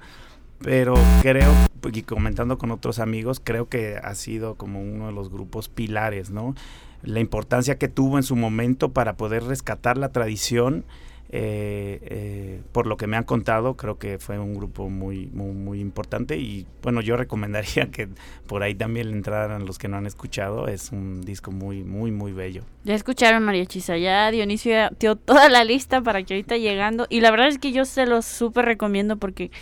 pero 0.61 0.95
creo, 1.23 1.53
y 1.93 2.03
comentando 2.03 2.57
con 2.57 2.71
otros 2.71 3.01
amigos, 3.01 3.41
creo 3.43 3.69
que 3.69 3.97
ha 3.97 4.15
sido 4.15 4.55
como 4.55 4.81
uno 4.81 5.09
de 5.09 5.13
los 5.13 5.31
grupos 5.31 5.69
pilares, 5.69 6.31
¿no? 6.31 6.55
La 7.03 7.21
importancia 7.21 7.79
que 7.79 7.89
tuvo 7.89 8.17
en 8.17 8.23
su 8.23 8.37
momento 8.37 8.93
para 8.93 9.17
poder 9.17 9.45
rescatar 9.45 9.99
la 9.99 10.11
tradición, 10.11 10.85
eh, 11.33 12.01
eh, 12.03 12.61
por 12.73 12.89
lo 12.89 12.97
que 12.97 13.07
me 13.07 13.17
han 13.17 13.23
contado, 13.23 13.77
creo 13.77 13.99
que 13.99 14.19
fue 14.19 14.41
un 14.41 14.53
grupo 14.55 14.91
muy, 14.91 15.27
muy, 15.27 15.81
importante 15.81 16.37
y 16.37 16.67
bueno, 16.83 17.01
yo 17.01 17.17
recomendaría 17.19 17.91
que 17.93 18.09
por 18.49 18.65
ahí 18.65 18.75
también 18.75 19.11
entraran 19.11 19.65
los 19.65 19.79
que 19.79 19.87
no 19.87 19.97
han 19.97 20.07
escuchado, 20.07 20.67
es 20.67 20.91
un 20.91 21.21
disco 21.21 21.53
muy, 21.53 21.85
muy, 21.85 22.11
muy 22.11 22.33
bello. 22.33 22.65
Ya 22.83 22.95
escucharon 22.95 23.45
María 23.45 23.65
Chisa, 23.67 23.97
ya 23.97 24.31
Dionisio 24.33 24.91
dio 24.99 25.15
toda 25.15 25.49
la 25.49 25.63
lista 25.63 26.03
para 26.03 26.23
que 26.25 26.35
ahorita 26.35 26.57
llegando. 26.57 27.07
Y 27.09 27.21
la 27.21 27.31
verdad 27.31 27.47
es 27.47 27.59
que 27.59 27.71
yo 27.71 27.85
se 27.85 28.07
los 28.07 28.25
súper 28.25 28.65
recomiendo 28.65 29.17
porque 29.17 29.53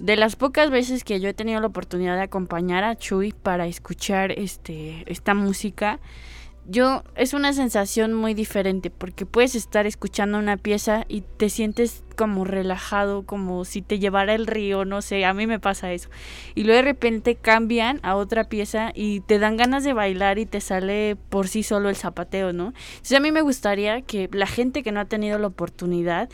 de 0.00 0.16
las 0.16 0.34
pocas 0.34 0.70
veces 0.70 1.04
que 1.04 1.20
yo 1.20 1.28
he 1.28 1.34
tenido 1.34 1.60
la 1.60 1.68
oportunidad 1.68 2.16
de 2.16 2.22
acompañar 2.22 2.82
a 2.82 2.96
Chuy 2.96 3.32
para 3.32 3.68
escuchar 3.68 4.32
este 4.32 5.04
esta 5.06 5.34
música, 5.34 6.00
yo 6.66 7.02
es 7.16 7.34
una 7.34 7.52
sensación 7.52 8.12
muy 8.12 8.34
diferente 8.34 8.90
porque 8.90 9.26
puedes 9.26 9.54
estar 9.54 9.86
escuchando 9.86 10.38
una 10.38 10.56
pieza 10.56 11.04
y 11.08 11.22
te 11.22 11.48
sientes 11.48 12.04
como 12.14 12.44
relajado, 12.44 13.24
como 13.24 13.64
si 13.64 13.82
te 13.82 13.98
llevara 13.98 14.34
el 14.34 14.46
río, 14.46 14.84
no 14.84 15.02
sé, 15.02 15.24
a 15.24 15.34
mí 15.34 15.46
me 15.46 15.60
pasa 15.60 15.92
eso. 15.92 16.08
Y 16.54 16.64
luego 16.64 16.78
de 16.78 16.82
repente 16.82 17.36
cambian 17.36 18.00
a 18.02 18.16
otra 18.16 18.44
pieza 18.44 18.92
y 18.94 19.20
te 19.20 19.38
dan 19.38 19.56
ganas 19.56 19.84
de 19.84 19.92
bailar 19.92 20.38
y 20.38 20.46
te 20.46 20.60
sale 20.60 21.16
por 21.28 21.48
sí 21.48 21.62
solo 21.62 21.88
el 21.88 21.96
zapateo, 21.96 22.52
¿no? 22.52 22.72
Entonces 22.90 23.16
a 23.16 23.20
mí 23.20 23.32
me 23.32 23.42
gustaría 23.42 24.02
que 24.02 24.28
la 24.32 24.46
gente 24.46 24.82
que 24.82 24.92
no 24.92 25.00
ha 25.00 25.04
tenido 25.06 25.38
la 25.38 25.46
oportunidad 25.46 26.28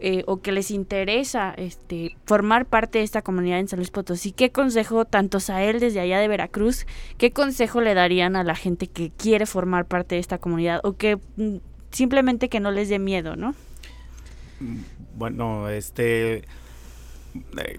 eh, 0.00 0.24
o 0.26 0.42
que 0.42 0.52
les 0.52 0.70
interesa 0.70 1.54
este 1.56 2.16
formar 2.26 2.66
parte 2.66 2.98
de 2.98 3.04
esta 3.04 3.22
comunidad 3.22 3.60
en 3.60 3.68
San 3.68 3.78
Luis 3.78 3.90
Potosí, 3.90 4.32
¿qué 4.32 4.50
consejo, 4.50 5.04
tanto 5.04 5.38
él 5.60 5.80
desde 5.80 6.00
allá 6.00 6.18
de 6.18 6.28
Veracruz, 6.28 6.86
qué 7.16 7.30
consejo 7.30 7.80
le 7.80 7.94
darían 7.94 8.36
a 8.36 8.44
la 8.44 8.54
gente 8.54 8.86
que 8.86 9.10
quiere 9.10 9.46
formar 9.46 9.86
parte 9.86 10.16
de 10.16 10.20
esta 10.20 10.38
comunidad 10.38 10.80
o 10.84 10.96
que 10.96 11.16
mm, 11.36 11.56
simplemente 11.90 12.48
que 12.48 12.60
no 12.60 12.70
les 12.70 12.88
dé 12.88 12.98
miedo, 12.98 13.36
¿no? 13.36 13.54
Bueno, 15.16 15.68
este 15.68 16.44
eh, 17.58 17.78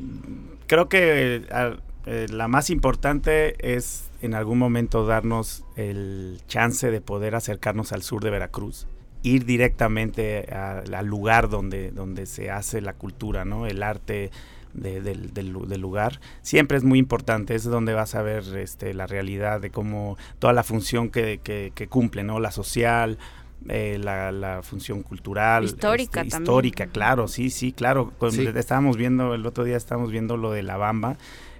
creo 0.67 0.89
que 0.89 1.45
a- 1.51 1.75
eh, 2.05 2.27
la 2.29 2.47
más 2.47 2.69
importante 2.69 3.55
es 3.75 4.09
en 4.21 4.35
algún 4.35 4.59
momento 4.59 5.05
darnos 5.05 5.63
el 5.75 6.39
chance 6.47 6.91
de 6.91 7.01
poder 7.01 7.35
acercarnos 7.35 7.91
al 7.91 8.03
sur 8.03 8.23
de 8.23 8.29
Veracruz, 8.29 8.87
ir 9.23 9.45
directamente 9.45 10.45
al 10.53 11.05
lugar 11.07 11.49
donde, 11.49 11.91
donde 11.91 12.25
se 12.27 12.51
hace 12.51 12.81
la 12.81 12.93
cultura, 12.93 13.43
¿no? 13.45 13.65
El 13.65 13.81
arte 13.81 14.29
del 14.73 15.79
lugar. 15.79 16.19
Siempre 16.41 16.77
es 16.77 16.83
muy 16.83 16.99
importante, 16.99 17.55
es 17.55 17.63
donde 17.63 17.93
vas 17.93 18.13
a 18.13 18.21
ver 18.21 18.43
este, 18.57 18.93
la 18.93 19.07
realidad 19.07 19.61
de 19.61 19.69
cómo 19.71 20.17
toda 20.37 20.53
la 20.53 20.63
función 20.63 21.09
que, 21.09 21.39
que- 21.41 21.71
que 21.73 21.87
cumple, 21.87 22.23
¿no? 22.23 22.39
La 22.39 22.51
social, 22.51 23.17
eh, 23.69 23.97
la, 24.01 24.31
la 24.31 24.61
función 24.63 25.01
cultural. 25.03 25.63
Histórica 25.65 26.21
este, 26.21 26.31
también. 26.31 26.43
Histórica, 26.43 26.87
claro, 26.87 27.27
sí, 27.27 27.49
sí, 27.49 27.71
claro. 27.71 28.11
Con- 28.17 28.31
Sí. 28.31 28.47
Estábamos 28.55 28.97
viendo, 28.97 29.33
el 29.33 29.45
otro 29.45 29.63
día 29.63 29.77
estábamos 29.77 30.11
viendo 30.11 30.37
lo 30.37 30.51
de 30.51 30.63
La 30.63 30.77
Bamba, 30.77 31.17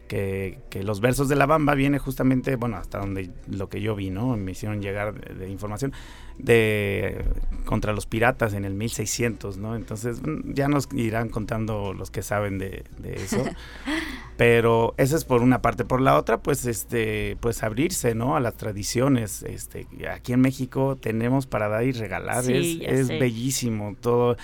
que, 0.07 0.59
que 0.69 0.83
los 0.83 1.01
versos 1.01 1.27
de 1.29 1.35
La 1.35 1.45
Bamba 1.45 1.75
viene 1.75 1.99
justamente, 1.99 2.55
bueno, 2.55 2.77
hasta 2.77 2.99
donde 2.99 3.31
lo 3.47 3.69
que 3.69 3.81
yo 3.81 3.95
vi, 3.95 4.09
¿no? 4.09 4.35
Me 4.37 4.51
hicieron 4.51 4.81
llegar 4.81 5.13
de, 5.13 5.35
de 5.35 5.49
información 5.49 5.93
de 6.37 7.23
contra 7.65 7.93
los 7.93 8.05
piratas 8.05 8.53
en 8.53 8.65
el 8.65 8.73
1600, 8.73 9.57
¿no? 9.57 9.75
Entonces 9.75 10.21
mm, 10.21 10.53
ya 10.53 10.67
nos 10.67 10.87
irán 10.93 11.29
contando 11.29 11.93
los 11.93 12.11
que 12.11 12.21
saben 12.21 12.57
de, 12.57 12.83
de 12.99 13.15
eso. 13.15 13.43
Pero 14.37 14.93
eso 14.97 15.15
es 15.15 15.23
por 15.23 15.41
una 15.41 15.61
parte. 15.61 15.85
Por 15.85 16.01
la 16.01 16.17
otra, 16.17 16.39
pues, 16.39 16.65
este, 16.65 17.37
pues 17.39 17.63
abrirse, 17.63 18.15
¿no? 18.15 18.35
A 18.35 18.39
las 18.39 18.55
tradiciones. 18.55 19.43
Este, 19.43 19.87
aquí 20.13 20.33
en 20.33 20.41
México 20.41 20.97
tenemos 20.97 21.47
para 21.47 21.69
dar 21.69 21.85
y 21.85 21.93
regalar. 21.93 22.43
Sí, 22.43 22.81
es 22.83 23.07
bellísimo 23.07 23.95
todo. 24.01 24.35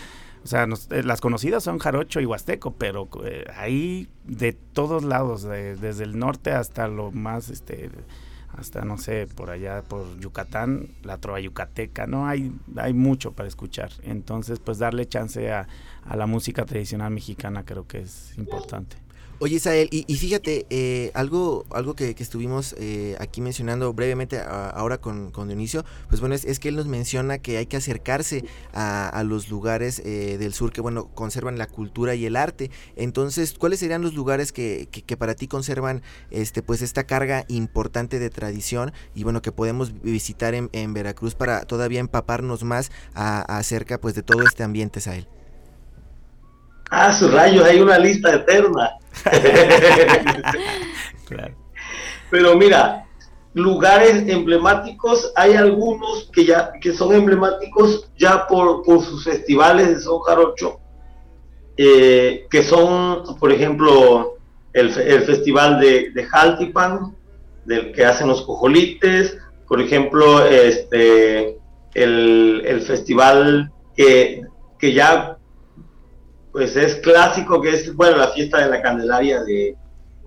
O 0.43 0.47
sea, 0.47 0.65
nos- 0.65 0.91
eh, 0.91 1.03
las 1.03 1.21
conocidas 1.21 1.63
son 1.63 1.77
jarocho 1.77 2.19
y 2.19 2.25
huasteco, 2.25 2.71
pero 2.73 3.07
eh, 3.23 3.45
ahí 3.55 4.09
de 4.25 4.53
todos 4.53 5.03
lados, 5.03 5.43
de- 5.43 5.75
desde 5.75 6.03
el 6.03 6.17
norte 6.17 6.51
hasta 6.51 6.87
lo 6.87 7.11
más, 7.11 7.49
este, 7.49 7.91
hasta 8.57 8.83
no 8.83 8.97
sé, 8.97 9.27
por 9.27 9.49
allá, 9.51 9.83
por 9.83 10.19
Yucatán, 10.19 10.89
la 11.03 11.17
trova 11.19 11.39
yucateca, 11.39 12.07
¿no? 12.07 12.27
Hay, 12.27 12.51
hay 12.75 12.93
mucho 12.93 13.31
para 13.33 13.47
escuchar. 13.47 13.91
Entonces, 14.03 14.59
pues 14.59 14.79
darle 14.79 15.07
chance 15.07 15.51
a, 15.51 15.67
a 16.05 16.15
la 16.15 16.25
música 16.25 16.65
tradicional 16.65 17.11
mexicana 17.11 17.63
creo 17.63 17.87
que 17.87 17.99
es 17.99 18.35
importante. 18.37 18.97
Oye, 19.43 19.55
Isael, 19.55 19.87
y, 19.91 20.03
fíjate, 20.17 20.67
eh, 20.69 21.09
algo, 21.15 21.65
algo 21.71 21.95
que, 21.95 22.13
estuvimos 22.19 22.75
eh, 22.77 23.15
aquí 23.19 23.41
mencionando 23.41 23.91
brevemente 23.91 24.37
a- 24.37 24.69
ahora 24.69 24.99
con, 24.99 25.31
con 25.31 25.47
Dionisio, 25.47 25.83
pues 26.09 26.19
bueno, 26.21 26.35
es, 26.35 26.59
que 26.59 26.69
él 26.69 26.75
nos 26.75 26.85
menciona 26.85 27.39
que 27.39 27.57
hay 27.57 27.65
que 27.65 27.75
acercarse 27.75 28.45
a, 28.71 29.23
los 29.23 29.49
lugares 29.49 29.97
eh, 30.05 30.37
del 30.37 30.53
sur 30.53 30.71
que, 30.71 30.79
bueno, 30.81 31.07
conservan 31.15 31.57
la 31.57 31.65
cultura 31.65 32.13
y 32.13 32.27
el 32.27 32.35
arte. 32.35 32.69
Entonces, 32.95 33.55
¿cuáles 33.57 33.79
serían 33.79 34.03
los 34.03 34.13
lugares 34.13 34.51
que, 34.51 34.87
que- 34.91 35.01
que 35.01 35.17
para 35.17 35.33
ti 35.33 35.47
conservan 35.47 36.03
este, 36.29 36.61
pues 36.61 36.83
esta 36.83 37.05
carga 37.05 37.43
importante 37.47 38.19
de 38.19 38.29
tradición 38.29 38.93
y, 39.15 39.23
bueno, 39.23 39.41
que 39.41 39.51
podemos 39.51 40.03
visitar 40.03 40.53
en, 40.53 40.69
en 40.71 40.93
Veracruz 40.93 41.33
para 41.33 41.65
todavía 41.65 41.99
empaparnos 41.99 42.63
más 42.63 42.91
a- 43.15 43.41
acerca 43.57 43.99
pues 43.99 44.13
de 44.13 44.21
todo 44.21 44.45
este 44.45 44.61
ambiente, 44.61 44.99
Isael? 44.99 45.27
Ah, 46.91 47.11
sus 47.11 47.33
rayos, 47.33 47.65
hay 47.65 47.79
una 47.79 47.97
lista 47.97 48.35
eterna. 48.35 49.00
Claro. 51.27 51.55
Pero 52.29 52.57
mira, 52.57 53.05
lugares 53.53 54.27
emblemáticos, 54.27 55.31
hay 55.35 55.53
algunos 55.53 56.29
que 56.33 56.45
ya 56.45 56.73
que 56.81 56.93
son 56.93 57.13
emblemáticos 57.13 58.09
ya 58.17 58.47
por, 58.47 58.83
por 58.83 59.01
sus 59.01 59.23
festivales 59.23 59.89
de 59.89 59.99
son 60.01 60.19
jarocho, 60.19 60.79
eh, 61.77 62.47
que 62.49 62.63
son, 62.63 63.23
por 63.39 63.51
ejemplo, 63.51 64.37
el, 64.73 64.89
el 64.97 65.21
festival 65.23 65.79
de, 65.79 66.11
de 66.11 66.23
Jaltipan, 66.25 67.15
del 67.65 67.91
que 67.91 68.05
hacen 68.05 68.27
los 68.27 68.41
cojolites, 68.43 69.37
por 69.67 69.81
ejemplo, 69.81 70.45
este, 70.45 71.57
el, 71.93 72.63
el 72.65 72.81
festival 72.81 73.71
que, 73.95 74.43
que 74.79 74.93
ya 74.93 75.37
pues 76.51 76.75
es 76.75 76.95
clásico, 76.95 77.61
que 77.61 77.69
es, 77.69 77.95
bueno, 77.95 78.17
la 78.17 78.29
fiesta 78.29 78.59
de 78.59 78.69
la 78.69 78.81
Candelaria 78.81 79.41
de, 79.43 79.75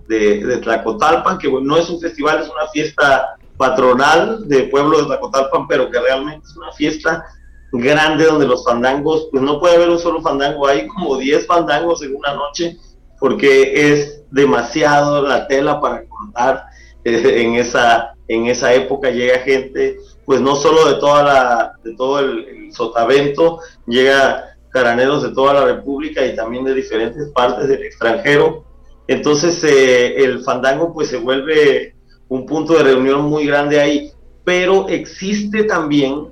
de, 0.07 0.57
Tlacotalpan, 0.57 1.37
que 1.37 1.49
no 1.49 1.77
es 1.77 1.89
un 1.89 1.99
festival, 1.99 2.41
es 2.41 2.49
una 2.49 2.67
fiesta 2.67 3.35
patronal 3.57 4.47
del 4.47 4.69
pueblo 4.69 4.99
de 4.99 5.05
Tlacotalpan, 5.05 5.67
pero 5.67 5.89
que 5.89 5.99
realmente 5.99 6.45
es 6.47 6.55
una 6.57 6.71
fiesta 6.71 7.25
grande 7.71 8.25
donde 8.25 8.47
los 8.47 8.63
fandangos, 8.63 9.27
pues 9.31 9.43
no 9.43 9.59
puede 9.59 9.75
haber 9.75 9.89
un 9.89 9.99
solo 9.99 10.21
fandango, 10.21 10.67
hay 10.67 10.87
como 10.87 11.17
10 11.17 11.45
fandangos 11.45 12.01
en 12.03 12.15
una 12.15 12.33
noche, 12.33 12.77
porque 13.19 13.91
es 13.91 14.23
demasiado 14.31 15.21
la 15.21 15.47
tela 15.47 15.79
para 15.79 16.05
cortar 16.05 16.65
eh, 17.03 17.41
en 17.41 17.55
esa 17.55 18.13
en 18.27 18.47
esa 18.47 18.73
época 18.73 19.11
llega 19.11 19.39
gente 19.39 19.97
pues 20.25 20.41
no 20.41 20.55
solo 20.55 20.87
de 20.87 20.95
toda 20.95 21.23
la 21.23 21.73
de 21.83 21.95
todo 21.95 22.19
el 22.19 22.73
sotavento 22.73 23.59
llega 23.85 24.54
caraneros 24.75 25.23
de 25.23 25.29
toda 25.29 25.53
la 25.53 25.63
República 25.63 26.25
y 26.25 26.35
también 26.35 26.65
de 26.65 26.73
diferentes 26.73 27.29
partes 27.29 27.69
del 27.69 27.81
extranjero. 27.83 28.65
Entonces 29.07 29.63
eh, 29.63 30.17
el 30.17 30.43
fandango 30.43 30.93
pues 30.93 31.07
se 31.07 31.17
vuelve 31.17 31.95
un 32.27 32.45
punto 32.45 32.73
de 32.73 32.83
reunión 32.83 33.23
muy 33.23 33.45
grande 33.45 33.79
ahí, 33.79 34.11
pero 34.43 34.89
existe 34.89 35.63
también, 35.63 36.27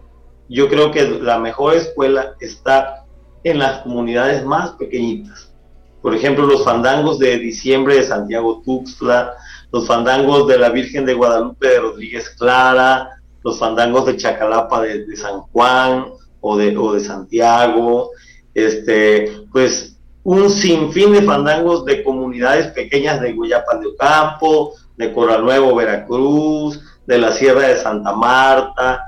yo 0.49 0.67
creo 0.67 0.91
que 0.91 1.07
la 1.21 1.39
mejor 1.39 1.75
escuela 1.75 2.35
está 2.41 3.05
en 3.45 3.59
las 3.59 3.79
comunidades 3.83 4.43
más 4.43 4.71
pequeñitas. 4.71 5.53
Por 6.01 6.13
ejemplo, 6.13 6.45
los 6.45 6.65
fandangos 6.65 7.19
de 7.19 7.37
diciembre 7.37 7.95
de 7.95 8.03
Santiago 8.03 8.61
Tuxtla, 8.65 9.35
los 9.71 9.87
fandangos 9.87 10.47
de 10.49 10.57
la 10.57 10.67
Virgen 10.67 11.05
de 11.05 11.13
Guadalupe 11.13 11.69
de 11.69 11.79
Rodríguez 11.79 12.29
Clara, 12.31 13.09
los 13.41 13.57
fandangos 13.57 14.05
de 14.05 14.17
Chacalapa 14.17 14.81
de, 14.81 15.05
de 15.05 15.15
San 15.15 15.39
Juan 15.43 16.07
o 16.41 16.57
de, 16.57 16.77
o 16.77 16.93
de 16.93 16.99
Santiago, 16.99 18.11
este, 18.53 19.31
pues 19.51 19.97
un 20.23 20.49
sinfín 20.49 21.13
de 21.13 21.21
fandangos 21.21 21.85
de 21.85 22.03
comunidades 22.03 22.67
pequeñas 22.67 23.19
de 23.21 23.33
Guayapan 23.33 23.81
de 23.81 23.87
Ocampo, 23.87 24.73
de 24.95 25.11
Coral 25.11 25.43
Nuevo, 25.43 25.75
Veracruz, 25.75 26.81
de 27.05 27.17
la 27.17 27.31
Sierra 27.31 27.67
de 27.67 27.77
Santa 27.77 28.13
Marta, 28.13 29.03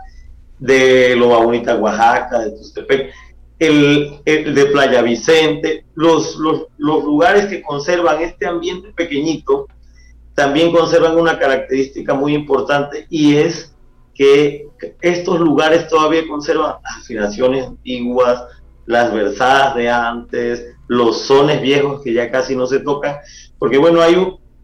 de 0.60 1.16
Loba 1.16 1.40
Bonita, 1.40 1.76
Oaxaca, 1.76 2.40
de 2.40 2.52
Tustepec, 2.52 3.14
el, 3.60 4.20
de 4.26 4.66
Playa 4.72 5.02
Vicente, 5.02 5.86
los, 5.96 6.36
los, 6.36 6.68
los 6.78 7.04
lugares 7.04 7.46
que 7.46 7.62
conservan 7.62 8.22
este 8.22 8.46
ambiente 8.46 8.92
pequeñito, 8.92 9.68
también 10.34 10.74
conservan 10.74 11.18
una 11.18 11.40
característica 11.40 12.14
muy 12.14 12.34
importante 12.34 13.08
y 13.10 13.38
es 13.38 13.74
que 14.14 14.68
estos 15.02 15.40
lugares 15.40 15.88
todavía 15.88 16.28
conservan 16.28 16.76
afinaciones 17.00 17.68
antiguas, 17.68 18.44
las 18.86 19.14
versadas 19.14 19.76
de 19.76 19.90
antes, 19.90 20.76
los 20.88 21.22
sones 21.22 21.62
viejos 21.62 22.02
que 22.02 22.14
ya 22.14 22.30
casi 22.32 22.56
no 22.56 22.68
se 22.68 22.80
tocan, 22.80 23.18
porque 23.58 23.78
bueno, 23.78 24.02
hay 24.02 24.16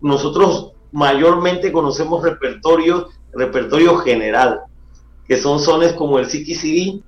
nosotros 0.02 0.74
mayormente 0.92 1.72
conocemos 1.72 2.24
repertorio, 2.24 3.10
repertorio 3.34 3.98
general, 3.98 4.62
que 5.28 5.38
son 5.38 5.60
sones 5.60 5.94
como 5.94 6.20
el 6.20 6.28
Siki 6.28 7.04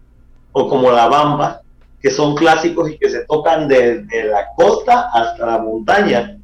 o 0.51 0.69
como 0.69 0.91
la 0.91 1.07
Bamba, 1.07 1.61
que 2.01 2.11
son 2.11 2.35
clásicos 2.35 2.89
y 2.89 2.97
que 2.97 3.09
se 3.09 3.25
tocan 3.25 3.67
desde 3.67 4.25
la 4.25 4.47
costa 4.55 5.09
hasta 5.13 5.45
la 5.45 5.57
montaña. 5.57 6.37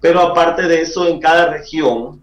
Pero 0.00 0.20
aparte 0.20 0.62
de 0.62 0.82
eso, 0.82 1.08
en 1.08 1.20
cada 1.20 1.50
región 1.52 2.20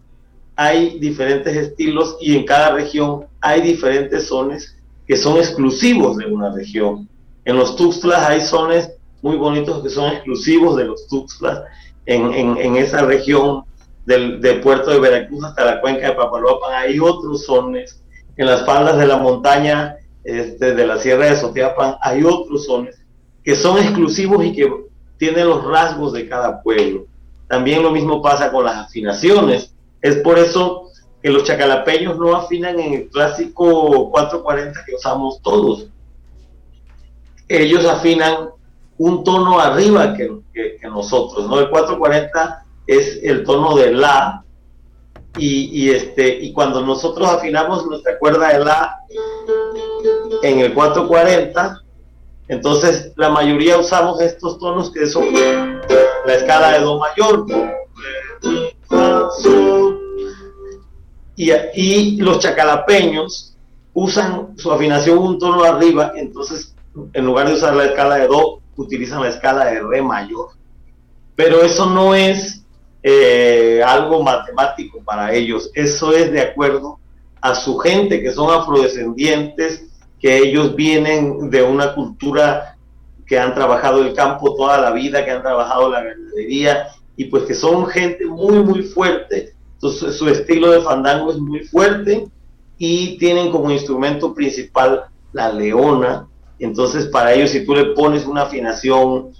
hay 0.56 0.98
diferentes 0.98 1.56
estilos 1.56 2.16
y 2.20 2.36
en 2.36 2.44
cada 2.44 2.70
región 2.70 3.26
hay 3.40 3.60
diferentes 3.60 4.28
sones 4.28 4.76
que 5.06 5.16
son 5.16 5.36
exclusivos 5.38 6.16
de 6.16 6.26
una 6.26 6.50
región. 6.50 7.08
En 7.44 7.56
los 7.56 7.76
Tuxtlas 7.76 8.28
hay 8.28 8.40
sones 8.40 8.90
muy 9.22 9.36
bonitos 9.36 9.82
que 9.82 9.90
son 9.90 10.12
exclusivos 10.12 10.76
de 10.76 10.84
los 10.84 11.06
Tuxtlas. 11.08 11.62
En, 12.06 12.32
en, 12.34 12.76
esa 12.76 13.02
región 13.02 13.64
del, 14.04 14.60
puerto 14.60 14.90
de 14.90 15.00
Veracruz 15.00 15.44
hasta 15.44 15.64
la 15.64 15.80
cuenca 15.80 16.08
de 16.08 16.12
Papaloapan 16.12 16.74
hay 16.74 17.00
otros 17.00 17.44
sones. 17.44 18.02
En 18.36 18.46
las 18.46 18.66
faldas 18.66 18.98
de 18.98 19.06
la 19.06 19.16
montaña 19.16 19.96
este, 20.24 20.74
de 20.74 20.86
la 20.86 20.98
Sierra 20.98 21.26
de 21.26 21.36
Sotiapan 21.36 21.96
hay 22.02 22.24
otros 22.24 22.66
sones 22.66 23.00
que 23.42 23.54
son 23.54 23.78
exclusivos 23.78 24.44
y 24.44 24.54
que 24.54 24.70
tienen 25.18 25.48
los 25.48 25.64
rasgos 25.64 26.12
de 26.12 26.28
cada 26.28 26.62
pueblo. 26.62 27.06
También 27.48 27.82
lo 27.82 27.90
mismo 27.90 28.20
pasa 28.20 28.50
con 28.50 28.64
las 28.64 28.76
afinaciones. 28.76 29.74
Es 30.02 30.16
por 30.16 30.38
eso 30.38 30.88
que 31.22 31.30
los 31.30 31.44
chacalapeños 31.44 32.18
no 32.18 32.36
afinan 32.36 32.78
en 32.80 32.94
el 32.94 33.08
clásico 33.08 34.10
440 34.10 34.84
que 34.84 34.94
usamos 34.94 35.40
todos 35.40 35.88
ellos 37.62 37.84
afinan 37.86 38.50
un 38.98 39.24
tono 39.24 39.58
arriba 39.58 40.14
que, 40.14 40.30
nosotros, 40.82 41.48
¿no? 41.48 41.58
El 41.58 41.70
440 41.70 42.64
es 42.86 43.20
el 43.22 43.44
tono 43.44 43.74
de 43.74 43.92
La 43.92 44.44
y, 45.36 45.90
este, 45.90 46.28
y 46.28 46.52
cuando 46.52 46.80
nosotros 46.80 47.28
afinamos 47.28 47.84
nuestra 47.86 48.18
cuerda 48.18 48.48
de 48.52 48.64
La 48.64 49.00
en 50.42 50.60
el 50.60 50.72
440, 50.74 51.82
entonces 52.46 53.12
la 53.16 53.30
mayoría 53.30 53.78
usamos 53.78 54.20
estos 54.20 54.58
tonos 54.58 54.92
que 54.92 55.06
son 55.06 55.24
la 56.26 56.34
escala 56.34 56.72
de 56.72 56.80
Do 56.80 57.00
mayor. 57.00 57.46
Y, 61.36 61.50
y 61.74 62.16
los 62.18 62.38
chacalapeños 62.38 63.56
usan 63.92 64.56
su 64.56 64.70
afinación 64.70 65.18
un 65.18 65.38
tono 65.38 65.64
arriba, 65.64 66.12
entonces 66.14 66.73
en 67.12 67.24
lugar 67.24 67.48
de 67.48 67.54
usar 67.54 67.74
la 67.74 67.86
escala 67.86 68.16
de 68.16 68.26
Do, 68.26 68.60
utilizan 68.76 69.22
la 69.22 69.28
escala 69.28 69.66
de 69.66 69.80
Re 69.80 70.02
mayor. 70.02 70.48
Pero 71.36 71.62
eso 71.62 71.86
no 71.86 72.14
es 72.14 72.64
eh, 73.02 73.82
algo 73.84 74.22
matemático 74.22 75.02
para 75.04 75.32
ellos, 75.32 75.70
eso 75.74 76.12
es 76.12 76.32
de 76.32 76.40
acuerdo 76.40 76.98
a 77.40 77.54
su 77.54 77.76
gente, 77.78 78.22
que 78.22 78.32
son 78.32 78.50
afrodescendientes, 78.50 79.86
que 80.18 80.38
ellos 80.38 80.74
vienen 80.74 81.50
de 81.50 81.62
una 81.62 81.94
cultura 81.94 82.76
que 83.26 83.38
han 83.38 83.54
trabajado 83.54 84.00
el 84.02 84.14
campo 84.14 84.54
toda 84.54 84.80
la 84.80 84.92
vida, 84.92 85.24
que 85.24 85.30
han 85.30 85.42
trabajado 85.42 85.90
la 85.90 86.02
ganadería, 86.02 86.88
y 87.16 87.26
pues 87.26 87.44
que 87.44 87.54
son 87.54 87.86
gente 87.86 88.24
muy, 88.26 88.62
muy 88.62 88.82
fuerte. 88.82 89.54
Entonces 89.74 90.16
su 90.16 90.28
estilo 90.28 90.70
de 90.70 90.80
fandango 90.80 91.30
es 91.30 91.38
muy 91.38 91.60
fuerte 91.60 92.26
y 92.78 93.18
tienen 93.18 93.50
como 93.50 93.70
instrumento 93.70 94.34
principal 94.34 95.04
la 95.32 95.52
leona, 95.52 96.26
entonces, 96.64 97.06
para 97.08 97.34
ellos, 97.34 97.50
si 97.50 97.64
tú 97.66 97.74
le 97.74 97.94
pones 97.94 98.24
una 98.24 98.42
afinación 98.42 99.32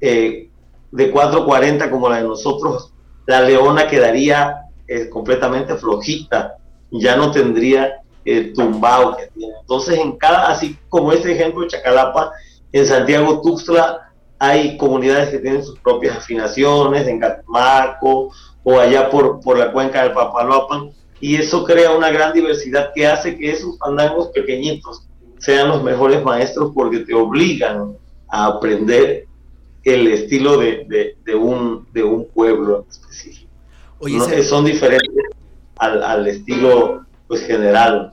eh, 0.00 0.48
de 0.90 1.10
440 1.10 1.90
como 1.90 2.08
la 2.08 2.16
de 2.16 2.28
nosotros, 2.28 2.94
la 3.26 3.42
leona 3.42 3.86
quedaría 3.86 4.62
eh, 4.88 5.10
completamente 5.10 5.74
flojita, 5.76 6.56
ya 6.90 7.16
no 7.16 7.30
tendría 7.32 8.00
el 8.24 8.54
tumbao 8.54 9.14
que 9.14 9.26
tiene. 9.26 9.52
Entonces, 9.60 9.98
en 9.98 10.16
cada, 10.16 10.48
así 10.48 10.78
como 10.88 11.12
este 11.12 11.32
ejemplo 11.32 11.60
de 11.60 11.68
Chacalapa, 11.68 12.32
en 12.72 12.86
Santiago 12.86 13.42
Tuxtla 13.42 14.12
hay 14.38 14.78
comunidades 14.78 15.28
que 15.28 15.38
tienen 15.38 15.62
sus 15.62 15.78
propias 15.80 16.16
afinaciones, 16.16 17.06
en 17.06 17.20
Catemaco 17.20 18.30
o 18.62 18.80
allá 18.80 19.10
por, 19.10 19.40
por 19.40 19.58
la 19.58 19.70
cuenca 19.70 20.02
del 20.02 20.12
Papaloapan, 20.12 20.92
y 21.20 21.36
eso 21.36 21.62
crea 21.64 21.92
una 21.92 22.10
gran 22.10 22.32
diversidad 22.32 22.92
que 22.94 23.06
hace 23.06 23.36
que 23.36 23.50
esos 23.50 23.76
fandangos 23.78 24.28
pequeñitos 24.28 25.09
sean 25.40 25.68
los 25.68 25.82
mejores 25.82 26.22
maestros 26.22 26.72
porque 26.74 27.00
te 27.00 27.14
obligan 27.14 27.96
a 28.28 28.46
aprender 28.46 29.26
el 29.84 30.06
estilo 30.08 30.58
de, 30.58 31.16
un, 31.34 31.86
de 31.92 32.02
un 32.04 32.28
pueblo 32.28 32.86
específico. 32.88 33.50
Oye, 33.98 34.44
son 34.44 34.64
diferentes 34.64 35.24
al, 35.76 36.02
al, 36.02 36.26
estilo 36.26 37.04
pues 37.26 37.46
general. 37.46 38.12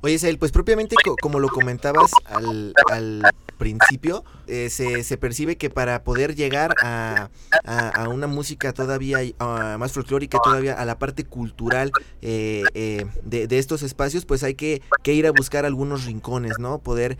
Oye, 0.00 0.18
Sael, 0.18 0.38
pues 0.38 0.52
propiamente 0.52 0.94
como 1.20 1.38
lo 1.38 1.48
comentabas 1.48 2.10
al, 2.26 2.72
al 2.90 3.22
principio, 3.58 4.24
eh, 4.48 4.70
se, 4.70 5.16
percibe 5.16 5.56
que 5.56 5.70
para 5.70 6.04
poder 6.04 6.34
llegar 6.34 6.74
a, 6.82 7.30
a, 7.64 8.08
una 8.08 8.26
música 8.26 8.72
todavía 8.72 9.18
más 9.78 9.92
folclórica, 9.92 10.38
todavía 10.42 10.74
a 10.74 10.84
la 10.84 10.98
parte 10.98 11.24
cultural 11.24 11.90
eh, 12.22 12.62
eh, 12.74 13.06
de, 13.24 13.46
de, 13.46 13.58
estos 13.58 13.82
espacios, 13.82 14.24
pues 14.24 14.42
hay 14.42 14.54
que, 14.54 14.82
ir 15.04 15.26
a 15.26 15.30
buscar 15.32 15.64
algunos 15.64 16.04
rincones, 16.04 16.58
¿no? 16.58 16.78
Poder 16.78 17.18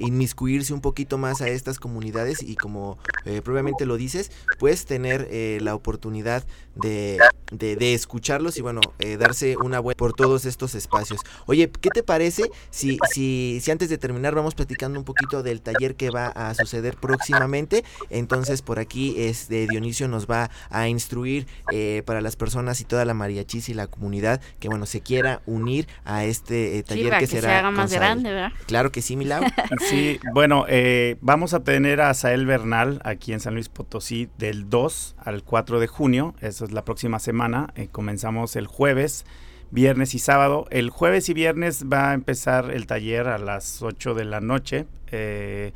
inmiscuirse 0.00 0.72
un 0.72 0.80
poquito 0.80 1.18
más 1.18 1.40
a 1.40 1.48
estas 1.48 1.78
comunidades 1.78 2.42
y 2.42 2.56
como 2.56 2.98
propiamente 3.44 3.86
lo 3.86 3.96
dices, 3.96 4.30
pues 4.58 4.84
tener 4.84 5.28
la 5.62 5.74
oportunidad 5.74 6.44
de, 6.74 7.18
de, 7.50 7.76
de, 7.76 7.94
escucharlos 7.94 8.58
y 8.58 8.62
bueno, 8.62 8.80
darse 9.18 9.56
una 9.56 9.80
vuelta 9.80 9.98
por 9.98 10.12
todos 10.12 10.44
estos 10.44 10.74
espacios. 10.74 11.20
Oye, 11.46 11.70
¿qué 11.70 11.90
te 11.90 12.02
parece 12.02 12.44
si, 12.70 12.98
si, 13.12 13.60
si 13.60 13.70
antes 13.70 13.88
de 13.88 13.98
terminar 13.98 14.34
vamos 14.34 14.54
platicando 14.54 14.98
un 14.98 15.04
poquito 15.04 15.42
del 15.42 15.60
taller 15.62 15.96
que 15.96 16.10
va 16.10 16.28
a 16.28 16.54
suceder 16.60 16.96
próximamente. 16.96 17.84
Entonces 18.10 18.62
por 18.62 18.78
aquí 18.78 19.14
este 19.18 19.66
Dionisio 19.66 20.08
nos 20.08 20.26
va 20.26 20.50
a 20.70 20.88
instruir 20.88 21.46
eh, 21.72 22.02
para 22.06 22.20
las 22.20 22.36
personas 22.36 22.80
y 22.80 22.84
toda 22.84 23.04
la 23.04 23.14
mariachis 23.14 23.68
y 23.68 23.74
la 23.74 23.86
comunidad 23.86 24.40
que 24.58 24.68
bueno 24.68 24.86
se 24.86 25.00
quiera 25.00 25.42
unir 25.46 25.88
a 26.04 26.24
este 26.24 26.78
eh, 26.78 26.82
taller 26.82 27.18
que, 27.18 27.26
será 27.26 27.48
se 27.48 27.54
haga 27.54 27.70
más 27.70 27.92
grande, 27.92 28.30
¿verdad? 28.32 28.52
Claro 28.66 28.92
que 28.92 29.02
sí, 29.02 29.16
Milau. 29.16 29.42
sí, 29.88 30.18
bueno, 30.32 30.64
eh, 30.68 31.16
vamos 31.20 31.54
a 31.54 31.60
tener 31.64 32.00
a 32.00 32.14
Sael 32.14 32.46
Bernal 32.46 33.00
aquí 33.04 33.32
en 33.32 33.40
San 33.40 33.54
Luis 33.54 33.68
Potosí 33.68 34.28
del 34.38 34.68
2 34.68 35.16
al 35.18 35.42
4 35.42 35.80
de 35.80 35.86
junio. 35.86 36.34
Eso 36.40 36.64
es 36.64 36.72
la 36.72 36.84
próxima 36.84 37.18
semana. 37.18 37.72
comenzamos 37.92 38.56
el 38.56 38.66
jueves 38.66 39.24
viernes 39.70 40.14
y 40.14 40.18
sábado. 40.18 40.66
El 40.70 40.90
jueves 40.90 41.28
y 41.28 41.34
viernes 41.34 41.84
va 41.90 42.10
a 42.10 42.14
empezar 42.14 42.70
el 42.70 42.86
taller 42.86 43.28
a 43.28 43.38
las 43.38 43.82
8 43.82 44.14
de 44.14 44.24
la 44.24 44.40
noche. 44.40 44.86
Eh, 45.10 45.72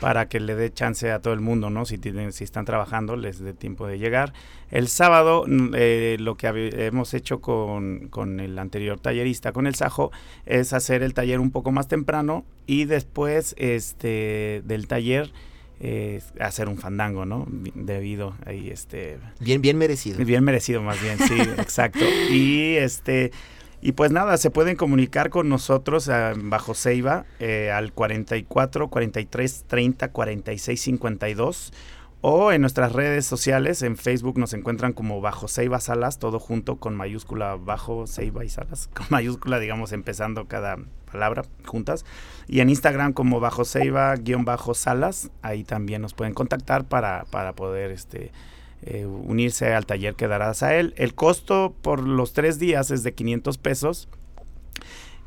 para 0.00 0.28
que 0.28 0.40
le 0.40 0.54
dé 0.54 0.72
chance 0.72 1.10
a 1.10 1.20
todo 1.20 1.34
el 1.34 1.40
mundo, 1.40 1.70
¿no? 1.70 1.84
Si, 1.84 1.98
tienen, 1.98 2.32
si 2.32 2.44
están 2.44 2.64
trabajando, 2.64 3.16
les 3.16 3.40
dé 3.40 3.54
tiempo 3.54 3.86
de 3.86 3.98
llegar. 3.98 4.32
El 4.70 4.88
sábado, 4.88 5.44
mm, 5.46 5.74
eh, 5.74 6.16
lo 6.20 6.36
que 6.36 6.48
hemos 6.86 7.14
hecho 7.14 7.40
con, 7.40 8.08
con, 8.08 8.40
el 8.40 8.58
anterior 8.58 9.00
tallerista, 9.00 9.52
con 9.52 9.66
el 9.66 9.74
Sajo, 9.74 10.10
es 10.46 10.72
hacer 10.72 11.02
el 11.02 11.14
taller 11.14 11.40
un 11.40 11.50
poco 11.50 11.72
más 11.72 11.88
temprano 11.88 12.44
y 12.66 12.84
después 12.84 13.54
este, 13.58 14.62
del 14.64 14.86
taller 14.86 15.32
eh, 15.80 16.20
hacer 16.40 16.68
un 16.68 16.76
fandango, 16.76 17.24
¿no? 17.24 17.46
Debido 17.74 18.34
ahí, 18.44 18.68
este... 18.68 19.18
Bien, 19.38 19.62
bien 19.62 19.78
merecido. 19.78 20.24
Bien 20.24 20.42
merecido, 20.42 20.82
más 20.82 21.00
bien, 21.00 21.18
sí, 21.18 21.34
exacto. 21.58 22.04
Y 22.30 22.74
este... 22.76 23.30
Y 23.80 23.92
pues 23.92 24.10
nada, 24.10 24.36
se 24.38 24.50
pueden 24.50 24.76
comunicar 24.76 25.30
con 25.30 25.48
nosotros 25.48 26.08
eh, 26.08 26.32
bajo 26.36 26.74
Ceiba 26.74 27.26
eh, 27.38 27.70
al 27.70 27.92
44 27.92 28.88
43 28.88 29.64
30 29.68 30.08
46 30.10 30.80
52 30.80 31.72
o 32.20 32.50
en 32.50 32.62
nuestras 32.62 32.92
redes 32.92 33.26
sociales, 33.26 33.82
en 33.82 33.96
Facebook 33.96 34.38
nos 34.38 34.52
encuentran 34.52 34.92
como 34.92 35.20
bajo 35.20 35.46
Ceiba 35.46 35.78
Salas, 35.78 36.18
todo 36.18 36.40
junto 36.40 36.76
con 36.76 36.96
mayúscula 36.96 37.54
bajo 37.54 38.08
Ceiba 38.08 38.44
y 38.44 38.48
Salas, 38.48 38.88
con 38.94 39.06
mayúscula, 39.10 39.60
digamos, 39.60 39.92
empezando 39.92 40.46
cada 40.48 40.78
palabra 41.12 41.42
juntas. 41.64 42.04
Y 42.48 42.58
en 42.58 42.70
Instagram 42.70 43.12
como 43.12 43.38
bajo 43.38 43.64
Ceiba 43.64 44.16
guion 44.16 44.44
bajo 44.44 44.74
Salas, 44.74 45.30
ahí 45.42 45.62
también 45.62 46.02
nos 46.02 46.14
pueden 46.14 46.34
contactar 46.34 46.84
para, 46.86 47.24
para 47.30 47.52
poder 47.52 47.92
este, 47.92 48.32
eh, 48.82 49.06
unirse 49.06 49.74
al 49.74 49.86
taller 49.86 50.14
que 50.14 50.28
darás 50.28 50.62
a 50.62 50.76
él. 50.76 50.94
El 50.96 51.14
costo 51.14 51.74
por 51.82 52.00
los 52.00 52.32
tres 52.32 52.58
días 52.58 52.90
es 52.90 53.02
de 53.02 53.12
500 53.12 53.58
pesos. 53.58 54.08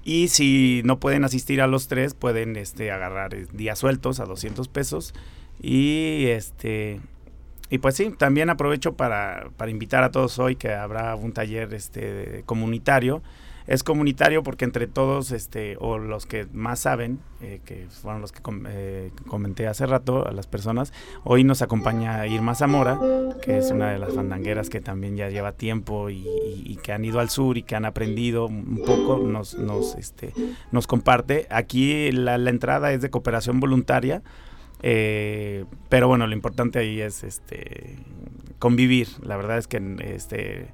Y 0.03 0.29
si 0.29 0.81
no 0.83 0.99
pueden 0.99 1.23
asistir 1.23 1.61
a 1.61 1.67
los 1.67 1.87
tres, 1.87 2.13
pueden 2.13 2.55
este, 2.55 2.91
agarrar 2.91 3.35
días 3.53 3.77
sueltos 3.77 4.19
a 4.19 4.25
200 4.25 4.67
pesos 4.67 5.13
y 5.61 6.25
este 6.27 6.99
y 7.69 7.77
pues 7.77 7.95
sí, 7.95 8.11
también 8.17 8.49
aprovecho 8.49 8.95
para, 8.95 9.49
para 9.55 9.71
invitar 9.71 10.03
a 10.03 10.11
todos 10.11 10.39
hoy 10.39 10.57
que 10.57 10.73
habrá 10.73 11.15
un 11.15 11.31
taller 11.31 11.73
este 11.73 12.43
comunitario. 12.45 13.23
Es 13.71 13.83
comunitario 13.83 14.43
porque 14.43 14.65
entre 14.65 14.85
todos, 14.85 15.31
este, 15.31 15.77
o 15.79 15.97
los 15.97 16.25
que 16.25 16.45
más 16.51 16.81
saben, 16.81 17.19
eh, 17.39 17.61
que 17.63 17.87
fueron 17.89 18.19
los 18.19 18.33
que 18.33 18.41
eh, 18.67 19.11
comenté 19.27 19.65
hace 19.65 19.85
rato 19.85 20.27
a 20.27 20.31
las 20.33 20.45
personas, 20.45 20.91
hoy 21.23 21.45
nos 21.45 21.61
acompaña 21.61 22.27
Irma 22.27 22.53
Zamora, 22.53 22.99
que 23.41 23.59
es 23.59 23.71
una 23.71 23.91
de 23.91 23.97
las 23.97 24.13
fandangueras 24.13 24.69
que 24.69 24.81
también 24.81 25.15
ya 25.15 25.29
lleva 25.29 25.53
tiempo 25.53 26.09
y, 26.09 26.77
que 26.83 26.91
han 26.91 27.05
ido 27.05 27.21
al 27.21 27.29
sur 27.29 27.57
y 27.57 27.63
que 27.63 27.77
han 27.77 27.85
aprendido 27.85 28.47
un 28.47 28.81
poco, 28.85 29.19
nos, 29.19 29.53
nos, 29.57 29.95
este, 29.95 30.33
nos 30.73 30.85
comparte. 30.85 31.47
Aquí 31.49 32.11
la, 32.11 32.37
la 32.37 32.49
entrada 32.49 32.91
es 32.91 33.01
de 33.01 33.09
cooperación 33.09 33.61
voluntaria. 33.61 34.21
Eh, 34.83 35.63
pero 35.87 36.09
bueno, 36.09 36.27
lo 36.27 36.33
importante 36.33 36.79
ahí 36.79 36.99
es 36.99 37.23
este 37.23 37.95
convivir. 38.59 39.07
La 39.23 39.37
verdad 39.37 39.57
es 39.59 39.67
que 39.67 39.95
este 40.01 40.73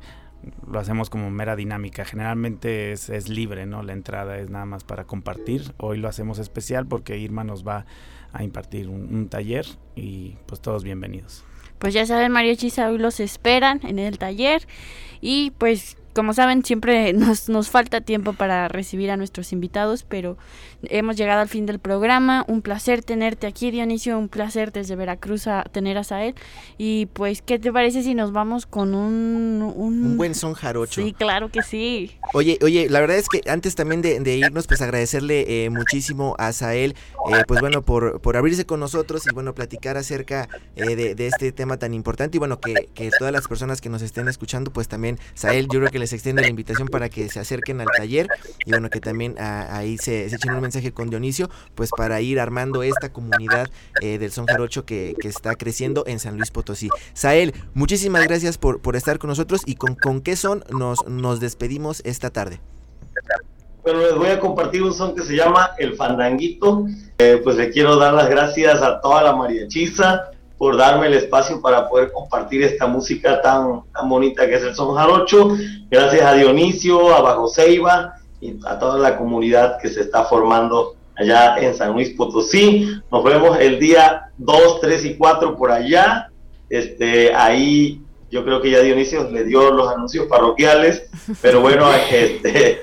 lo 0.70 0.80
hacemos 0.80 1.10
como 1.10 1.30
mera 1.30 1.56
dinámica. 1.56 2.06
Generalmente 2.06 2.92
es, 2.92 3.10
es, 3.10 3.30
libre, 3.30 3.66
¿no? 3.66 3.84
La 3.84 3.94
entrada 3.94 4.38
es 4.38 4.50
nada 4.50 4.66
más 4.66 4.84
para 4.84 5.06
compartir. 5.06 5.74
Hoy 5.78 5.98
lo 5.98 6.08
hacemos 6.08 6.40
especial 6.40 6.86
porque 6.88 7.18
Irma 7.18 7.44
nos 7.44 7.68
va 7.68 7.86
a 8.34 8.44
impartir 8.44 8.90
un, 8.90 9.30
taller 9.30 9.66
y 9.96 10.36
pues 10.46 10.62
todos 10.62 10.84
bienvenidos. 10.84 11.44
Pues 11.80 11.94
ya 11.94 12.06
saben, 12.06 12.32
Mario 12.32 12.56
Chisa, 12.56 12.90
hoy 12.90 12.98
los 12.98 13.20
esperan 13.20 13.82
en 13.84 14.00
el 14.00 14.18
taller 14.18 14.68
y 15.22 15.52
pues 15.58 15.98
como 16.18 16.34
saben, 16.34 16.66
siempre 16.66 17.14
nos, 17.14 17.48
nos 17.48 17.70
falta 17.70 18.02
tiempo 18.02 18.34
para 18.34 18.68
recibir 18.68 19.12
a 19.12 19.18
nuestros 19.18 19.54
invitados, 19.54 20.04
pero 20.04 20.36
hemos 20.84 21.16
llegado 21.16 21.42
al 21.42 21.48
fin 21.48 21.68
del 21.68 21.78
programa. 21.78 22.44
Un 22.48 22.64
placer 22.64 23.04
tenerte 23.04 23.46
aquí, 23.46 23.70
Dionisio. 23.70 24.18
Un 24.18 24.28
placer 24.28 24.72
desde 24.72 24.96
Veracruz 24.96 25.46
a 25.46 25.64
tener 25.72 25.96
a 25.98 26.04
Sael. 26.04 26.34
Y 26.80 27.06
pues, 27.14 27.44
¿qué 27.44 27.60
te 27.60 27.72
parece 27.72 28.02
si 28.02 28.16
nos 28.16 28.32
vamos 28.32 28.66
con 28.66 28.96
un... 28.96 29.62
Un, 29.76 30.18
buen 30.18 30.34
son 30.34 30.56
jarocho. 30.56 31.04
Sí, 31.04 31.14
claro 31.14 31.50
que 31.50 31.62
sí. 31.62 32.18
Oye, 32.34 32.58
oye, 32.64 32.90
la 32.90 33.00
verdad 33.00 33.18
es 33.18 33.30
que 33.30 33.42
antes 33.48 33.76
también 33.76 34.02
de, 34.02 34.36
irnos, 34.36 34.66
pues 34.66 34.82
agradecerle 34.82 35.66
eh, 35.66 35.70
muchísimo 35.70 36.36
a 36.40 36.52
Sael, 36.52 36.96
eh, 37.32 37.44
pues 37.48 37.62
bueno, 37.62 37.84
por, 37.84 38.22
por 38.22 38.38
abrirse 38.38 38.66
con 38.66 38.80
nosotros 38.80 39.24
y 39.30 39.34
bueno, 39.36 39.54
platicar 39.54 39.98
acerca 39.98 40.50
eh, 40.76 40.96
de, 40.96 41.14
de, 41.14 41.28
este 41.28 41.52
tema 41.52 41.78
tan 41.78 41.94
importante. 41.94 42.38
Y 42.38 42.40
bueno, 42.40 42.60
que, 42.60 42.90
que 42.96 43.12
todas 43.20 43.32
las 43.32 43.48
personas 43.48 43.82
que 43.82 43.90
nos 43.90 44.02
estén 44.02 44.28
escuchando, 44.28 44.72
pues 44.72 44.88
también, 44.88 45.20
Sael, 45.36 45.68
yo 45.72 45.80
creo 45.80 45.92
que 45.92 46.00
les 46.00 46.07
extiende 46.14 46.42
la 46.42 46.48
invitación 46.48 46.88
para 46.88 47.10
que 47.10 47.30
se 47.30 47.40
acerquen 47.40 47.82
al 47.82 47.88
taller 47.96 48.28
y 48.66 48.72
bueno, 48.72 48.90
que 48.90 49.00
también 49.00 49.36
ah, 49.40 49.78
ahí 49.78 49.98
se, 49.98 50.26
echen 50.26 50.54
un 50.54 50.62
mensaje 50.62 50.92
con 50.92 51.10
Dionisio, 51.10 51.50
pues 51.76 51.90
para 51.96 52.22
ir 52.22 52.40
armando 52.40 52.84
esta 52.84 53.12
comunidad 53.12 53.70
eh, 54.02 54.18
del 54.18 54.32
son 54.32 54.46
jarocho 54.46 54.86
que, 54.86 55.16
que, 55.20 55.28
está 55.28 55.56
creciendo 55.56 56.04
en 56.08 56.20
San 56.20 56.38
Luis 56.38 56.52
Potosí. 56.52 56.90
Sael, 57.14 57.54
muchísimas 57.74 58.24
gracias 58.28 58.58
por, 58.58 58.82
por 58.82 58.96
estar 58.96 59.20
con 59.20 59.30
nosotros 59.30 59.62
y 59.66 59.76
con, 59.76 59.96
con 59.96 60.22
qué 60.22 60.36
son 60.36 60.64
nos, 60.70 61.06
nos 61.08 61.40
despedimos 61.40 62.02
esta 62.06 62.30
tarde. 62.30 62.60
Bueno, 63.84 64.02
les 64.02 64.16
voy 64.16 64.28
a 64.28 64.40
compartir 64.40 64.84
un 64.84 64.94
son 64.94 65.16
que 65.16 65.24
se 65.24 65.36
llama 65.36 65.72
El 65.78 65.96
Fandanguito. 65.96 66.88
Eh, 67.20 67.40
pues 67.44 67.56
le 67.56 67.72
quiero 67.72 67.96
dar 67.96 68.14
las 68.14 68.30
gracias 68.30 68.82
a 68.82 69.00
toda 69.00 69.24
la 69.24 69.34
mariachiza, 69.34 70.30
por 70.58 70.76
darme 70.78 71.08
el 71.08 71.14
espacio 71.14 71.62
para 71.62 71.88
poder 71.88 72.12
compartir 72.12 72.64
esta 72.64 72.88
música 72.88 73.42
tan, 73.42 73.84
tan 73.94 74.10
bonita 74.10 74.48
que 74.48 74.56
es 74.56 74.64
el 74.64 74.76
son 74.76 74.96
jarocho. 74.96 75.56
Gracias 75.90 76.24
a 76.24 76.34
Dionisio, 76.34 77.14
a 77.14 77.22
Bajo 77.22 77.48
Ceiba 77.48 78.16
y 78.42 78.58
a 78.66 78.80
toda 78.80 78.98
la 78.98 79.18
comunidad 79.18 79.78
que 79.80 79.90
se 79.90 80.02
está 80.02 80.24
formando 80.24 80.96
allá 81.16 81.58
en 81.60 81.76
San 81.76 81.94
Luis 81.94 82.10
Potosí. 82.12 83.02
Nos 83.12 83.24
vemos 83.24 83.60
el 83.60 83.80
día 83.80 84.32
2, 84.38 84.82
3 84.82 85.06
y 85.06 85.16
4 85.16 85.56
por 85.56 85.72
allá. 85.72 86.30
Este, 86.70 87.34
ahí 87.34 88.02
yo 88.30 88.44
creo 88.44 88.62
que 88.62 88.72
ya 88.72 88.82
Dionisio 88.82 89.30
le 89.30 89.44
dio 89.44 89.72
los 89.72 89.90
anuncios 89.90 90.28
parroquiales, 90.28 91.08
pero 91.42 91.62
bueno, 91.62 91.88
este, 92.12 92.82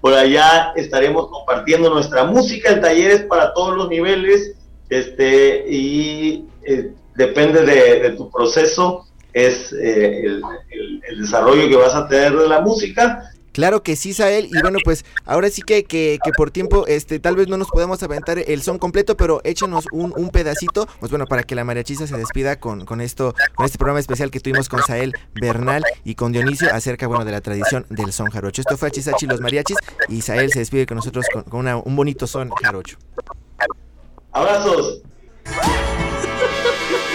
por 0.00 0.14
allá 0.14 0.72
estaremos 0.76 1.28
compartiendo 1.28 1.90
nuestra 1.90 2.24
música, 2.24 2.70
el 2.70 2.80
taller 2.80 3.10
es 3.12 3.22
para 3.22 3.52
todos 3.54 3.76
los 3.76 3.88
niveles, 3.88 4.54
este, 4.88 5.66
y 5.68 6.46
eh, 6.66 6.92
depende 7.14 7.64
de, 7.64 8.10
tu 8.10 8.30
proceso, 8.30 9.06
es 9.32 9.72
eh, 9.72 10.24
el, 10.24 10.42
desarrollo 11.18 11.68
que 11.68 11.76
vas 11.76 11.94
a 11.94 12.08
tener 12.08 12.36
de 12.36 12.48
la 12.48 12.60
música. 12.60 13.30
Claro 13.52 13.82
que 13.82 13.96
sí, 13.96 14.12
Sael. 14.12 14.50
Y 14.52 14.60
bueno, 14.60 14.78
pues 14.84 15.06
ahora 15.24 15.48
sí 15.48 15.62
que, 15.62 15.84
que, 15.84 16.18
por 16.36 16.50
tiempo, 16.50 16.86
este, 16.86 17.18
tal 17.20 17.36
vez 17.36 17.48
no 17.48 17.56
nos 17.56 17.70
podemos 17.70 18.02
aventar 18.02 18.38
el 18.38 18.62
son 18.62 18.78
completo, 18.78 19.16
pero 19.16 19.40
échanos 19.44 19.86
un, 19.92 20.12
un 20.14 20.28
pedacito, 20.28 20.86
pues 21.00 21.10
bueno, 21.10 21.24
para 21.24 21.42
que 21.42 21.54
la 21.54 21.64
mariachisa 21.64 22.06
se 22.06 22.18
despida 22.18 22.60
con, 22.60 22.84
con 22.84 23.00
esto, 23.00 23.34
con 23.54 23.64
este 23.64 23.78
programa 23.78 24.00
especial 24.00 24.30
que 24.30 24.40
tuvimos 24.40 24.68
con 24.68 24.82
Sael 24.82 25.14
Bernal 25.40 25.84
y 26.04 26.16
con 26.16 26.32
Dionisio 26.32 26.68
acerca, 26.70 27.06
bueno, 27.06 27.24
de 27.24 27.32
la 27.32 27.40
tradición 27.40 27.86
del 27.88 28.12
son 28.12 28.28
jarocho. 28.28 28.60
Esto 28.60 28.76
fue 28.76 28.90
Chisachi 28.90 29.26
los 29.26 29.40
mariachis 29.40 29.78
y 30.10 30.20
Sael 30.20 30.52
se 30.52 30.58
despide 30.58 30.84
con 30.84 30.96
nosotros 30.96 31.24
con, 31.32 31.44
con 31.44 31.66
un 31.66 31.96
bonito 31.96 32.26
son 32.26 32.50
jarocho. 32.50 32.98
Abrazos 34.32 35.02